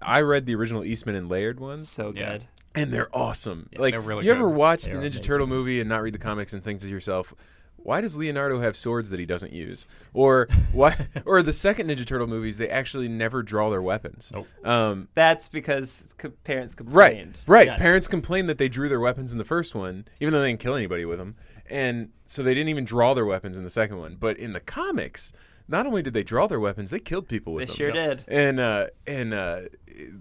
I 0.00 0.20
read 0.20 0.46
the 0.46 0.54
original 0.54 0.84
Eastman 0.84 1.14
and 1.14 1.28
Laird 1.28 1.58
ones 1.60 1.88
So 1.88 2.12
Yeah. 2.14 2.32
good. 2.32 2.44
and 2.74 2.92
they're 2.92 3.08
awesome. 3.16 3.68
like 3.76 3.92
they're 3.94 4.00
really 4.00 4.26
you 4.26 4.30
ever 4.32 4.48
watch 4.48 4.84
They 4.84 4.90
the 4.92 4.98
Ninja 4.98 5.02
amazing. 5.02 5.22
Turtle 5.22 5.46
movie 5.46 5.80
and 5.80 5.88
not 5.88 6.02
read 6.02 6.14
the 6.14 6.18
comics 6.18 6.52
and 6.52 6.62
think 6.62 6.80
to 6.80 6.88
yourself, 6.88 7.32
why 7.76 8.00
does 8.00 8.16
Leonardo 8.16 8.58
have 8.60 8.76
swords 8.76 9.10
that 9.10 9.20
he 9.20 9.26
doesn't 9.26 9.52
use? 9.52 9.86
Or 10.12 10.48
why? 10.72 11.06
Or 11.24 11.40
the 11.42 11.52
second 11.52 11.88
Ninja 11.88 12.04
Turtle 12.04 12.26
movies, 12.26 12.56
they 12.58 12.68
actually 12.68 13.06
never 13.08 13.42
draw 13.44 13.70
their 13.70 13.80
weapons. 13.80 14.30
Nope. 14.34 14.48
Um, 14.64 15.08
That's 15.14 15.48
because 15.48 16.12
co- 16.18 16.30
parents 16.42 16.74
right, 16.82 17.10
complained. 17.12 17.38
right. 17.46 17.66
Yes. 17.68 17.78
Parents 17.78 18.08
complained 18.08 18.48
that 18.48 18.58
they 18.58 18.68
drew 18.68 18.88
their 18.88 18.98
weapons 19.00 19.30
in 19.32 19.38
the 19.38 19.44
first 19.44 19.74
one, 19.76 20.04
even 20.20 20.32
though 20.34 20.40
they 20.42 20.48
didn't 20.48 20.60
kill 20.60 20.74
anybody 20.74 21.04
with 21.04 21.18
them, 21.18 21.36
and 21.70 22.10
so 22.24 22.42
they 22.42 22.54
didn't 22.54 22.68
even 22.70 22.84
draw 22.84 23.14
their 23.14 23.24
weapons 23.26 23.56
in 23.56 23.62
the 23.64 23.70
second 23.70 23.98
one. 23.98 24.16
But 24.18 24.36
in 24.36 24.52
the 24.52 24.60
comics, 24.60 25.32
not 25.68 25.86
only 25.86 26.02
did 26.02 26.14
they 26.14 26.22
draw 26.22 26.46
their 26.46 26.60
weapons, 26.60 26.90
they 26.90 27.00
killed 27.00 27.28
people 27.28 27.52
with 27.52 27.68
They 27.68 27.86
them. 27.86 27.94
They 27.94 28.00
sure 28.00 28.14
did. 28.14 28.24
And 28.28 28.60
uh, 28.60 28.86
and 29.06 29.34
uh, 29.34 29.60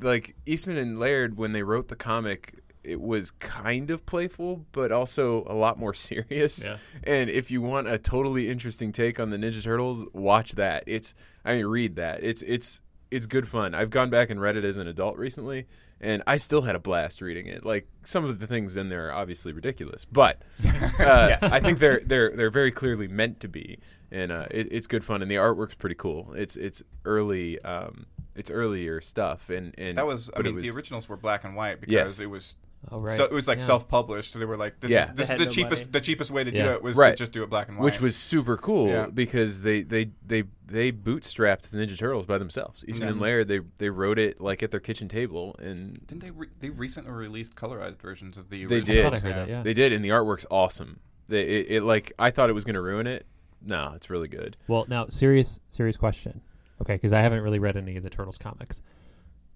like 0.02 0.36
Eastman 0.46 0.78
and 0.78 1.00
Laird, 1.00 1.38
when 1.38 1.54
they 1.54 1.64
wrote 1.64 1.88
the 1.88 1.96
comic, 1.96 2.64
it 2.84 3.02
was 3.02 3.32
kind 3.32 3.90
of 3.90 4.06
playful, 4.06 4.66
but 4.72 4.92
also 4.92 5.44
a 5.48 5.54
lot 5.54 5.78
more 5.78 5.94
serious. 5.94 6.64
Yeah. 6.64 6.78
And 7.04 7.30
if 7.30 7.52
you 7.52 7.62
want 7.62 7.88
a 7.88 7.98
totally 7.98 8.50
interesting 8.50 8.92
take 8.92 9.20
on 9.20 9.30
the 9.30 9.38
Ninja 9.38 9.64
Turtles, 9.64 10.06
watch 10.14 10.54
that. 10.54 10.84
It's 10.88 11.14
I 11.44 11.56
mean, 11.56 11.66
read 11.66 11.96
that. 11.96 12.24
It's 12.24 12.42
it's 12.44 12.82
it's 13.12 13.26
good 13.26 13.48
fun. 13.48 13.76
I've 13.76 13.90
gone 13.90 14.10
back 14.10 14.30
and 14.30 14.42
read 14.42 14.58
it 14.58 14.66
as 14.66 14.78
an 14.78 14.88
adult 14.88 15.18
recently, 15.18 15.68
and 16.02 16.24
I 16.28 16.38
still 16.38 16.64
had 16.64 16.76
a 16.76 16.80
blast 16.80 17.22
reading 17.22 17.48
it. 17.48 17.66
Like 17.66 17.88
some 18.04 18.26
of 18.26 18.40
the 18.40 18.48
things 18.48 18.76
in 18.76 18.90
there 18.90 19.10
are 19.10 19.14
obviously 19.14 19.54
ridiculous, 19.54 20.06
but 20.06 20.42
uh, 21.00 21.38
I 21.42 21.60
think 21.60 21.80
they're 21.80 22.02
they're 22.06 22.36
they're 22.36 22.50
very 22.50 22.72
clearly 22.72 23.08
meant 23.08 23.40
to 23.42 23.48
be, 23.48 23.80
and 24.16 24.32
uh, 24.32 24.46
it, 24.52 24.68
it's 24.72 24.88
good 24.88 25.04
fun. 25.04 25.22
And 25.22 25.30
the 25.30 25.36
artwork's 25.36 25.76
pretty 25.76 25.96
cool. 25.96 26.34
It's 26.36 26.56
it's 26.56 26.82
early. 27.04 27.62
Um, 27.62 28.06
it's 28.36 28.52
earlier 28.52 29.00
stuff, 29.02 29.50
and, 29.50 29.74
and 29.78 29.96
that 29.98 30.06
was. 30.06 30.30
I 30.30 30.38
but 30.38 30.48
it 30.48 30.54
mean, 30.56 30.62
the 30.64 30.72
originals 30.72 31.08
were 31.08 31.18
black 31.18 31.44
and 31.46 31.56
white 31.56 31.80
because 31.82 31.94
Yes. 31.94 32.20
it 32.20 32.30
was. 32.30 32.56
Oh, 32.92 33.00
right. 33.00 33.18
So 33.18 33.24
it 33.24 33.32
was 33.32 33.48
like 33.48 33.58
Yeah. 33.60 33.66
self-published. 33.66 34.34
So 34.34 34.40
they 34.40 34.46
were 34.46 34.58
like, 34.58 34.80
"This 34.80 34.92
Yeah. 34.92 35.04
is 35.04 35.10
this 35.12 35.30
is 35.32 35.38
the 35.40 35.46
no 35.46 35.50
cheapest 35.50 35.82
money. 35.84 35.92
the 35.92 36.02
cheapest 36.02 36.30
way 36.32 36.44
to 36.44 36.52
do 36.52 36.66
it 36.66 36.84
was 36.84 36.96
Right. 36.98 37.12
to 37.12 37.24
just 37.24 37.32
do 37.32 37.42
it 37.44 37.50
black 37.50 37.68
and 37.70 37.78
white." 37.78 37.86
which 37.86 38.00
was 38.02 38.16
super 38.16 38.58
cool 38.58 38.90
Yeah. 38.90 39.08
because 39.08 39.64
they, 39.64 39.82
they 39.82 40.12
they 40.26 40.44
they 40.68 40.92
bootstrapped 40.92 41.70
the 41.70 41.78
Ninja 41.80 41.98
Turtles 41.98 42.26
by 42.28 42.38
themselves. 42.38 42.84
Eastman 42.88 43.08
and 43.10 43.18
Yeah. 43.18 43.24
Laird 43.24 43.48
they 43.48 43.62
they 43.78 43.90
wrote 43.90 44.20
it 44.20 44.40
like 44.40 44.62
at 44.62 44.70
their 44.70 44.80
kitchen 44.80 45.08
table, 45.08 45.56
and 45.60 46.06
didn't 46.06 46.24
they? 46.26 46.32
Re- 46.32 46.50
they 46.60 46.70
recently 46.70 47.12
released 47.12 47.56
colorized 47.56 48.00
versions 48.00 48.38
of 48.38 48.50
the. 48.50 48.66
They 48.66 48.82
did. 48.82 49.06
I 49.06 49.08
I 49.16 49.20
heard 49.20 49.24
that, 49.36 49.50
yeah. 49.50 49.64
they 49.64 49.74
did, 49.74 49.92
and 49.94 50.04
the 50.06 50.10
artwork's 50.10 50.46
awesome. 50.52 51.00
They 51.28 51.42
it, 51.42 51.66
it 51.78 51.84
like 51.84 52.12
I 52.20 52.30
thought 52.30 52.50
it 52.52 52.54
was 52.54 52.66
going 52.66 52.76
to 52.76 52.82
ruin 52.82 53.08
it. 53.08 53.26
No, 53.66 53.94
it's 53.96 54.10
really 54.10 54.28
good. 54.28 54.56
Well, 54.68 54.86
now 54.88 55.08
serious 55.10 55.60
serious 55.70 55.98
question. 55.98 56.42
Okay, 56.82 56.96
because 56.96 57.14
I 57.14 57.22
haven't 57.22 57.42
really 57.42 57.60
read 57.60 57.78
any 57.78 57.98
of 57.98 58.04
the 58.04 58.10
Turtles 58.10 58.38
comics. 58.38 58.82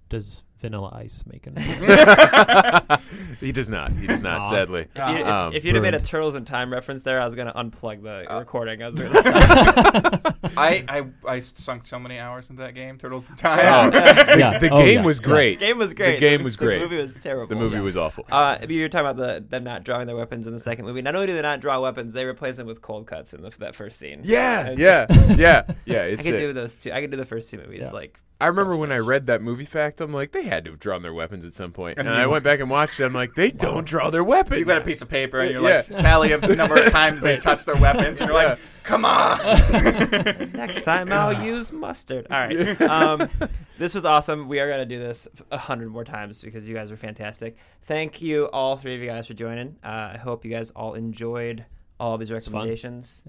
Does 0.10 0.41
Vanilla 0.60 0.91
Ice 0.95 1.24
make 1.26 1.47
an? 1.47 1.55
he 3.39 3.51
does 3.51 3.69
not. 3.69 3.91
He 3.93 4.07
does 4.07 4.21
not. 4.21 4.41
Aw. 4.41 4.49
sadly. 4.49 4.88
If, 4.95 5.09
you, 5.09 5.15
if, 5.17 5.27
Um, 5.27 5.53
if 5.53 5.65
you'd 5.65 5.75
have 5.75 5.82
made 5.84 5.93
a 5.93 5.97
burned. 5.97 6.05
Turtles 6.05 6.36
in 6.36 6.45
Time 6.45 6.71
reference 6.71 7.03
there, 7.03 7.19
I 7.21 7.25
was 7.25 7.36
going 7.36 7.47
to 7.47 7.53
unplug 7.53 8.03
the 8.03 8.32
Uh, 8.34 8.39
recording. 8.39 8.82
I 8.82 8.86
was 8.88 8.95
going 8.95 9.11
to 9.13 10.36
I, 10.57 10.84
I 10.88 11.05
I 11.27 11.39
sunk 11.39 11.86
so 11.86 11.99
many 11.99 12.19
hours 12.19 12.49
into 12.49 12.61
that 12.63 12.75
game, 12.75 12.97
Turtles 12.97 13.30
in 13.30 13.36
Time. 13.36 13.59
Oh, 13.59 14.36
yeah. 14.38 14.57
the 14.59 14.69
Oh, 14.69 14.77
game 14.77 14.99
yeah. 14.99 15.05
was 15.05 15.19
Yeah. 15.19 15.25
great. 15.27 15.59
The 15.59 15.65
game 15.65 15.77
was 15.77 15.93
great. 15.93 16.13
The 16.15 16.19
game 16.19 16.43
was 16.43 16.55
great. 16.55 16.80
The 16.80 16.86
movie 16.86 17.01
was 17.01 17.15
terrible. 17.15 17.47
The 17.47 17.55
movie 17.55 17.80
was 17.80 17.97
awful. 17.97 18.25
Uh, 18.32 18.57
you 18.67 18.82
were 18.82 18.89
talking 18.89 19.07
about 19.07 19.17
the 19.17 19.43
them 19.47 19.63
not 19.63 19.84
drawing 19.84 20.07
their 20.07 20.15
weapons 20.15 20.47
in 20.47 20.53
the 20.53 20.59
second 20.59 20.86
movie. 20.86 21.01
Not 21.01 21.15
only 21.15 21.27
do 21.27 21.34
they 21.36 21.41
not 21.41 21.59
draw 21.61 21.80
weapons, 21.80 22.13
they 22.13 22.25
replace 22.25 22.57
them 22.57 22.67
with 22.67 22.82
cold 22.82 23.07
cuts 23.07 23.34
in 23.34 23.41
the, 23.41 23.51
that 23.59 23.75
first 23.75 23.99
scene. 23.99 24.21
Yeah, 24.23 24.67
I- 24.69 24.71
yeah, 24.71 25.05
yeah, 25.36 25.63
yeah. 25.86 26.01
I 26.01 26.05
It's 26.05 26.25
could 26.25 26.36
it. 26.36 26.39
do 26.39 26.53
those 26.53 26.82
two. 26.82 26.91
I 26.91 27.01
could 27.01 27.11
do 27.11 27.17
the 27.17 27.25
first 27.25 27.49
two 27.51 27.57
movies. 27.57 27.82
Yeah. 27.84 27.91
Like 27.91 28.19
I 28.42 28.48
remember 28.48 28.76
when 28.78 28.92
I 28.92 28.98
read 29.00 29.26
that 29.28 29.42
movie 29.42 29.66
fact, 29.66 30.00
I'm 30.00 30.14
like, 30.14 30.32
they 30.32 30.44
had 30.44 30.64
to 30.66 30.72
have 30.72 30.80
drawn 30.80 31.02
their 31.02 31.14
weapons 31.14 31.46
at 31.46 31.54
some 31.54 31.74
point. 31.74 32.00
And 32.00 32.08
I 32.08 32.26
went 32.34 32.44
back 32.46 32.62
and 32.62 32.70
watched 32.70 33.00
it. 33.00 33.04
I'm 33.04 33.14
like, 33.14 33.36
they 33.36 33.50
don't 33.52 33.86
draw 33.86 34.10
their 34.10 34.24
weapons. 34.24 34.60
You 34.60 34.66
got 34.66 34.82
a 34.82 34.86
piece 34.86 35.02
of 35.02 35.10
paper 35.10 35.40
and 35.42 35.52
you're 35.52 35.62
Yeah. 35.68 35.84
like 35.90 35.98
tally 36.00 36.32
of 36.32 36.42
the 36.42 36.56
number 36.56 36.82
of 36.82 36.90
times 36.92 37.22
they 37.22 37.36
touch 37.38 37.66
their 37.66 37.76
weapons, 37.76 38.22
and 38.22 38.30
you're 38.30 38.38
like, 38.38 38.58
"Come 38.84 39.04
on!" 39.04 39.38
Next 40.54 40.84
time 40.84 41.12
I'll 41.12 41.44
use 41.46 41.72
mustard. 41.72 42.28
All 42.32 42.38
right. 42.38 42.82
Um, 42.82 43.30
this 43.78 43.94
was 43.94 44.06
awesome. 44.06 44.48
We 44.48 44.60
are 44.60 44.70
gonna 44.70 44.86
do 44.86 45.00
this 45.00 45.28
a 45.52 45.58
hundred 45.58 45.90
more 45.90 46.04
times 46.06 46.42
because 46.42 46.68
you 46.68 46.74
guys 46.76 46.92
are 46.92 46.98
fantastic. 46.98 47.58
Thank 47.84 48.22
you 48.22 48.46
all 48.48 48.78
three 48.78 48.96
of 48.96 49.02
you 49.02 49.08
guys 49.08 49.28
for 49.28 49.34
joining. 49.34 49.76
Uh, 49.84 50.12
I 50.14 50.18
hope 50.18 50.46
you 50.46 50.52
guys 50.52 50.70
all 50.72 50.94
enjoyed 50.94 51.66
all 52.00 52.14
of 52.14 52.20
these 52.20 52.30
fun. 52.30 52.38
recommendations. 52.38 53.22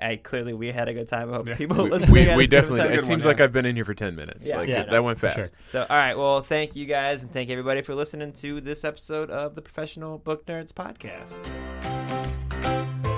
I 0.00 0.16
clearly 0.16 0.52
we 0.54 0.70
had 0.72 0.88
a 0.88 0.94
good 0.94 1.08
time. 1.08 1.30
I 1.32 1.36
hope 1.36 1.46
Yeah. 1.48 1.56
people 1.56 1.84
we, 1.84 1.90
listening. 1.90 2.12
we, 2.12 2.20
we 2.20 2.28
as 2.28 2.28
good 2.28 2.36
of 2.36 2.40
a 2.40 2.46
definitely. 2.48 2.78
time. 2.80 2.92
It 2.92 2.94
Good 2.96 3.04
seems 3.04 3.24
one, 3.24 3.30
like 3.32 3.38
yeah. 3.38 3.44
I've 3.44 3.52
been 3.52 3.66
in 3.66 3.76
here 3.76 3.84
for 3.84 3.94
ten 3.94 4.14
minutes. 4.16 4.48
Yeah. 4.48 4.56
like 4.56 4.68
Yeah, 4.68 4.80
it- 4.82 4.86
no, 4.86 4.92
that 4.92 5.04
went 5.04 5.18
fast. 5.18 5.36
sure. 5.36 5.58
So, 5.70 5.86
all 5.88 5.96
right. 5.96 6.14
Well, 6.16 6.40
thank 6.40 6.76
you 6.76 6.86
guys, 6.86 7.22
and 7.22 7.32
thank 7.32 7.50
everybody 7.50 7.82
for 7.82 7.94
listening 7.94 8.32
to 8.34 8.60
this 8.60 8.84
episode 8.84 9.30
of 9.30 9.54
the 9.54 9.62
Professional 9.62 10.18
Book 10.18 10.46
Nerds 10.46 10.72
podcast. 10.72 11.40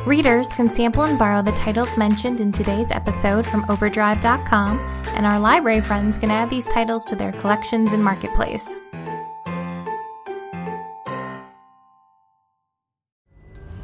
Readers 0.06 0.46
can 0.48 0.68
sample 0.70 1.02
and 1.02 1.18
borrow 1.18 1.42
the 1.42 1.50
titles 1.52 1.96
mentioned 1.96 2.40
in 2.40 2.52
today's 2.52 2.90
episode 2.92 3.44
from 3.44 3.66
Overdrive.com, 3.68 4.78
and 5.16 5.26
our 5.26 5.40
library 5.40 5.80
friends 5.80 6.16
can 6.16 6.30
add 6.30 6.48
these 6.48 6.68
titles 6.68 7.04
to 7.06 7.16
their 7.16 7.32
collections 7.32 7.92
and 7.92 8.04
marketplace. 8.04 8.76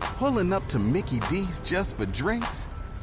Pulling 0.01 0.53
up 0.53 0.67
to 0.67 0.79
Mickey 0.79 1.19
D's 1.29 1.61
just 1.63 1.97
for 1.97 2.07
drinks? 2.07 2.67